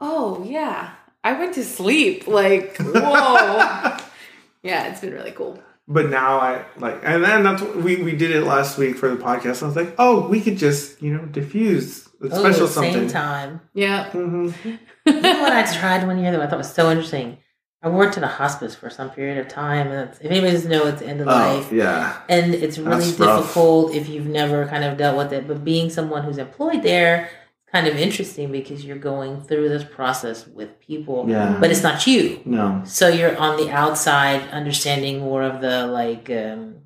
oh 0.00 0.44
yeah, 0.44 0.92
I 1.22 1.38
went 1.38 1.54
to 1.54 1.64
sleep. 1.64 2.26
Like 2.26 2.76
whoa, 2.78 2.94
yeah, 4.62 4.88
it's 4.88 5.00
been 5.00 5.12
really 5.12 5.32
cool. 5.32 5.62
But 5.88 6.10
now 6.10 6.38
I 6.40 6.64
like, 6.78 7.00
and 7.04 7.22
then 7.22 7.44
that's 7.44 7.62
what 7.62 7.76
we 7.76 7.96
we 8.02 8.16
did 8.16 8.32
it 8.32 8.42
last 8.42 8.76
week 8.76 8.96
for 8.96 9.08
the 9.08 9.16
podcast. 9.22 9.62
I 9.62 9.66
was 9.66 9.76
like, 9.76 9.94
oh, 9.98 10.26
we 10.28 10.40
could 10.40 10.58
just 10.58 11.00
you 11.00 11.12
know 11.14 11.24
diffuse 11.26 12.06
a 12.20 12.26
Oh, 12.26 12.28
special 12.28 12.48
at 12.48 12.54
the 12.54 12.66
same 12.68 12.92
something. 12.92 13.08
time. 13.08 13.60
Yeah, 13.72 14.10
Mm-hmm. 14.10 14.68
You 15.06 15.20
know 15.20 15.42
what 15.42 15.52
I 15.52 15.62
tried 15.78 16.04
one 16.06 16.18
year 16.18 16.32
that 16.32 16.40
I 16.40 16.46
thought 16.48 16.58
was 16.58 16.72
so 16.72 16.90
interesting? 16.90 17.38
I 17.82 17.88
worked 17.88 18.16
in 18.16 18.24
a 18.24 18.28
hospice 18.28 18.74
for 18.74 18.90
some 18.90 19.10
period 19.10 19.38
of 19.38 19.46
time, 19.46 19.86
and 19.92 20.10
if 20.10 20.20
anybody 20.24 20.52
doesn't 20.54 20.70
know, 20.70 20.86
it's 20.88 21.02
end 21.02 21.20
of 21.20 21.28
Oh 21.28 21.30
life, 21.30 21.70
yeah, 21.70 22.20
and 22.28 22.52
it's 22.52 22.78
really 22.78 22.90
That's 23.04 23.20
rough. 23.20 23.42
difficult 23.42 23.94
if 23.94 24.08
you've 24.08 24.26
never 24.26 24.66
kind 24.66 24.82
of 24.82 24.96
dealt 24.98 25.16
with 25.16 25.32
it. 25.32 25.46
But 25.46 25.62
being 25.64 25.88
someone 25.90 26.24
who's 26.24 26.38
employed 26.38 26.82
there, 26.82 27.26
it's 27.26 27.45
kind 27.76 27.88
of 27.88 27.96
interesting 27.96 28.50
because 28.50 28.84
you're 28.84 28.96
going 28.96 29.42
through 29.42 29.68
this 29.68 29.84
process 29.84 30.46
with 30.46 30.80
people, 30.80 31.26
yeah. 31.28 31.58
but 31.60 31.70
it's 31.70 31.82
not 31.82 32.06
you. 32.06 32.40
No. 32.46 32.82
So 32.86 33.08
you're 33.08 33.36
on 33.36 33.58
the 33.58 33.70
outside, 33.70 34.48
understanding 34.48 35.20
more 35.20 35.42
of 35.42 35.60
the 35.60 35.86
like, 35.86 36.30
um, 36.30 36.76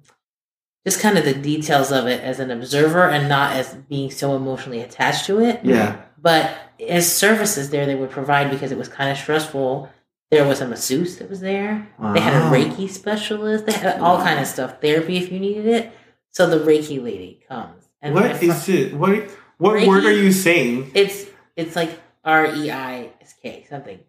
just 0.84 1.00
kind 1.00 1.16
of 1.16 1.24
the 1.24 1.34
details 1.34 1.92
of 1.92 2.06
it 2.08 2.20
as 2.22 2.40
an 2.40 2.50
observer, 2.50 3.08
and 3.08 3.28
not 3.28 3.54
as 3.54 3.74
being 3.74 4.10
so 4.10 4.34
emotionally 4.34 4.80
attached 4.80 5.26
to 5.26 5.38
it. 5.40 5.60
Yeah. 5.62 6.00
But 6.20 6.56
as 6.88 7.10
services 7.14 7.70
there, 7.70 7.86
they 7.86 7.94
would 7.94 8.10
provide 8.10 8.50
because 8.50 8.72
it 8.72 8.78
was 8.78 8.88
kind 8.88 9.10
of 9.10 9.16
stressful. 9.16 9.88
There 10.32 10.46
was 10.46 10.60
a 10.60 10.66
masseuse 10.66 11.18
that 11.18 11.28
was 11.28 11.40
there. 11.40 11.88
They 12.14 12.20
had 12.20 12.34
a 12.34 12.46
Reiki 12.54 12.88
specialist. 12.88 13.66
They 13.66 13.72
had 13.72 14.00
all 14.00 14.18
kind 14.18 14.40
of 14.40 14.46
stuff. 14.46 14.80
Therapy 14.80 15.16
if 15.18 15.30
you 15.30 15.38
needed 15.38 15.66
it. 15.66 15.92
So 16.30 16.48
the 16.48 16.58
Reiki 16.58 17.02
lady 17.02 17.42
comes. 17.48 17.88
my 18.14 18.22
What 18.22 18.42
is 18.42 18.68
it? 18.68 18.94
What 18.94 19.28
what 19.60 19.76
Reiki? 19.76 19.86
word 19.86 20.04
are 20.06 20.12
you 20.12 20.32
saying? 20.32 20.90
It's 20.94 21.26
it's 21.56 21.76
like 21.76 21.98
R 22.24 22.46
E 22.54 22.70
I 22.70 23.10
S 23.20 23.34
K 23.42 23.66
something. 23.70 24.00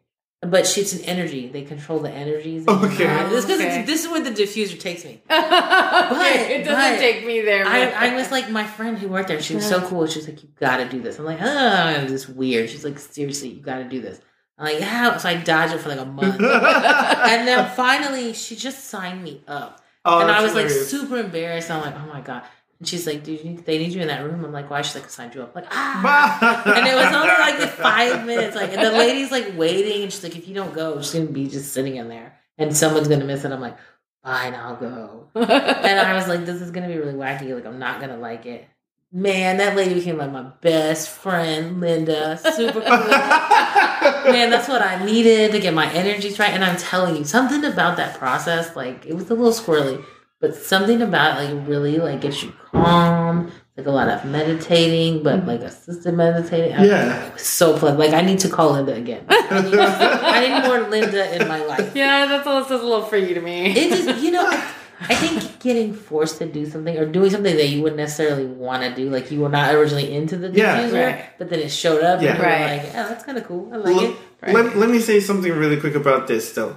But 0.44 0.66
she's 0.66 0.92
an 1.00 1.06
energy. 1.06 1.50
They 1.50 1.62
control 1.62 2.00
the 2.00 2.10
energies. 2.10 2.66
in 2.66 2.74
your 2.74 2.86
Okay. 2.92 3.06
mind. 3.06 3.32
This, 3.32 3.46
'cause 3.46 3.60
Okay. 3.60 3.68
it's- 3.82 3.86
this 3.86 4.04
is 4.04 4.10
where 4.10 4.22
the 4.22 4.32
diffuser 4.32 4.80
takes 4.80 5.06
me. 5.06 5.22
okay, 5.30 6.56
it 6.56 6.64
doesn't 6.66 6.94
but 6.96 6.98
take 7.00 7.26
me 7.28 7.42
there. 7.42 7.64
I, 7.68 8.10
I 8.10 8.16
was 8.16 8.32
like 8.32 8.50
my 8.50 8.66
friend 8.66 8.98
who 8.98 9.08
worked 9.08 9.28
there. 9.28 9.40
She 9.42 9.54
was 9.56 9.68
so 9.68 9.82
cool. 9.82 10.08
She 10.08 10.18
was 10.20 10.28
like, 10.28 10.42
"You 10.42 10.50
got 10.60 10.78
to 10.78 10.90
do 10.90 11.00
this." 11.00 11.20
I'm 11.20 11.26
like, 11.26 11.38
"Oh, 11.42 12.02
this 12.02 12.12
is 12.24 12.30
weird." 12.30 12.70
She's 12.72 12.84
like, 12.84 12.98
"Seriously, 12.98 13.50
you 13.50 13.62
got 13.62 13.78
to 13.80 13.84
do 13.86 14.02
this." 14.02 14.20
I'm 14.58 14.66
like, 14.66 14.80
"Yeah." 14.80 15.18
So 15.18 15.30
I 15.30 15.36
dodged 15.36 15.74
it 15.76 15.80
for 15.80 15.90
like 15.90 16.00
a 16.00 16.06
month, 16.06 16.36
and 16.42 17.48
then 17.48 17.70
finally, 17.76 18.34
she 18.34 18.56
just 18.56 18.86
signed 18.86 19.24
me 19.24 19.42
up, 19.48 19.80
Oh, 20.06 20.22
and 20.22 20.32
I 20.32 20.42
that's 20.42 20.54
was 20.56 20.64
like 20.64 20.72
super 20.72 21.18
embarrassed. 21.18 21.70
I'm 21.70 21.82
like, 21.82 21.96
"Oh 21.96 22.08
my 22.12 22.22
god!" 22.22 22.42
And 22.82 22.88
she's 22.88 23.06
like, 23.06 23.24
"Dude, 23.24 23.38
you 23.44 23.52
need, 23.52 23.66
they 23.66 23.78
need 23.78 23.94
you 23.94 24.02
in 24.02 24.08
that 24.08 24.24
room." 24.24 24.44
I'm 24.44 24.52
like, 24.52 24.68
"Why?" 24.68 24.82
She's 24.82 24.96
like, 24.96 25.06
"I 25.06 25.10
signed 25.10 25.36
you 25.36 25.44
up." 25.44 25.56
I'm 25.56 25.62
like, 25.62 25.72
ah. 25.72 26.64
And 26.76 26.88
it 26.88 26.96
was 26.96 27.14
only 27.14 27.28
like 27.28 27.70
five 27.74 28.26
minutes. 28.26 28.56
Like, 28.56 28.74
and 28.74 28.84
the 28.84 28.90
lady's 28.92 29.30
like 29.30 29.56
waiting, 29.56 30.02
and 30.02 30.12
she's 30.12 30.24
like, 30.24 30.36
"If 30.36 30.48
you 30.48 30.56
don't 30.56 30.74
go, 30.74 31.00
she's 31.00 31.14
gonna 31.14 31.28
be 31.28 31.48
just 31.48 31.74
sitting 31.74 31.98
in 31.98 32.10
there, 32.10 32.40
and 32.58 32.76
someone's 32.76 33.08
gonna 33.08 33.24
miss 33.24 33.46
it." 33.46 33.52
I'm 33.52 33.62
like, 33.62 33.78
"Fine, 34.26 34.56
I'll 34.56 34.78
go." 34.78 35.28
And 35.36 36.00
I 36.00 36.16
was 36.16 36.28
like, 36.28 36.44
this 36.46 36.60
is 36.60 36.72
gonna 36.72 36.88
be 36.88 36.98
really 36.98 37.14
wacky. 37.14 37.54
Like, 37.54 37.68
I'm 37.68 37.78
not 37.78 38.02
gonna 38.02 38.18
like 38.18 38.48
it. 38.48 38.68
Man, 39.14 39.58
that 39.58 39.76
lady 39.76 39.94
became 39.94 40.18
like 40.18 40.32
my 40.32 40.44
best 40.62 41.10
friend, 41.10 41.80
Linda. 41.82 42.38
Super 42.38 42.80
cool. 42.82 44.32
Man, 44.32 44.50
that's 44.50 44.68
what 44.70 44.82
I 44.82 45.04
needed 45.06 45.52
to 45.52 45.60
get 45.60 45.74
my 45.74 45.92
energies 45.92 46.40
right. 46.40 46.54
And 46.54 46.64
I'm 46.64 46.78
telling 46.78 47.18
you, 47.18 47.26
something 47.26 47.64
about 47.66 47.98
that 47.98 48.18
process, 48.18 48.76
like 48.76 49.06
it 49.06 49.14
was 49.14 49.30
a 49.30 49.36
little 49.36 49.52
squirrely, 49.52 50.04
but 50.42 50.56
something 50.56 51.02
about 51.02 51.38
like 51.38 51.68
really 51.68 51.98
like 51.98 52.22
gets 52.22 52.44
you 52.44 52.52
calm. 52.72 53.52
Like 53.78 53.88
a 53.88 53.92
lot 53.92 54.10
of 54.10 54.26
meditating, 54.26 55.24
but 55.24 55.38
mm-hmm. 55.40 55.48
like 55.48 55.62
assisted 55.62 56.14
meditating. 56.14 56.76
I- 56.76 56.86
Yeah. 56.86 57.36
so 57.38 57.78
fun. 57.78 57.98
Like 57.98 58.12
I 58.12 58.22
need 58.22 58.40
to 58.40 58.50
call 58.50 58.72
Linda 58.74 58.94
again. 58.94 59.24
I 59.30 59.62
need, 59.62 59.76
I 59.80 60.60
need 60.60 60.68
more 60.68 60.90
Linda 60.90 61.42
in 61.42 61.48
my 61.48 61.64
life. 61.64 61.92
yeah, 61.96 62.26
that's 62.26 62.46
all. 62.46 62.60
That's 62.60 62.72
a 62.72 62.78
little 62.78 63.04
freaky 63.04 63.34
to 63.34 63.42
me. 63.42 63.72
It 63.72 63.90
just, 63.90 64.22
you 64.22 64.32
know, 64.32 64.46
I, 65.02 65.16
think 65.16 65.60
getting 65.62 65.94
forced 65.94 66.38
to 66.40 66.46
do 66.46 66.66
something 66.66 66.98
or 66.98 67.06
doing 67.06 67.30
something 67.30 67.56
that 67.56 67.70
you 67.70 67.82
wouldn't 67.82 67.98
necessarily 67.98 68.46
want 68.46 68.84
to 68.84 68.94
do, 68.94 69.10
like 69.10 69.32
you 69.32 69.40
were 69.40 69.50
not 69.50 69.74
originally 69.74 70.14
into 70.14 70.38
the 70.38 70.52
Yeah. 70.52 70.78
diffuser, 70.78 71.06
Right. 71.06 71.26
but 71.40 71.50
then 71.50 71.60
it 71.60 71.72
showed 71.72 72.04
up, 72.04 72.22
Yeah. 72.22 72.34
and 72.34 72.40
Right. 72.44 72.84
like, 72.84 72.90
"Oh, 72.90 73.10
that's 73.10 73.24
kind 73.24 73.38
of 73.38 73.48
cool. 73.48 73.70
I 73.74 73.78
like 73.78 74.02
it." 74.02 74.16
let, 74.48 74.76
let 74.76 74.90
me 74.90 75.00
say 75.00 75.20
something 75.20 75.52
really 75.52 75.80
quick 75.80 75.96
about 75.96 76.28
this 76.28 76.52
though. 76.54 76.76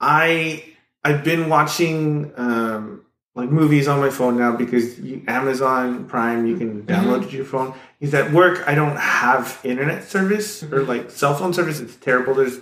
I 0.00 0.62
I've 1.04 1.24
been 1.24 1.48
watching 1.48 2.32
um 2.36 3.04
like 3.34 3.50
movies 3.50 3.86
on 3.86 4.00
my 4.00 4.10
phone 4.10 4.36
now 4.36 4.56
because 4.56 4.98
you, 4.98 5.22
Amazon 5.28 6.06
Prime 6.06 6.46
you 6.46 6.56
can 6.56 6.82
download 6.82 7.22
it 7.24 7.30
to 7.30 7.36
your 7.36 7.44
phone. 7.44 7.72
Is 8.00 8.12
at 8.14 8.32
work 8.32 8.66
I 8.66 8.74
don't 8.74 8.96
have 8.96 9.60
internet 9.64 10.04
service 10.04 10.62
or 10.62 10.82
like 10.82 11.10
cell 11.10 11.34
phone 11.34 11.52
service. 11.54 11.80
It's 11.80 11.96
terrible. 11.96 12.34
There's 12.34 12.58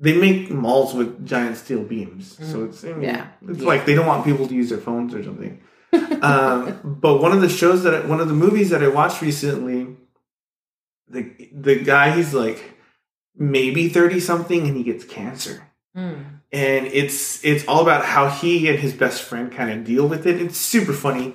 they 0.00 0.16
make 0.16 0.50
malls 0.50 0.94
with 0.94 1.26
giant 1.26 1.56
steel 1.56 1.82
beams, 1.82 2.36
so 2.50 2.64
it's 2.64 2.84
I 2.84 2.88
mean, 2.92 3.02
Yeah. 3.02 3.26
It's 3.48 3.62
like 3.62 3.84
they 3.86 3.94
don't 3.94 4.06
want 4.06 4.24
people 4.24 4.46
to 4.46 4.54
use 4.54 4.68
their 4.70 4.78
phones 4.78 5.14
or 5.14 5.22
something. 5.24 5.60
um, 6.22 6.80
but 6.84 7.18
one 7.22 7.32
of 7.32 7.40
the 7.40 7.48
shows 7.48 7.82
that 7.84 7.94
I, 7.94 8.06
one 8.06 8.20
of 8.20 8.28
the 8.28 8.34
movies 8.34 8.70
that 8.70 8.82
I 8.82 8.88
watched 8.88 9.22
recently, 9.22 9.96
the 11.08 11.32
the 11.52 11.76
guy 11.82 12.10
he's 12.14 12.34
like 12.34 12.74
maybe 13.36 13.88
thirty 13.88 14.20
something 14.20 14.66
and 14.66 14.76
he 14.76 14.82
gets 14.82 15.04
cancer 15.04 15.67
Mm. 15.98 16.24
and 16.52 16.86
it's 16.86 17.44
it's 17.44 17.66
all 17.66 17.82
about 17.82 18.04
how 18.04 18.28
he 18.28 18.68
and 18.68 18.78
his 18.78 18.92
best 18.92 19.22
friend 19.22 19.50
kind 19.50 19.70
of 19.70 19.84
deal 19.84 20.06
with 20.06 20.26
it. 20.26 20.40
It's 20.40 20.56
super 20.56 20.92
funny, 20.92 21.34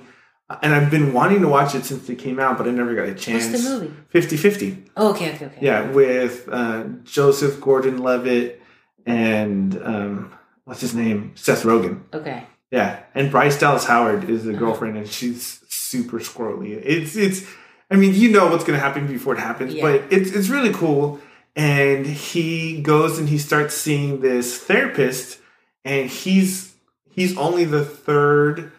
and 0.62 0.74
I've 0.74 0.90
been 0.90 1.12
wanting 1.12 1.40
to 1.42 1.48
watch 1.48 1.74
it 1.74 1.84
since 1.84 2.08
it 2.08 2.16
came 2.16 2.38
out, 2.40 2.56
but 2.58 2.66
I 2.66 2.70
never 2.70 2.94
got 2.94 3.08
a 3.08 3.14
chance. 3.14 3.46
What's 3.50 3.64
the 3.68 3.78
movie? 3.80 3.94
50-50. 4.12 4.88
Oh, 4.96 5.10
okay, 5.12 5.34
okay, 5.34 5.46
okay. 5.46 5.58
Yeah, 5.60 5.90
with 5.90 6.48
uh, 6.50 6.84
Joseph 7.04 7.60
Gordon-Levitt 7.60 8.62
and 9.06 9.76
um, 9.82 10.32
what's 10.64 10.80
his 10.80 10.94
name, 10.94 11.32
Seth 11.36 11.62
Rogen. 11.64 12.00
Okay. 12.12 12.46
Yeah, 12.70 13.00
and 13.14 13.30
Bryce 13.30 13.58
Dallas 13.58 13.84
Howard 13.84 14.28
is 14.30 14.44
the 14.44 14.50
Uh-huh. 14.50 14.58
girlfriend, 14.60 14.96
and 14.96 15.08
she's 15.08 15.60
super 15.68 16.18
squirrely. 16.20 16.70
It's 16.82 17.14
it's. 17.16 17.46
I 17.90 17.96
mean, 17.96 18.14
you 18.14 18.30
know 18.30 18.46
what's 18.50 18.64
going 18.64 18.76
to 18.78 18.82
happen 18.84 19.06
before 19.06 19.34
it 19.34 19.38
happens, 19.38 19.74
Yeah. 19.74 19.82
but 19.82 19.94
it's 20.10 20.30
it's 20.32 20.48
really 20.48 20.72
cool. 20.72 21.20
And 21.56 22.04
he 22.06 22.80
goes 22.82 23.18
and 23.18 23.28
he 23.28 23.38
starts 23.38 23.74
seeing 23.74 24.20
this 24.20 24.58
therapist, 24.58 25.38
and 25.84 26.10
he's 26.10 26.74
he's 27.10 27.36
only 27.38 27.64
the 27.64 27.84
third 27.84 28.72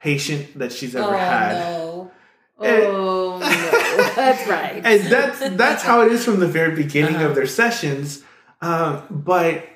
patient 0.00 0.58
that 0.58 0.70
she's 0.72 0.94
ever 0.94 1.14
oh 1.14 1.16
had. 1.18 1.52
no. 1.58 2.10
Oh, 2.56 3.38
no. 3.38 3.38
That's 4.14 4.46
right. 4.48 4.80
and 4.84 5.02
that's 5.10 5.40
that's 5.56 5.82
how 5.82 6.02
it 6.02 6.12
is 6.12 6.24
from 6.24 6.38
the 6.40 6.46
very 6.46 6.74
beginning 6.76 7.16
Uh-huh. 7.16 7.28
of 7.30 7.34
their 7.34 7.46
sessions. 7.48 8.22
Um, 8.62 9.02
but 9.10 9.66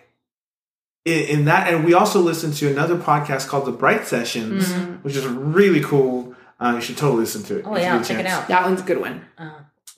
in, 1.04 1.24
in 1.38 1.44
that, 1.46 1.72
and 1.72 1.84
we 1.84 1.92
also 1.94 2.20
listened 2.20 2.54
to 2.54 2.70
another 2.70 2.96
podcast 2.96 3.48
called 3.48 3.66
the 3.66 3.72
Bright 3.72 4.06
Sessions, 4.06 4.68
Mhm. 4.72 5.02
which 5.02 5.16
is 5.16 5.26
really 5.26 5.80
cool. 5.80 6.34
Uh, 6.60 6.74
you 6.76 6.80
should 6.80 6.96
totally 6.96 7.20
listen 7.20 7.42
to 7.44 7.58
it. 7.58 7.64
Oh 7.66 7.74
yeah, 7.76 7.82
get 7.82 7.92
I'll 7.94 8.04
check 8.04 8.18
it 8.20 8.26
out. 8.26 8.48
That 8.48 8.64
one's 8.64 8.80
a 8.80 8.84
good 8.84 9.00
one. 9.00 9.22
Uh, 9.36 9.50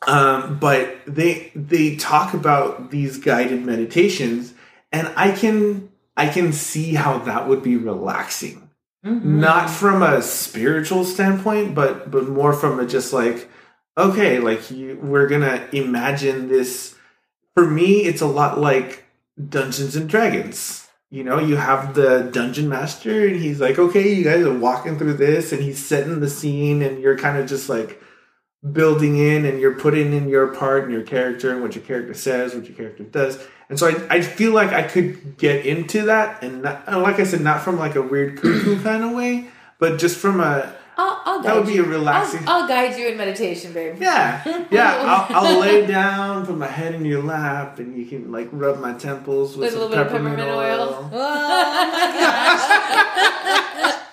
Um, 0.06 0.58
but 0.58 0.96
they 1.06 1.52
they 1.54 1.96
talk 1.96 2.32
about 2.32 2.90
these 2.90 3.18
guided 3.18 3.64
meditations, 3.66 4.54
and 4.92 5.12
I 5.16 5.32
can 5.32 5.90
I 6.16 6.28
can 6.28 6.52
see 6.52 6.94
how 6.94 7.18
that 7.18 7.48
would 7.48 7.62
be 7.62 7.76
relaxing. 7.76 8.66
Mhm. 9.02 9.24
not 9.24 9.70
from 9.70 10.02
a 10.02 10.20
spiritual 10.20 11.06
standpoint 11.06 11.74
but 11.74 12.10
but 12.10 12.28
more 12.28 12.52
from 12.52 12.78
a 12.78 12.86
just 12.86 13.14
like 13.14 13.48
okay 13.96 14.38
like 14.38 14.70
you, 14.70 14.98
we're 15.02 15.26
gonna 15.26 15.66
imagine 15.72 16.48
this. 16.48 16.96
For 17.56 17.66
me 17.66 18.02
it's 18.04 18.20
a 18.20 18.26
lot 18.26 18.60
like 18.60 19.04
dungeons 19.48 19.96
and 19.96 20.06
dragons. 20.08 20.86
You 21.10 21.24
know 21.24 21.38
you 21.38 21.56
have 21.56 21.94
the 21.94 22.28
dungeon 22.30 22.68
master 22.68 23.26
and 23.26 23.36
he's 23.36 23.58
like 23.60 23.78
okay 23.78 24.12
you 24.12 24.22
guys 24.22 24.44
are 24.44 24.58
walking 24.58 24.98
through 24.98 25.14
this 25.14 25.50
and 25.52 25.62
he's 25.62 25.84
setting 25.84 26.20
the 26.20 26.28
scene 26.28 26.82
and 26.82 27.00
you're 27.00 27.16
kind 27.18 27.38
of 27.38 27.46
just 27.48 27.70
like 27.70 28.02
building 28.72 29.16
in 29.16 29.46
and 29.46 29.58
you're 29.58 29.74
putting 29.74 30.12
in 30.12 30.28
your 30.28 30.48
part 30.48 30.84
and 30.84 30.92
your 30.92 31.02
character 31.02 31.50
and 31.50 31.62
what 31.62 31.74
your 31.74 31.82
character 31.84 32.12
says 32.12 32.54
what 32.54 32.66
your 32.66 32.76
character 32.76 33.02
does 33.04 33.42
and 33.70 33.78
so 33.78 33.88
i, 33.88 34.16
I 34.16 34.20
feel 34.20 34.52
like 34.52 34.70
i 34.70 34.82
could 34.82 35.38
get 35.38 35.64
into 35.64 36.02
that 36.02 36.42
and 36.42 36.60
not, 36.62 36.84
and 36.86 37.00
like 37.02 37.18
i 37.18 37.24
said 37.24 37.40
not 37.40 37.62
from 37.62 37.78
like 37.78 37.94
a 37.94 38.02
weird 38.02 38.36
cuckoo 38.36 38.82
kind 38.82 39.02
of 39.02 39.12
way 39.12 39.46
but 39.78 39.98
just 39.98 40.18
from 40.18 40.40
a 40.40 40.74
I'll, 40.98 41.22
I'll 41.24 41.36
guide 41.38 41.44
that 41.46 41.56
would 41.56 41.66
be 41.68 41.72
you. 41.74 41.84
a 41.86 41.88
relaxing 41.88 42.40
I'll, 42.46 42.62
I'll 42.64 42.68
guide 42.68 42.98
you 42.98 43.08
in 43.08 43.16
meditation, 43.16 43.72
babe. 43.72 43.96
yeah 43.98 44.66
yeah 44.70 45.26
I'll, 45.30 45.46
I'll 45.46 45.58
lay 45.60 45.86
down 45.86 46.44
put 46.44 46.58
my 46.58 46.66
head 46.66 46.94
in 46.94 47.06
your 47.06 47.22
lap 47.22 47.78
and 47.78 47.96
you 47.96 48.04
can 48.04 48.30
like 48.30 48.50
rub 48.52 48.78
my 48.78 48.92
temples 48.92 49.56
with, 49.56 49.60
With 49.60 49.68
a 49.68 49.72
some 49.72 49.80
little 49.90 49.96
bit 49.96 50.06
of 50.06 50.12
peppermint, 50.12 50.36
peppermint 50.36 50.58
oil, 50.58 50.80
oil. 50.90 51.10
Oh 51.14 52.50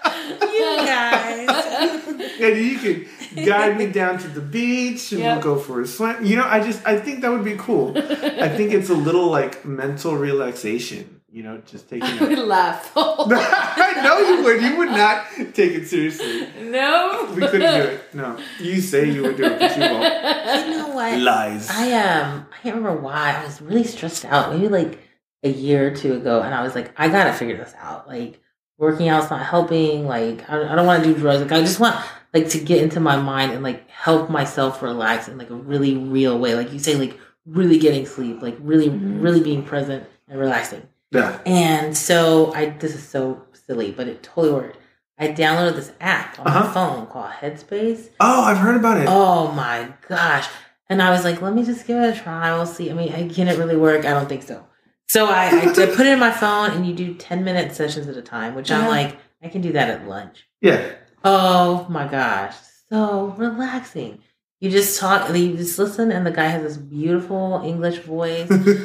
you 0.54 0.78
guys. 0.86 1.50
and 2.42 2.58
you 2.66 2.78
can 2.78 3.06
guide 3.46 3.78
me 3.78 3.86
down 3.88 4.18
to 4.18 4.28
the 4.28 4.42
beach 4.42 5.12
and 5.12 5.22
Yep. 5.22 5.44
we'll 5.44 5.56
go 5.56 5.62
for 5.62 5.82
a 5.82 5.88
swim 5.88 6.26
you 6.26 6.36
know 6.36 6.46
i 6.46 6.60
just 6.60 6.86
i 6.86 6.98
think 7.00 7.22
that 7.22 7.30
would 7.32 7.44
be 7.46 7.56
cool 7.58 7.98
i 7.98 8.50
think 8.50 8.74
it's 8.74 8.90
a 8.90 8.94
little 8.96 9.28
like 9.30 9.64
mental 9.66 10.16
relaxation 10.16 11.22
you 11.30 11.44
know 11.44 11.58
just 11.66 11.90
taking 11.92 12.08
I 12.08 12.24
would 12.24 12.38
a 12.40 12.44
laugh. 12.44 12.92
I 12.96 14.02
know 14.04 14.18
you 14.20 14.44
would. 14.44 14.62
You 14.62 14.78
would 14.78 14.90
not 14.90 15.26
take 15.54 15.74
it 15.74 15.88
seriously. 15.88 16.48
no. 16.64 17.32
We 17.36 17.42
couldn't 17.46 17.74
do 17.82 17.88
it. 17.90 18.14
No. 18.16 18.40
You 18.60 18.80
say 18.82 19.12
you 19.12 19.22
would 19.24 19.38
do 19.38 19.44
it, 19.44 19.60
but 19.60 19.76
you 19.76 19.82
won't. 19.82 20.68
You 20.68 20.78
know 20.78 20.88
what? 20.90 21.20
Lies. 21.20 21.70
I 21.70 21.92
um 21.94 22.48
I 22.52 22.58
can't 22.64 22.76
remember 22.78 23.00
why 23.02 23.36
I 23.38 23.44
was 23.46 23.62
really 23.62 23.84
stressed 23.84 24.26
out. 24.26 24.54
Maybe 24.54 24.68
like 24.70 25.00
a 25.44 25.50
year 25.50 25.88
or 25.92 25.96
two 25.96 26.14
ago, 26.16 26.42
and 26.42 26.56
I 26.56 26.64
was 26.64 26.74
like, 26.74 26.92
I 26.98 27.10
gotta 27.10 27.34
figure 27.34 27.58
this 27.58 27.74
out. 27.78 28.08
Like 28.08 28.40
working 28.78 29.10
out's 29.10 29.30
not 29.30 29.46
helping. 29.46 30.06
Like 30.08 30.50
I, 30.50 30.72
I 30.72 30.76
don't 30.76 30.86
want 30.86 31.04
to 31.04 31.14
do 31.14 31.20
drugs. 31.20 31.42
Like 31.42 31.52
I 31.52 31.62
just 31.62 31.80
want 31.80 31.96
like 32.34 32.50
to 32.50 32.60
get 32.60 32.82
into 32.82 33.00
my 33.00 33.16
mind 33.18 33.52
and 33.52 33.64
like 33.64 33.90
help 33.90 34.30
myself 34.30 34.82
relax 34.82 35.28
in 35.28 35.38
like 35.38 35.50
a 35.50 35.56
really 35.56 35.96
real 35.98 36.38
way. 36.38 36.56
Like 36.56 36.72
you 36.74 36.80
say, 36.80 36.96
like 36.96 37.18
really 37.46 37.80
getting 37.80 38.06
sleep. 38.06 38.42
Like 38.42 38.58
really, 38.60 38.90
Mhm. 38.90 39.22
really 39.24 39.42
being 39.42 39.64
present 39.64 40.06
and 40.28 40.40
relaxing. 40.40 40.84
Yeah. 41.12 41.40
And 41.46 41.98
so 41.98 42.54
I 42.54 42.70
this 42.70 42.94
is 42.96 43.08
so 43.08 43.44
silly, 43.66 43.92
but 43.92 44.08
it 44.08 44.24
totally 44.24 44.54
worked. 44.54 44.78
I 45.20 45.30
downloaded 45.30 45.76
this 45.76 45.92
app 46.00 46.38
on 46.40 46.46
my 46.46 46.60
Uh-huh. 46.60 46.74
phone 46.74 47.08
called 47.08 47.32
Headspace. 47.42 48.10
Oh, 48.20 48.44
I've 48.44 48.58
heard 48.58 48.76
about 48.76 48.98
it. 48.98 49.08
Oh 49.10 49.52
my 49.54 49.94
gosh. 50.08 50.48
And 50.90 51.02
I 51.02 51.10
was 51.10 51.24
like, 51.24 51.42
let 51.42 51.54
me 51.56 51.64
just 51.66 51.88
give 51.88 51.98
it 52.02 52.16
a 52.16 52.20
try. 52.22 52.54
We'll 52.54 52.66
see. 52.68 52.92
I 52.92 52.94
mean, 52.94 53.12
I- 53.12 53.28
can 53.28 53.48
it 53.48 53.58
really 53.58 53.76
work? 53.76 54.06
I 54.06 54.12
don't 54.12 54.30
think 54.30 54.44
so. 54.44 54.64
So 55.08 55.28
I, 55.28 55.48
I 55.48 55.66
put 55.74 56.00
it 56.00 56.08
in 56.08 56.20
my 56.20 56.32
phone 56.32 56.72
and 56.72 56.86
you 56.86 56.94
do 56.94 57.14
10 57.14 57.44
minute 57.44 57.74
sessions 57.76 58.08
at 58.08 58.18
a 58.18 58.22
time, 58.22 58.56
which 58.56 58.72
I'm 58.72 58.88
like, 58.88 59.18
I 59.42 59.50
can 59.50 59.62
do 59.62 59.72
that 59.74 59.90
at 59.90 60.08
lunch. 60.08 60.48
Yeah. 60.62 60.94
Oh 61.24 61.86
my 61.90 62.08
gosh. 62.08 62.56
So 62.90 63.34
relaxing. 63.38 64.20
You 64.60 64.72
just 64.72 65.00
talk, 65.00 65.30
you 65.36 65.56
just 65.56 65.78
listen, 65.78 66.12
and 66.12 66.26
the 66.26 66.32
guy 66.32 66.46
has 66.46 66.64
this 66.64 66.78
beautiful 66.78 67.62
English 67.64 68.00
voice. 68.00 68.50
And 68.50 68.62
he's 68.64 68.84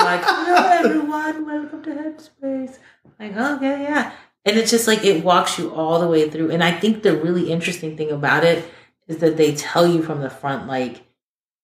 like, 0.00 0.22
hello 0.24 0.68
everyone, 0.70 1.44
welcome 1.44 1.82
to 1.82 1.90
Headspace. 1.90 2.78
Like, 3.18 3.36
okay, 3.36 3.82
yeah. 3.82 4.12
And 4.46 4.56
it's 4.56 4.70
just 4.70 4.86
like 4.86 5.04
it 5.04 5.22
walks 5.22 5.58
you 5.58 5.74
all 5.74 6.00
the 6.00 6.06
way 6.06 6.30
through. 6.30 6.50
And 6.50 6.64
I 6.64 6.72
think 6.72 7.02
the 7.02 7.14
really 7.14 7.52
interesting 7.52 7.98
thing 7.98 8.10
about 8.10 8.44
it 8.44 8.64
is 9.08 9.18
that 9.18 9.36
they 9.36 9.54
tell 9.54 9.86
you 9.86 10.02
from 10.02 10.22
the 10.22 10.30
front, 10.30 10.66
like, 10.66 11.02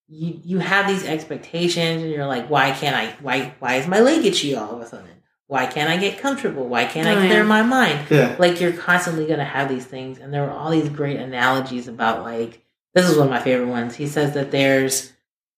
you 0.08 0.40
you 0.44 0.58
have 0.58 0.86
these 0.88 1.04
expectations 1.04 2.02
and 2.02 2.10
you're 2.10 2.26
like, 2.26 2.48
why 2.48 2.70
can't 2.72 2.94
I 2.96 3.10
why 3.20 3.54
why 3.58 3.76
is 3.76 3.86
my 3.88 4.00
leg 4.00 4.24
itchy 4.24 4.54
all 4.54 4.74
of 4.74 4.80
a 4.80 4.86
sudden? 4.86 5.10
Why 5.48 5.66
can't 5.66 5.88
I 5.88 5.96
get 5.96 6.18
comfortable? 6.18 6.66
Why 6.68 6.86
can't 6.86 7.06
Oh, 7.06 7.12
I 7.22 7.26
clear 7.26 7.44
my 7.44 7.62
mind? 7.62 8.06
yeah. 8.10 8.34
like 8.38 8.60
you're 8.60 8.72
constantly 8.72 9.26
going 9.26 9.38
to 9.38 9.44
have 9.44 9.68
these 9.68 9.84
things 9.86 10.18
and 10.18 10.32
there 10.34 10.42
were 10.42 10.50
all 10.50 10.70
these 10.70 10.88
great 10.88 11.18
analogies 11.18 11.86
about 11.88 12.22
like 12.22 12.62
this 12.94 13.08
is 13.08 13.16
one 13.16 13.26
of 13.28 13.30
my 13.32 13.40
favorite 13.40 13.68
ones 13.68 13.94
he 13.96 14.06
says 14.06 14.34
that 14.34 14.50
there's 14.50 15.12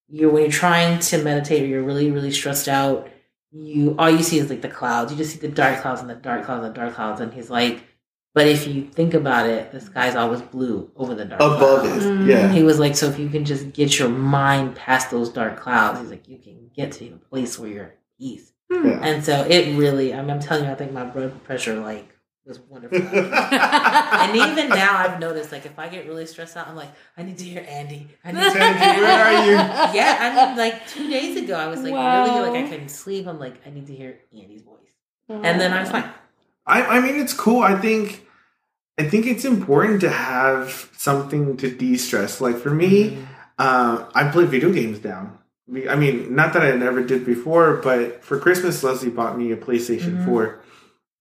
you 0.09 0.29
when 0.31 0.43
you're 0.43 0.51
trying 0.53 0.99
to 0.99 1.23
meditate 1.23 1.63
or 1.63 1.67
you're 1.67 1.83
really 1.83 2.11
really 2.11 2.31
stressed 2.33 2.69
out 2.69 3.09
you 3.51 3.95
all 3.99 4.11
you 4.11 4.23
see 4.23 4.39
is 4.39 4.51
like 4.51 4.61
the 4.63 4.69
clouds 4.69 5.11
you 5.11 5.17
just 5.19 5.33
see 5.33 5.39
the 5.39 5.49
dark 5.49 5.81
clouds 5.81 6.01
and 6.03 6.11
the 6.11 6.15
dark 6.15 6.45
clouds 6.45 6.65
and 6.65 6.75
the 6.75 6.79
dark 6.79 6.95
clouds 6.95 7.21
and 7.21 7.33
he's 7.33 7.49
like 7.51 7.83
but 8.39 8.47
if 8.55 8.67
you 8.67 8.77
think 8.99 9.13
about 9.23 9.45
it 9.55 9.63
the 9.75 9.81
sky's 9.91 10.15
always 10.23 10.43
blue 10.55 10.77
over 10.97 11.13
the 11.21 11.25
dark 11.25 11.41
Above 11.41 11.81
clouds. 11.83 12.05
it. 12.07 12.09
Mm. 12.13 12.27
Yeah. 12.33 12.49
he 12.57 12.63
was 12.63 12.79
like 12.85 12.95
so 13.01 13.07
if 13.13 13.19
you 13.19 13.29
can 13.35 13.45
just 13.53 13.65
get 13.73 13.99
your 13.99 14.09
mind 14.09 14.67
past 14.85 15.11
those 15.11 15.29
dark 15.41 15.55
clouds 15.65 16.01
he's 16.01 16.11
like 16.15 16.27
you 16.29 16.39
can 16.47 16.57
get 16.79 16.93
to 16.99 17.05
a 17.19 17.19
place 17.31 17.59
where 17.59 17.71
you're 17.75 17.85
at 17.93 17.99
peace 18.19 18.47
Yeah. 18.71 19.01
and 19.09 19.25
so 19.29 19.35
it 19.55 19.77
really 19.83 20.09
I 20.15 20.21
mean, 20.23 20.31
i'm 20.35 20.41
telling 20.49 20.65
you 20.67 20.71
i 20.71 20.75
think 20.81 20.93
my 20.93 21.05
blood 21.05 21.33
pressure 21.45 21.77
like 21.91 22.09
was 22.47 22.61
wonderful 22.61 22.97
and 24.23 24.31
even 24.37 24.67
now 24.71 24.97
I've 25.03 25.21
noticed 25.21 25.53
like 25.53 25.67
if 25.67 25.79
I 25.79 25.87
get 25.91 26.07
really 26.07 26.25
stressed 26.25 26.57
out, 26.57 26.67
I'm 26.67 26.77
like, 26.77 26.89
I 27.19 27.23
need 27.23 27.37
to 27.43 27.45
hear 27.45 27.63
Andy. 27.69 28.09
I 28.25 28.33
need 28.33 28.41
to 28.41 28.51
hear 28.53 28.63
Andy, 28.63 29.01
where 29.03 29.25
are 29.29 29.45
you? 29.49 29.57
Yeah, 29.99 30.17
I 30.19 30.27
mean 30.47 30.57
like 30.57 30.89
two 30.89 31.11
days 31.11 31.37
ago 31.43 31.55
I 31.57 31.67
was 31.67 31.81
like 31.83 31.93
Wow. 31.93 32.25
really 32.25 32.49
like 32.49 32.65
I 32.65 32.69
couldn't 32.71 32.89
sleep. 32.89 33.27
I'm 33.27 33.39
like, 33.39 33.57
I 33.67 33.71
need 33.77 33.87
to 33.89 33.95
hear 33.95 34.13
Andy's 34.33 34.63
voice. 34.63 34.95
And 35.29 35.61
then 35.61 35.75
I 35.75 35.81
was 35.83 35.91
fine. 35.91 36.11
I, 36.67 36.83
I 36.97 37.01
mean, 37.01 37.21
it's 37.21 37.35
cool. 37.35 37.61
I 37.63 37.79
think, 37.79 38.27
I 38.99 39.05
think 39.09 39.27
it's 39.27 39.45
important 39.45 40.01
to 40.01 40.11
have 40.11 40.91
something 40.97 41.57
to 41.59 41.71
de-stress. 41.71 42.41
Like 42.41 42.57
for 42.57 42.71
me, 42.71 43.19
uh, 43.59 44.07
I 44.15 44.29
play 44.29 44.45
video 44.45 44.73
games 44.73 44.99
down. 44.99 45.39
I 45.89 45.97
mean, 45.97 46.35
not 46.35 46.53
that 46.55 46.63
I 46.63 46.73
never 46.77 47.03
did 47.05 47.25
before, 47.25 47.77
but 47.77 48.25
for 48.25 48.39
Christmas, 48.41 48.83
Leslie 48.83 49.11
bought 49.11 49.39
me 49.39 49.53
a 49.53 49.57
PlayStation 49.57 50.17
Mhm. 50.19 50.25
4. 50.25 50.61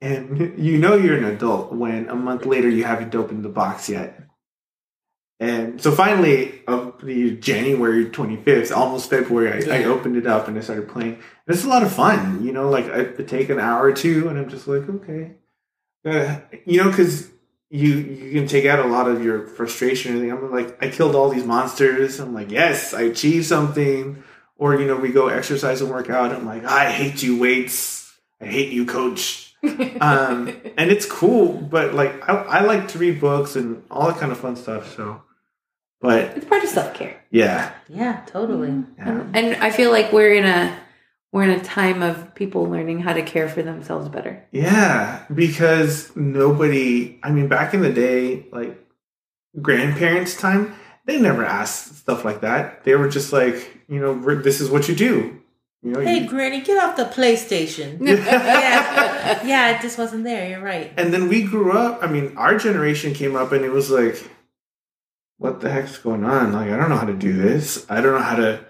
And 0.01 0.57
you 0.57 0.77
know 0.77 0.95
you're 0.95 1.17
an 1.17 1.25
adult 1.25 1.73
when 1.73 2.07
a 2.09 2.15
month 2.15 2.45
later 2.45 2.69
you 2.69 2.83
haven't 2.83 3.13
opened 3.13 3.43
the 3.43 3.49
box 3.49 3.89
yet. 3.89 4.23
And 5.39 5.79
so 5.79 5.91
finally, 5.91 6.61
of 6.67 6.95
the 7.03 7.35
January 7.37 8.05
25th, 8.05 8.75
almost 8.75 9.09
February, 9.09 9.69
I, 9.69 9.81
I 9.81 9.83
opened 9.83 10.17
it 10.17 10.25
up 10.25 10.47
and 10.47 10.57
I 10.57 10.61
started 10.61 10.87
playing. 10.89 11.13
And 11.13 11.55
it's 11.55 11.63
a 11.63 11.69
lot 11.69 11.83
of 11.83 11.91
fun, 11.93 12.43
you 12.43 12.51
know, 12.51 12.69
like 12.69 12.85
I 12.85 13.01
I 13.01 13.23
take 13.23 13.49
an 13.49 13.59
hour 13.59 13.83
or 13.83 13.93
two 13.93 14.29
and 14.29 14.39
I'm 14.39 14.49
just 14.49 14.67
like, 14.67 14.89
okay. 14.89 15.35
Uh, 16.03 16.39
you 16.65 16.81
know, 16.83 16.89
because 16.89 17.29
you 17.69 17.89
you 17.95 18.31
can 18.39 18.47
take 18.47 18.65
out 18.65 18.79
a 18.79 18.87
lot 18.87 19.07
of 19.09 19.23
your 19.23 19.45
frustration. 19.47 20.29
I'm 20.31 20.51
like, 20.51 20.81
I 20.83 20.89
killed 20.89 21.15
all 21.15 21.29
these 21.29 21.43
monsters. 21.45 22.19
I'm 22.19 22.33
like, 22.33 22.49
yes, 22.51 22.93
I 22.93 23.01
achieved 23.03 23.45
something. 23.45 24.23
Or 24.57 24.75
you 24.79 24.87
know, 24.87 24.95
we 24.95 25.11
go 25.11 25.27
exercise 25.27 25.81
and 25.81 25.89
work 25.91 26.09
out. 26.09 26.31
I'm 26.31 26.45
like, 26.45 26.63
I 26.65 26.91
hate 26.91 27.21
you, 27.21 27.37
weights. 27.39 28.15
I 28.41 28.45
hate 28.45 28.71
you, 28.71 28.85
coach. 28.85 29.55
um, 30.01 30.47
and 30.77 30.91
it's 30.91 31.05
cool, 31.05 31.53
but 31.53 31.93
like 31.93 32.27
I, 32.29 32.33
I 32.35 32.61
like 32.63 32.87
to 32.89 32.99
read 32.99 33.19
books 33.19 33.55
and 33.55 33.83
all 33.91 34.07
that 34.07 34.17
kind 34.19 34.31
of 34.31 34.37
fun 34.39 34.55
stuff. 34.55 34.95
So, 34.95 35.21
but 35.99 36.37
It's 36.37 36.45
part 36.45 36.63
of 36.63 36.69
self 36.69 36.93
care. 36.93 37.23
yeah, 37.31 37.73
Yeah, 37.89 38.21
totally. 38.27 38.83
yeah. 38.97 39.23
And 39.33 39.55
I 39.57 39.71
feel 39.71 39.91
like 39.91 40.11
we're 40.13 40.33
in 40.35 40.45
a 40.45 40.77
we're 41.31 41.43
in 41.43 41.49
a 41.49 41.63
time 41.63 42.01
of 42.01 42.33
people 42.35 42.63
learning 42.69 42.99
how 43.01 43.13
to 43.13 43.21
care 43.21 43.49
for 43.49 43.61
themselves 43.61 44.07
better. 44.09 44.43
Yeah, 44.51 45.23
because 45.33 46.15
nobody, 46.15 47.19
I 47.23 47.31
mean, 47.31 47.47
back 47.47 47.73
in 47.73 47.81
the 47.81 47.91
day, 47.91 48.45
like 48.51 48.77
grandparents' 49.61 50.35
time, 50.35 50.73
they 51.05 51.19
never 51.19 51.43
asked 51.45 51.97
stuff 51.97 52.23
like 52.25 52.41
that. 52.41 52.83
They 52.83 52.95
were 52.95 53.09
just 53.09 53.31
like, 53.33 53.81
you 53.87 53.99
know, 53.99 54.13
this 54.41 54.59
is 54.61 54.69
what 54.69 54.87
you 54.89 54.95
do. 54.95 55.41
You 55.83 55.91
know, 55.91 55.99
Hey, 56.01 56.21
you- 56.21 56.27
Granny, 56.29 56.61
get 56.61 56.83
off 56.83 56.95
the 56.95 57.05
PlayStation. 57.05 57.97
yeah, 58.05 59.45
yeah, 59.45 59.75
it 59.77 59.81
just 59.81 59.97
wasn't 59.97 60.23
there. 60.23 60.49
You're 60.49 60.63
right. 60.63 60.91
and 60.97 61.13
then 61.13 61.27
we 61.29 61.43
grew 61.43 61.71
up. 61.71 62.03
I 62.03 62.07
mean, 62.07 62.35
our 62.37 62.57
generation 62.57 63.13
came 63.13 63.35
up 63.35 63.51
and 63.51 63.63
it 63.63 63.71
was 63.71 63.89
like, 63.91 64.21
what 65.37 65.59
the 65.61 65.69
heck's 65.69 65.97
going 65.97 66.23
on? 66.23 66.51
Like, 66.51 66.69
I 66.71 66.77
don't 66.77 66.89
know 66.89 66.97
how 66.97 67.05
to 67.05 67.13
do 67.13 67.33
this. 67.33 67.85
I 67.89 68.01
don't 68.01 68.13
know 68.15 68.21
how 68.25 68.37
to 68.37 68.65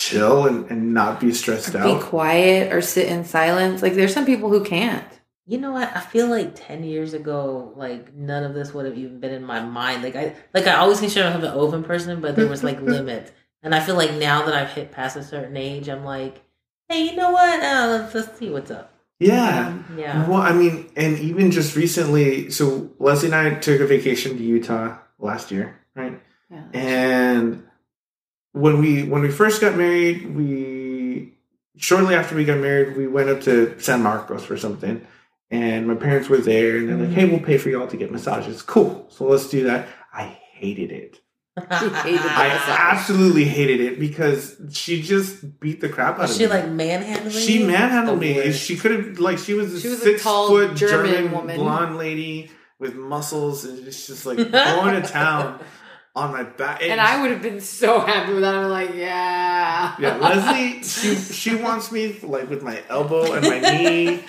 chill 0.00 0.46
and, 0.46 0.68
and 0.70 0.94
not 0.94 1.20
be 1.20 1.32
stressed 1.32 1.74
Be 1.74 1.78
out. 1.78 2.00
Be 2.00 2.06
quiet 2.06 2.72
or 2.72 2.80
sit 2.80 3.06
in 3.06 3.24
silence. 3.24 3.82
Like 3.82 3.94
there's 3.94 4.14
some 4.14 4.26
people 4.26 4.48
who 4.48 4.64
can't. 4.64 5.04
You 5.46 5.58
know 5.58 5.72
what? 5.72 5.94
I 5.94 6.00
feel 6.00 6.28
like 6.28 6.54
ten 6.54 6.82
years 6.82 7.12
ago, 7.12 7.72
like 7.76 8.14
none 8.14 8.42
of 8.44 8.54
this 8.54 8.72
would 8.72 8.86
have 8.86 8.96
even 8.96 9.20
been 9.20 9.32
in 9.32 9.44
my 9.44 9.60
mind. 9.60 10.02
Like 10.02 10.16
I, 10.16 10.34
like 10.54 10.66
I 10.66 10.76
always 10.76 11.00
consider 11.00 11.26
myself 11.26 11.44
an 11.44 11.58
open 11.58 11.84
person, 11.84 12.20
but 12.20 12.34
there 12.34 12.48
was 12.48 12.64
like 12.64 12.80
limits. 12.82 13.30
And 13.62 13.74
I 13.74 13.80
feel 13.80 13.94
like 13.94 14.14
now 14.14 14.46
that 14.46 14.54
I've 14.54 14.72
hit 14.72 14.90
past 14.90 15.16
a 15.16 15.22
certain 15.22 15.56
age, 15.56 15.88
I'm 15.88 16.04
like, 16.04 16.40
hey, 16.88 17.04
you 17.04 17.16
know 17.16 17.30
what? 17.30 17.62
Uh, 17.62 17.86
let's 17.90 18.14
let's 18.14 18.38
see 18.38 18.48
what's 18.48 18.70
up. 18.70 18.94
Yeah. 19.18 19.76
Yeah. 19.98 20.26
Well, 20.26 20.40
I 20.40 20.52
mean, 20.52 20.90
and 20.96 21.18
even 21.18 21.50
just 21.50 21.76
recently, 21.76 22.50
so 22.50 22.90
Leslie 22.98 23.26
and 23.26 23.34
I 23.34 23.54
took 23.54 23.80
a 23.80 23.86
vacation 23.86 24.38
to 24.38 24.42
Utah 24.42 24.96
last 25.18 25.50
year, 25.50 25.78
right? 25.94 26.18
Yeah. 26.50 26.64
And 26.72 27.64
when 28.52 28.78
we 28.80 29.04
when 29.04 29.22
we 29.22 29.30
first 29.30 29.60
got 29.60 29.76
married, 29.76 30.34
we 30.34 31.34
shortly 31.76 32.14
after 32.14 32.34
we 32.34 32.44
got 32.44 32.58
married, 32.58 32.96
we 32.96 33.06
went 33.06 33.28
up 33.28 33.40
to 33.42 33.78
San 33.80 34.02
Marcos 34.02 34.44
for 34.44 34.56
something. 34.56 35.06
And 35.52 35.88
my 35.88 35.96
parents 35.96 36.28
were 36.28 36.38
there, 36.38 36.76
and 36.76 36.88
they're 36.88 36.96
like, 36.96 37.10
"Hey, 37.10 37.24
we'll 37.28 37.40
pay 37.40 37.58
for 37.58 37.70
y'all 37.70 37.88
to 37.88 37.96
get 37.96 38.12
massages." 38.12 38.62
Cool. 38.62 39.06
So 39.10 39.26
let's 39.26 39.48
do 39.48 39.64
that. 39.64 39.88
I 40.12 40.38
hated 40.52 40.92
it. 40.92 41.20
hated 41.58 42.20
I 42.20 42.64
absolutely 42.68 43.44
hated 43.44 43.80
it 43.80 43.98
because 43.98 44.56
she 44.72 45.02
just 45.02 45.58
beat 45.58 45.80
the 45.80 45.88
crap 45.88 46.14
out 46.14 46.20
Was 46.22 46.30
of 46.30 46.36
she 46.36 46.42
me. 46.44 46.46
She 46.46 46.54
like 46.56 46.68
manhandling? 46.70 47.30
She 47.32 47.64
manhandled 47.64 48.20
me. 48.20 48.36
worst. 48.36 48.62
She 48.62 48.76
could 48.76 48.92
have 48.92 49.18
like 49.18 49.38
she 49.38 49.54
was 49.54 49.74
a 49.74 49.80
She 49.80 49.88
was 49.88 50.00
a 50.00 50.04
six 50.04 50.22
tall 50.22 50.48
foot 50.48 50.76
German 50.76 51.10
German, 51.12 51.32
woman. 51.32 51.56
blonde 51.56 51.98
lady 51.98 52.50
with 52.78 52.94
muscles 52.94 53.64
and 53.64 53.86
it's 53.86 54.06
just 54.06 54.24
like 54.24 54.36
going 54.38 55.02
to 55.02 55.02
town 55.08 55.60
on 56.14 56.32
my 56.32 56.42
back. 56.42 56.82
And 56.82 57.00
I 57.00 57.20
would 57.20 57.30
have 57.30 57.42
been 57.42 57.60
so 57.60 58.00
happy 58.00 58.32
with 58.32 58.42
that. 58.42 58.54
I'm 58.54 58.68
like, 58.68 58.94
yeah. 58.94 59.94
yeah, 59.98 60.16
Leslie, 60.16 60.82
she 60.82 61.14
she 61.16 61.54
wants 61.54 61.92
me 61.92 62.18
like 62.22 62.48
with 62.50 62.62
my 62.62 62.82
elbow 62.88 63.32
and 63.32 63.46
my 63.46 63.60
knee, 63.60 64.24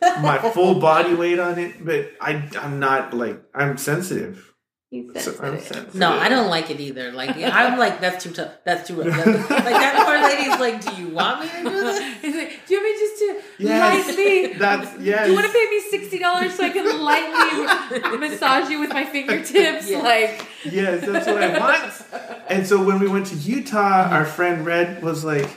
my 0.00 0.38
full 0.38 0.80
body 0.80 1.14
weight 1.14 1.38
on 1.38 1.58
it, 1.58 1.84
but 1.84 2.12
I 2.20 2.48
I'm 2.60 2.78
not 2.78 3.14
like 3.14 3.42
I'm 3.54 3.78
sensitive. 3.78 4.51
He 4.92 5.08
So 5.14 5.32
said 5.32 5.40
I'm 5.42 5.54
it. 5.54 5.62
sensitive. 5.62 5.94
No, 5.94 6.12
I 6.12 6.28
don't 6.28 6.50
like 6.50 6.70
it 6.70 6.78
either. 6.78 7.12
Like 7.12 7.34
I'm 7.38 7.78
like 7.78 8.02
that's 8.02 8.22
too 8.22 8.30
tough. 8.30 8.52
That's 8.66 8.86
too 8.86 9.02
rough. 9.02 9.08
Like 9.16 9.48
that 9.48 10.02
poor 10.04 10.20
lady's 10.22 10.60
like, 10.60 10.84
do 10.84 11.02
you 11.02 11.08
want 11.14 11.40
me 11.40 11.48
to 11.48 11.62
do 11.64 11.70
this? 11.70 12.20
He's 12.20 12.36
like, 12.36 12.66
do 12.66 12.74
you 12.74 12.80
want 12.82 12.92
me 12.92 13.00
just 13.00 13.18
to 13.18 13.64
Yes. 13.64 14.06
lightly? 14.08 14.52
That's 14.58 15.00
yes. 15.00 15.24
Do 15.24 15.30
you 15.30 15.34
want 15.34 15.46
to 15.46 15.52
pay 15.54 15.66
me 15.70 15.80
sixty 15.90 16.18
dollars 16.18 16.54
so 16.54 16.64
I 16.64 16.68
can 16.68 17.00
lightly 17.00 18.18
massage 18.18 18.68
you 18.70 18.80
with 18.80 18.90
my 18.90 19.06
fingertips? 19.06 19.88
Yeah. 19.90 20.02
Like, 20.02 20.46
Yes, 20.70 21.06
that's 21.06 21.26
what 21.26 21.42
I 21.42 21.58
want. 21.58 22.42
And 22.50 22.66
so 22.66 22.84
when 22.84 22.98
we 23.00 23.08
went 23.08 23.26
to 23.28 23.34
Utah, 23.34 24.08
our 24.10 24.26
friend 24.26 24.66
Red 24.66 25.02
was 25.02 25.24
like, 25.24 25.48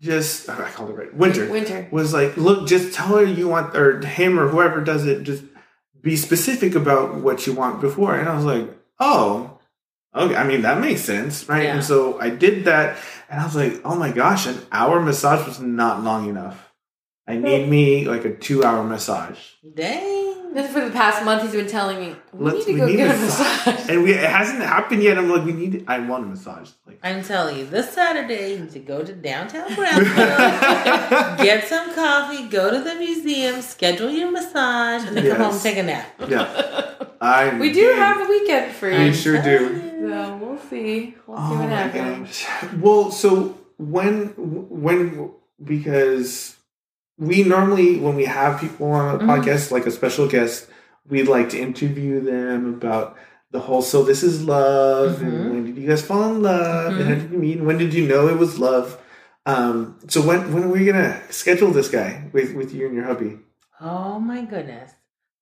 just 0.00 0.48
I 0.48 0.70
called 0.70 0.90
it 0.90 0.94
Red 0.94 1.18
Winter. 1.18 1.50
Winter. 1.50 1.88
was 1.90 2.14
like, 2.14 2.36
look, 2.36 2.68
just 2.68 2.94
tell 2.94 3.08
her 3.16 3.24
you 3.24 3.48
want, 3.48 3.76
or 3.76 4.00
him 4.06 4.38
or 4.38 4.46
whoever 4.46 4.80
does 4.80 5.04
it, 5.04 5.24
just 5.24 5.42
be 6.00 6.16
specific 6.16 6.74
about 6.74 7.16
what 7.16 7.46
you 7.46 7.52
want 7.52 7.80
before. 7.80 8.14
And 8.14 8.28
I 8.28 8.36
was 8.36 8.44
like, 8.44 8.68
oh, 9.00 9.58
okay. 10.14 10.36
I 10.36 10.44
mean, 10.44 10.62
that 10.62 10.80
makes 10.80 11.02
sense, 11.02 11.48
right? 11.48 11.64
Yeah. 11.64 11.74
And 11.74 11.84
so 11.84 12.20
I 12.20 12.30
did 12.30 12.64
that, 12.64 12.96
and 13.28 13.40
I 13.40 13.44
was 13.44 13.56
like, 13.56 13.80
oh 13.84 13.96
my 13.96 14.10
gosh, 14.10 14.46
an 14.46 14.60
hour 14.72 15.00
massage 15.00 15.46
was 15.46 15.60
not 15.60 16.02
long 16.02 16.28
enough. 16.28 16.72
I 17.26 17.36
need 17.36 17.68
me 17.68 18.06
like 18.06 18.24
a 18.24 18.34
two 18.34 18.64
hour 18.64 18.82
massage. 18.82 19.38
Dang. 19.74 20.37
Then 20.54 20.72
for 20.72 20.80
the 20.80 20.90
past 20.90 21.24
month, 21.24 21.42
he's 21.42 21.52
been 21.52 21.66
telling 21.68 21.98
me 22.00 22.16
we 22.32 22.46
Let's- 22.46 22.66
need 22.66 22.72
to 22.74 22.78
go 22.78 22.86
get 22.96 23.14
a 23.14 23.18
massage. 23.18 23.88
and 23.90 24.02
we 24.02 24.12
it 24.12 24.30
hasn't 24.30 24.60
happened 24.62 25.02
yet. 25.02 25.18
I'm 25.18 25.28
like, 25.30 25.44
we 25.44 25.52
need. 25.52 25.84
I 25.86 25.98
want 25.98 26.24
a 26.24 26.26
massage. 26.28 26.70
Like, 26.86 26.98
I'm 27.02 27.22
telling 27.22 27.58
you, 27.58 27.66
this 27.66 27.90
Saturday 27.92 28.52
you 28.52 28.60
need 28.60 28.70
to 28.72 28.78
go 28.78 29.02
to 29.02 29.12
downtown 29.12 29.74
Brownsville, 29.74 30.06
get 31.44 31.68
some 31.68 31.94
coffee, 31.94 32.48
go 32.48 32.70
to 32.70 32.80
the 32.82 32.94
museum, 32.94 33.60
schedule 33.62 34.10
your 34.10 34.30
massage, 34.30 35.04
and 35.06 35.16
then 35.16 35.28
come 35.30 35.40
home 35.42 35.52
and 35.52 35.62
take 35.62 35.76
a 35.78 35.82
nap. 35.82 36.06
yeah, 36.28 36.94
I. 37.20 37.56
We 37.58 37.72
do 37.72 37.86
have 37.96 38.20
a 38.22 38.28
weekend 38.28 38.72
free. 38.74 38.96
We 39.04 39.12
sure 39.12 39.40
do. 39.42 39.80
So 40.08 40.36
we'll 40.36 40.58
see. 40.70 41.14
We'll 41.26 41.36
see 41.36 41.42
Oh 41.54 41.58
what 41.60 41.68
happens. 41.68 42.44
gosh. 42.44 42.72
Well, 42.74 43.10
so 43.10 43.58
when 43.76 44.28
when 44.36 45.30
because 45.62 46.56
we 47.18 47.42
normally 47.42 47.98
when 47.98 48.14
we 48.14 48.24
have 48.26 48.60
people 48.60 48.90
on 48.92 49.14
a 49.14 49.18
Mhm. 49.18 49.26
podcast 49.26 49.70
like 49.70 49.86
a 49.86 49.90
special 49.90 50.26
guest, 50.28 50.68
we'd 51.08 51.28
like 51.28 51.48
to 51.50 51.58
interview 51.58 52.20
them 52.20 52.74
about 52.74 53.16
the 53.50 53.60
whole 53.60 53.82
so 53.82 54.02
this 54.02 54.22
is 54.22 54.44
love 54.44 55.20
and 55.22 55.32
Mhm. 55.32 55.50
when 55.52 55.64
did 55.66 55.76
you 55.78 55.88
guys 55.88 56.02
fall 56.02 56.24
in 56.30 56.42
love 56.42 56.92
and 56.92 57.00
Mhm. 57.00 57.08
how 57.08 57.14
did 57.14 57.30
you 57.32 57.38
meet 57.38 57.60
when 57.60 57.78
did 57.78 57.94
you 57.94 58.06
know 58.06 58.28
it 58.28 58.36
was 58.38 58.58
love 58.58 58.98
um 59.46 59.96
so 60.06 60.20
when 60.20 60.52
when 60.52 60.64
are 60.64 60.68
we 60.68 60.84
gonna 60.84 61.16
schedule 61.30 61.70
this 61.70 61.88
guy 61.88 62.24
with 62.34 62.54
with 62.54 62.74
you 62.74 62.86
and 62.86 62.94
your 62.94 63.04
hubby 63.04 63.38
Oh 63.80 64.18
my 64.18 64.42
goodness. 64.42 64.90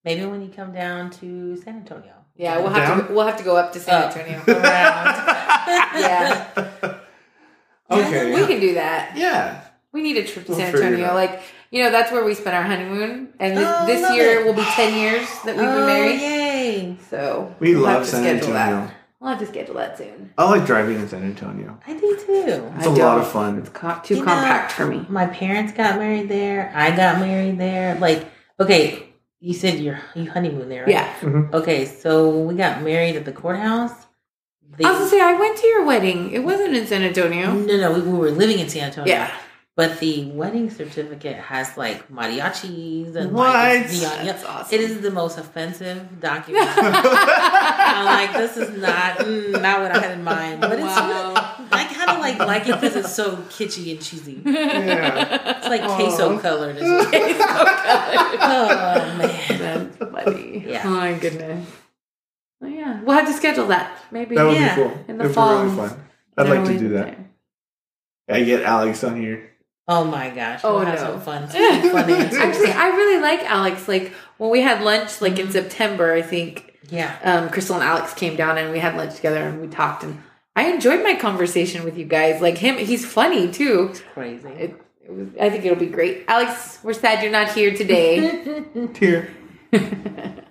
Maybe 0.04 0.24
when 0.26 0.40
you 0.42 0.50
come 0.54 0.70
down 0.72 1.08
to 1.20 1.56
San 1.56 1.76
Antonio. 1.82 2.12
Yeah, 2.36 2.58
we'll 2.58 2.68
have 2.68 2.86
Down? 2.88 3.06
to 3.08 3.12
we'll 3.14 3.26
have 3.26 3.38
to 3.38 3.44
go 3.50 3.56
up 3.56 3.72
to 3.72 3.80
San 3.80 3.94
Oh. 4.02 4.06
Antonio. 4.06 4.38
Yeah. 6.06 6.44
okay 7.90 8.34
we 8.34 8.46
can 8.46 8.60
do 8.60 8.74
that. 8.74 9.16
yeah 9.16 9.60
We 9.97 10.03
need 10.03 10.18
a 10.18 10.24
trip 10.26 10.44
to 10.44 10.53
We'll 10.53 10.61
San 10.61 10.74
Antonio. 10.74 11.14
Like 11.14 11.40
you 11.70 11.82
know, 11.82 11.90
that's 11.90 12.12
where 12.12 12.22
we 12.22 12.34
spent 12.34 12.55
our 12.55 12.62
honeymoon, 12.62 13.32
and 13.40 13.57
this, 13.57 13.66
Oh, 13.66 13.86
this 13.86 14.14
year 14.14 14.40
it. 14.40 14.44
will 14.47 14.53
be 14.53 14.62
ten 14.62 14.94
years 14.94 15.26
that 15.47 15.57
we've 15.57 15.64
been 15.64 15.82
oh, 15.84 15.86
married. 15.86 16.20
Yay. 16.20 16.97
So 17.09 17.55
we 17.61 17.74
we'll 17.74 17.86
have 17.86 18.01
love 18.01 18.05
to 18.05 18.11
San 18.11 18.22
schedule 18.22 18.55
Antonio 18.57 18.86
that. 18.88 18.94
We'll 19.20 19.30
have 19.30 19.38
to 19.38 19.47
schedule 19.47 19.74
that 19.76 19.97
soon. 19.97 20.34
I 20.36 20.44
like 20.51 20.66
driving 20.66 20.97
in 21.01 21.09
San 21.09 21.22
Antonio 21.22 21.78
I 21.86 21.94
do 21.94 22.01
too. 22.26 22.70
it's 22.76 22.86
I 22.86 22.90
a 22.90 22.90
lot 22.90 22.97
don't. 22.99 23.20
of 23.20 23.28
fun 23.28 23.59
It's 23.59 23.70
co- 23.70 23.99
too 24.05 24.16
You 24.16 24.20
know- 24.20 24.26
compact 24.26 24.72
for 24.72 24.84
me. 24.84 25.07
My 25.09 25.26
parents 25.28 25.72
got 25.72 25.99
married 25.99 26.28
there. 26.28 26.70
I 26.74 26.94
got 26.94 27.18
married 27.20 27.59
there. 27.59 27.94
Like, 27.99 28.26
okay, 28.61 29.03
you 29.40 29.55
said 29.55 29.78
you're, 29.78 30.01
you 30.14 30.30
honeymoon 30.30 30.68
there, 30.68 30.82
right? 30.82 30.90
Yeah, 30.90 31.11
mm-hmm. 31.20 31.55
Okay, 31.55 31.86
so 31.86 32.38
we 32.40 32.55
got 32.55 32.82
married 32.82 33.16
at 33.16 33.24
the 33.24 33.32
courthouse. 33.32 33.92
They, 34.76 34.84
I 34.84 34.90
was 34.90 34.99
gonna 34.99 35.11
say 35.11 35.20
I 35.22 35.32
went 35.40 35.57
to 35.57 35.66
your 35.66 35.84
wedding. 35.86 36.32
It 36.32 36.44
wasn't 36.44 36.76
in 36.76 36.86
San 36.86 37.03
Antonio. 37.03 37.53
no, 37.55 37.76
no, 37.78 37.92
we, 37.94 38.03
we 38.03 38.18
were 38.18 38.30
living 38.30 38.59
in 38.59 38.68
San 38.68 38.84
Antonio. 38.88 39.11
Yeah, 39.11 39.30
But 39.76 40.00
the 40.00 40.24
wedding 40.30 40.70
certificate 40.70 41.36
has 41.36 41.76
like 41.76 42.08
mariachis 42.10 43.14
and 43.14 43.32
What? 43.32 43.52
like 43.52 43.84
it's 43.84 44.00
neon. 44.00 44.24
That's 44.24 44.42
Yeah, 44.42 44.48
awesome. 44.48 44.74
It 44.74 44.80
is 44.80 45.00
the 45.02 45.10
most 45.10 45.36
offensive 45.36 46.18
document. 46.18 46.66
I'm 46.76 48.04
like, 48.06 48.32
this 48.32 48.56
is 48.56 48.80
not 48.80 49.18
mm, 49.18 49.52
not 49.60 49.82
what 49.82 49.92
I 49.92 49.98
had 50.00 50.12
in 50.12 50.24
mind. 50.24 50.62
But 50.62 50.72
it's 50.78 50.80
Wow. 50.82 51.08
really, 51.08 51.68
I 51.72 51.84
kind 51.92 52.08
of 52.10 52.18
like 52.20 52.38
like 52.38 52.62
it 52.66 52.80
because 52.80 52.96
it's 52.96 53.14
so 53.14 53.36
kitschy 53.52 53.90
and 53.92 54.00
cheesy. 54.02 54.40
yeah 54.46 55.58
It's 55.58 55.68
like 55.68 55.82
Aw. 55.82 55.94
queso 55.96 56.38
colored. 56.38 56.76
It's 56.80 57.10
just- 57.12 57.12
oh 58.40 59.14
man. 59.18 59.58
That's 59.58 59.96
funny. 59.98 60.64
Yeah. 60.66 60.82
Oh 60.86 60.90
my 60.90 61.12
goodness. 61.18 61.68
Oh 62.62 62.66
yeah, 62.66 63.02
we'll 63.02 63.14
have 63.16 63.26
to 63.26 63.34
schedule 63.34 63.66
that. 63.66 63.92
Maybe 64.10 64.36
That 64.36 64.44
would 64.46 64.54
Yeah, 64.56 64.74
be 64.74 64.82
cool. 64.82 65.04
in 65.08 65.18
the 65.18 65.24
It 65.24 65.26
would 65.26 65.34
fall. 65.34 65.62
be 65.64 65.70
really 65.70 65.88
fun. 65.88 66.00
I'd 66.38 66.46
Then 66.46 66.64
like 66.64 66.72
to 66.72 66.78
do 66.78 66.88
that. 66.96 67.18
I 68.30 68.42
get 68.42 68.62
Alex 68.62 69.04
on 69.04 69.20
here. 69.20 69.50
Oh 69.89 70.05
my 70.05 70.30
gosh! 70.30 70.61
Oh, 70.64 70.76
we'll 70.76 70.87
no. 70.87 70.97
some 70.97 71.20
fun, 71.20 71.49
some 71.51 71.91
fun 71.91 72.11
Actually, 72.11 72.72
I 72.72 72.89
really 72.89 73.22
like 73.22 73.41
Alex. 73.45 73.87
Like 73.87 74.12
when 74.39 74.51
we 74.51 74.61
had 74.61 74.82
lunch, 74.82 75.20
like 75.20 75.39
in 75.39 75.47
mm-hmm. 75.47 75.53
September, 75.53 76.12
I 76.12 76.22
think. 76.22 76.74
Yeah. 76.89 77.18
Um, 77.24 77.51
Crystal 77.51 77.74
and 77.74 77.84
Alex 77.84 78.14
came 78.14 78.37
down 78.37 78.59
and 78.59 78.70
we 78.70 78.78
had 78.78 78.97
lunch 78.97 79.16
together 79.16 79.43
and 79.43 79.61
we 79.61 79.66
talked 79.66 80.05
and 80.05 80.22
I 80.57 80.70
enjoyed 80.70 81.03
my 81.03 81.14
conversation 81.14 81.84
with 81.84 81.99
you 81.99 82.07
guys. 82.07 82.41
Like 82.41 82.57
him, 82.57 82.78
he's 82.78 83.05
funny 83.05 83.53
too. 83.53 83.89
It's 83.91 84.01
crazy. 84.01 84.49
It, 84.49 84.74
it 85.05 85.12
was, 85.12 85.28
I 85.39 85.51
think 85.51 85.66
it'll 85.66 85.78
be 85.78 85.87
great. 85.87 86.24
Alex, 86.28 86.78
we're 86.82 86.95
sad 86.95 87.22
you're 87.22 87.30
not 87.30 87.53
here 87.53 87.74
today. 87.74 88.64
Tear. 88.95 89.28
and 89.72 90.43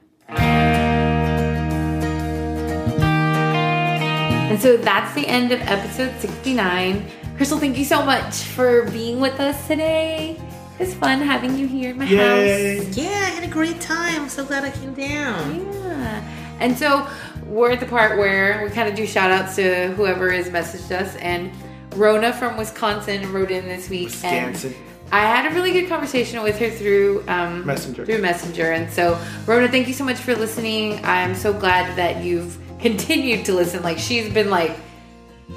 so 4.62 4.78
that's 4.78 5.16
the 5.16 5.28
end 5.28 5.52
of 5.52 5.60
episode 5.62 6.14
69. 6.20 7.12
Crystal, 7.38 7.60
thank 7.60 7.78
you 7.78 7.84
so 7.84 8.06
much 8.06 8.34
for 8.44 8.90
being 8.92 9.20
with 9.20 9.40
us 9.42 9.68
today. 9.68 10.40
It's 10.80 10.94
fun 10.94 11.20
having 11.20 11.58
you 11.58 11.68
here 11.68 11.92
in 11.92 11.98
my 11.98 12.06
Yay. 12.06 12.78
house. 12.78 12.98
Yeah, 12.98 13.08
I 13.10 13.30
had 13.30 13.44
a 13.44 13.52
great 13.52 13.82
time. 13.82 14.22
I'm 14.24 14.30
so 14.30 14.46
glad 14.46 14.64
I 14.64 14.72
came 14.72 14.94
down. 14.94 15.66
Yeah. 15.74 16.58
And 16.60 16.78
so 16.78 17.08
we're 17.46 17.72
at 17.72 17.82
the 17.82 17.86
part 17.86 18.18
where 18.18 18.64
we 18.64 18.70
kind 18.70 18.88
of 18.88 18.96
do 18.96 19.06
shout 19.06 19.32
outs 19.32 19.56
to 19.58 19.88
whoever 19.94 20.32
has 20.32 20.50
messaged 20.50 20.92
us. 20.92 21.16
And 21.18 21.52
Rona 21.96 22.32
from 22.34 22.56
Wisconsin 22.58 23.32
wrote 23.34 23.52
in 23.52 23.66
this 23.68 23.90
week. 23.90 24.12
and 24.24 24.52
Wisconsin. 24.54 24.82
I 25.12 25.22
had 25.22 25.52
a 25.52 25.54
really 25.56 25.74
good 25.74 25.88
conversation 25.90 26.42
with 26.42 26.58
her 26.60 26.70
through 26.70 27.24
um, 27.28 27.66
Messenger. 27.66 28.06
Through 28.06 28.22
Messenger. 28.22 28.72
And 28.72 28.92
so, 28.92 29.20
Rona, 29.46 29.68
thank 29.68 29.88
you 29.88 29.94
so 29.94 30.04
much 30.06 30.18
for 30.18 30.36
listening. 30.36 31.04
I'm 31.04 31.36
so 31.36 31.52
glad 31.54 31.96
that 31.98 32.24
you've 32.24 32.58
continued 32.80 33.46
to 33.46 33.54
listen. 33.54 33.84
Like, 33.84 33.98
she's 34.00 34.34
been 34.34 34.50
like, 34.50 34.76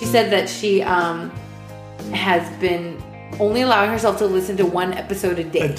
she 0.01 0.07
said 0.07 0.31
that 0.33 0.49
she 0.49 0.83
um, 0.83 1.33
has 2.13 2.49
been 2.59 3.03
only 3.39 3.63
allowing 3.63 3.91
herself 3.91 4.19
to 4.19 4.27
listen 4.27 4.57
to 4.57 4.67
one 4.67 4.93
episode 4.95 5.39
a 5.39 5.45
day. 5.45 5.75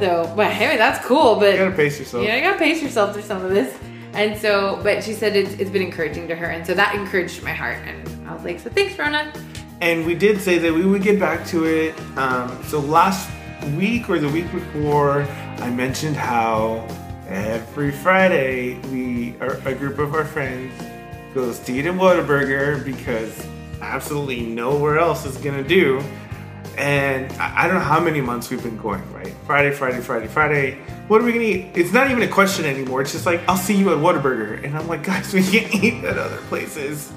So, 0.00 0.32
but 0.34 0.50
hey, 0.50 0.76
that's 0.78 1.04
cool. 1.04 1.36
But 1.36 1.52
You 1.52 1.58
gotta 1.58 1.76
pace 1.76 1.98
yourself. 1.98 2.24
yeah, 2.24 2.36
you 2.36 2.42
gotta 2.42 2.58
pace 2.58 2.82
yourself 2.82 3.12
through 3.12 3.22
some 3.22 3.44
of 3.44 3.50
this. 3.50 3.76
And 4.14 4.36
so, 4.36 4.80
but 4.82 5.04
she 5.04 5.12
said 5.12 5.36
it's, 5.36 5.52
it's 5.52 5.70
been 5.70 5.82
encouraging 5.82 6.26
to 6.28 6.34
her, 6.34 6.46
and 6.46 6.66
so 6.66 6.74
that 6.74 6.94
encouraged 6.94 7.42
my 7.42 7.52
heart. 7.52 7.76
And 7.86 8.28
I 8.28 8.34
was 8.34 8.42
like, 8.42 8.58
so 8.58 8.70
thanks, 8.70 8.98
Rona. 8.98 9.32
And 9.80 10.04
we 10.06 10.14
did 10.14 10.40
say 10.40 10.58
that 10.58 10.72
we 10.72 10.84
would 10.84 11.02
get 11.02 11.20
back 11.20 11.46
to 11.48 11.64
it. 11.64 11.94
Um, 12.16 12.62
so 12.64 12.80
last 12.80 13.30
week 13.76 14.08
or 14.10 14.18
the 14.18 14.28
week 14.28 14.50
before, 14.52 15.22
I 15.58 15.70
mentioned 15.70 16.16
how 16.16 16.86
every 17.28 17.90
Friday 17.92 18.78
we, 18.90 19.36
our, 19.40 19.56
a 19.66 19.74
group 19.74 19.98
of 19.98 20.14
our 20.14 20.24
friends, 20.24 20.72
goes 21.34 21.58
to 21.60 21.72
eat 21.72 21.86
in 21.86 21.96
Whataburger 21.96 22.84
because 22.84 23.46
absolutely 23.80 24.40
nowhere 24.40 24.98
else 24.98 25.24
is 25.26 25.36
gonna 25.36 25.62
do. 25.62 26.02
And 26.76 27.30
I 27.40 27.66
don't 27.66 27.74
know 27.74 27.80
how 27.80 28.00
many 28.00 28.20
months 28.20 28.48
we've 28.50 28.62
been 28.62 28.78
going, 28.78 29.02
right? 29.12 29.34
Friday, 29.46 29.70
Friday, 29.70 30.00
Friday, 30.00 30.28
Friday. 30.28 30.78
What 31.08 31.20
are 31.20 31.24
we 31.24 31.32
gonna 31.32 31.44
eat? 31.44 31.72
It's 31.74 31.92
not 31.92 32.10
even 32.10 32.22
a 32.22 32.28
question 32.28 32.64
anymore. 32.64 33.02
It's 33.02 33.12
just 33.12 33.26
like, 33.26 33.40
I'll 33.48 33.56
see 33.56 33.76
you 33.76 33.92
at 33.92 33.98
Whataburger. 33.98 34.64
And 34.64 34.76
I'm 34.76 34.86
like, 34.86 35.02
guys, 35.02 35.32
we 35.34 35.42
can't 35.42 35.74
eat 35.74 36.04
at 36.04 36.16
other 36.16 36.38
places. 36.48 37.12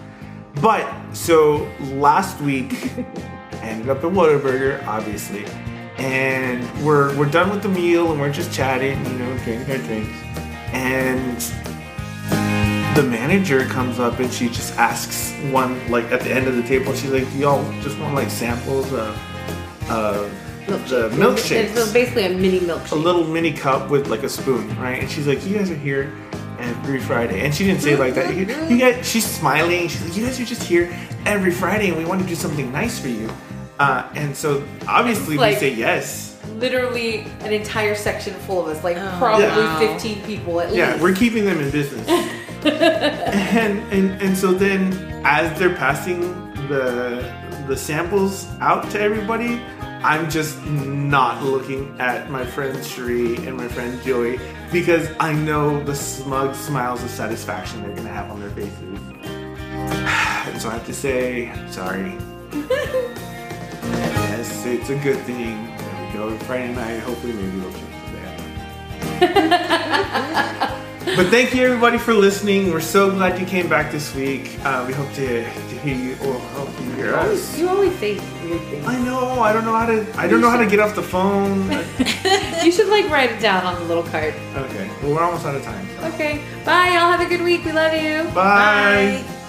But 0.62 0.92
so 1.14 1.70
last 1.94 2.40
week, 2.42 2.74
I 3.54 3.60
ended 3.62 3.90
up 3.90 3.98
at 3.98 4.12
Whataburger, 4.12 4.86
obviously, 4.86 5.46
and 5.98 6.86
we're 6.86 7.18
we're 7.18 7.30
done 7.30 7.50
with 7.50 7.64
the 7.64 7.70
meal 7.70 8.12
and 8.12 8.20
we're 8.20 8.32
just 8.32 8.52
chatting, 8.52 9.04
you 9.06 9.18
know, 9.20 9.38
drinking 9.40 9.72
our 9.72 9.78
drinks, 9.86 10.18
and 10.74 11.73
the 12.96 13.04
manager 13.04 13.66
comes 13.66 14.00
up 14.00 14.20
and 14.20 14.32
she 14.32 14.48
just 14.50 14.78
asks 14.78 15.32
one 15.52 15.90
like 15.90 16.06
at 16.12 16.22
the 16.22 16.30
end 16.32 16.48
of 16.48 16.56
the 16.56 16.64
table. 16.64 16.94
She's 16.94 17.12
like, 17.12 17.30
"Do 17.32 17.38
y'all 17.40 17.82
just 17.82 17.98
want 18.00 18.14
like 18.14 18.30
samples 18.30 18.92
of 18.94 19.18
of 19.90 20.32
the 20.68 21.10
milkshakes?" 21.14 21.76
It's 21.76 21.92
basically 21.92 22.26
a 22.26 22.30
mini 22.30 22.60
milkshake. 22.60 22.92
a 22.92 22.96
little 22.96 23.26
mini 23.26 23.52
cup 23.52 23.90
with 23.90 24.08
like 24.08 24.24
a 24.24 24.30
spoon, 24.30 24.68
right? 24.80 25.00
And 25.02 25.10
she's 25.10 25.26
like, 25.28 25.44
"You 25.46 25.58
guys 25.58 25.72
are 25.72 25.76
here 25.76 26.14
every 26.60 27.00
Friday," 27.00 27.42
and 27.44 27.54
she 27.54 27.64
didn't 27.66 27.82
say 27.82 27.94
it 27.94 28.00
like 28.00 28.14
that. 28.14 28.36
You, 28.36 28.46
you 28.68 28.78
guys, 28.78 29.08
she's 29.10 29.26
smiling. 29.26 29.88
She's 29.88 30.04
like, 30.06 30.16
"You 30.16 30.26
guys 30.26 30.40
are 30.40 30.46
just 30.46 30.64
here 30.64 30.94
every 31.26 31.52
Friday, 31.52 31.90
and 31.90 31.98
we 31.98 32.06
want 32.06 32.22
to 32.22 32.28
do 32.28 32.36
something 32.36 32.72
nice 32.72 33.00
for 33.00 33.08
you." 33.10 33.30
Uh, 33.80 34.08
and 34.14 34.36
so 34.38 34.64
obviously 34.88 35.36
Like- 35.36 35.56
we 35.56 35.60
say 35.60 35.74
yes. 35.74 36.30
literally 36.58 37.26
an 37.40 37.52
entire 37.52 37.96
section 37.96 38.34
full 38.46 38.62
of 38.64 38.68
us, 38.78 38.84
like 38.84 38.98
Oh, 38.98 39.16
probably 39.18 39.46
wow. 39.48 39.80
15 39.80 40.22
people 40.24 40.62
at 40.62 40.72
Yeah, 40.72 40.86
least. 40.90 40.98
Yeah, 40.98 41.02
we're 41.02 41.16
keeping 41.16 41.44
them 41.46 41.60
in 41.60 41.72
business. 41.72 42.08
and, 42.66 43.80
and 43.94 44.22
and 44.22 44.38
so 44.38 44.54
then 44.54 44.94
as 45.26 45.58
they're 45.60 45.76
passing 45.76 46.22
the 46.68 47.22
the 47.68 47.78
samples 47.78 48.48
out 48.60 48.90
to 48.92 49.00
everybody, 49.00 49.62
I'm 50.04 50.30
just 50.30 50.62
not 50.66 51.44
looking 51.44 52.00
at 52.00 52.30
my 52.30 52.46
friend 52.46 52.78
Sheree 52.80 53.48
and 53.48 53.56
my 53.56 53.68
friend 53.70 54.02
Joey 54.04 54.40
because 54.72 55.10
I 55.20 55.34
know 55.34 55.82
the 55.84 55.96
smug 55.96 56.56
smiles 56.56 57.02
of 57.04 57.10
satisfaction 57.10 57.84
they're 57.84 57.96
gonna 57.96 58.10
have 58.10 58.30
on 58.30 58.40
their 58.42 58.50
faces. 58.50 59.00
And 60.46 60.62
so 60.62 60.70
I 60.70 60.74
have 60.74 60.86
to 60.88 60.94
say, 60.94 61.54
sorry. 61.72 62.18
yes, 63.82 64.66
it's 64.66 64.90
a 64.90 64.98
good 64.98 65.18
thing 65.20 65.68
that 65.78 66.08
we 66.08 66.14
go 66.18 66.38
Friday 66.40 66.76
night. 66.76 67.00
Hopefully, 67.00 67.32
maybe 67.32 67.60
we'll 67.62 67.72
change 67.72 67.96
the 69.22 69.28
day. 69.28 70.70
But 71.06 71.28
thank 71.28 71.54
you 71.54 71.64
everybody 71.66 71.98
for 71.98 72.14
listening. 72.14 72.72
We're 72.72 72.80
so 72.80 73.12
glad 73.12 73.40
you 73.40 73.46
came 73.46 73.68
back 73.68 73.92
this 73.92 74.16
week. 74.16 74.58
Uh, 74.64 74.86
we 74.88 74.94
hope 74.94 75.12
to, 75.14 75.44
to 75.44 75.76
hear 75.80 75.96
you 75.96 76.14
or 76.26 76.40
hope 76.56 76.70
you 76.82 76.92
hear 76.94 77.14
us. 77.16 77.58
You 77.60 77.68
always 77.68 77.94
say 78.00 78.18
weird 78.44 78.62
things. 78.62 78.86
I 78.88 78.98
know. 79.04 79.42
I 79.42 79.52
don't 79.52 79.66
know 79.66 79.76
how 79.76 79.86
to. 79.86 80.08
I 80.18 80.28
don't 80.28 80.40
know 80.40 80.50
how 80.50 80.58
to 80.58 80.66
get 80.66 80.80
off 80.80 80.96
the 80.96 81.04
phone. 81.04 81.70
You 82.64 82.72
should 82.72 82.88
like 82.88 83.10
write 83.10 83.30
it 83.30 83.42
down 83.42 83.66
on 83.66 83.76
the 83.76 83.84
little 83.90 84.04
card. 84.04 84.34
Okay. 84.56 84.90
Well, 85.02 85.16
we're 85.16 85.22
almost 85.22 85.46
out 85.46 85.54
of 85.54 85.64
time. 85.64 85.86
Okay. 86.14 86.42
Bye. 86.64 86.88
Y'all 86.94 87.12
have 87.12 87.20
a 87.20 87.26
good 87.26 87.42
week. 87.42 87.66
We 87.66 87.74
love 87.74 87.94
you. 87.94 88.24
Bye. 88.34 89.26
Bye. 89.28 89.44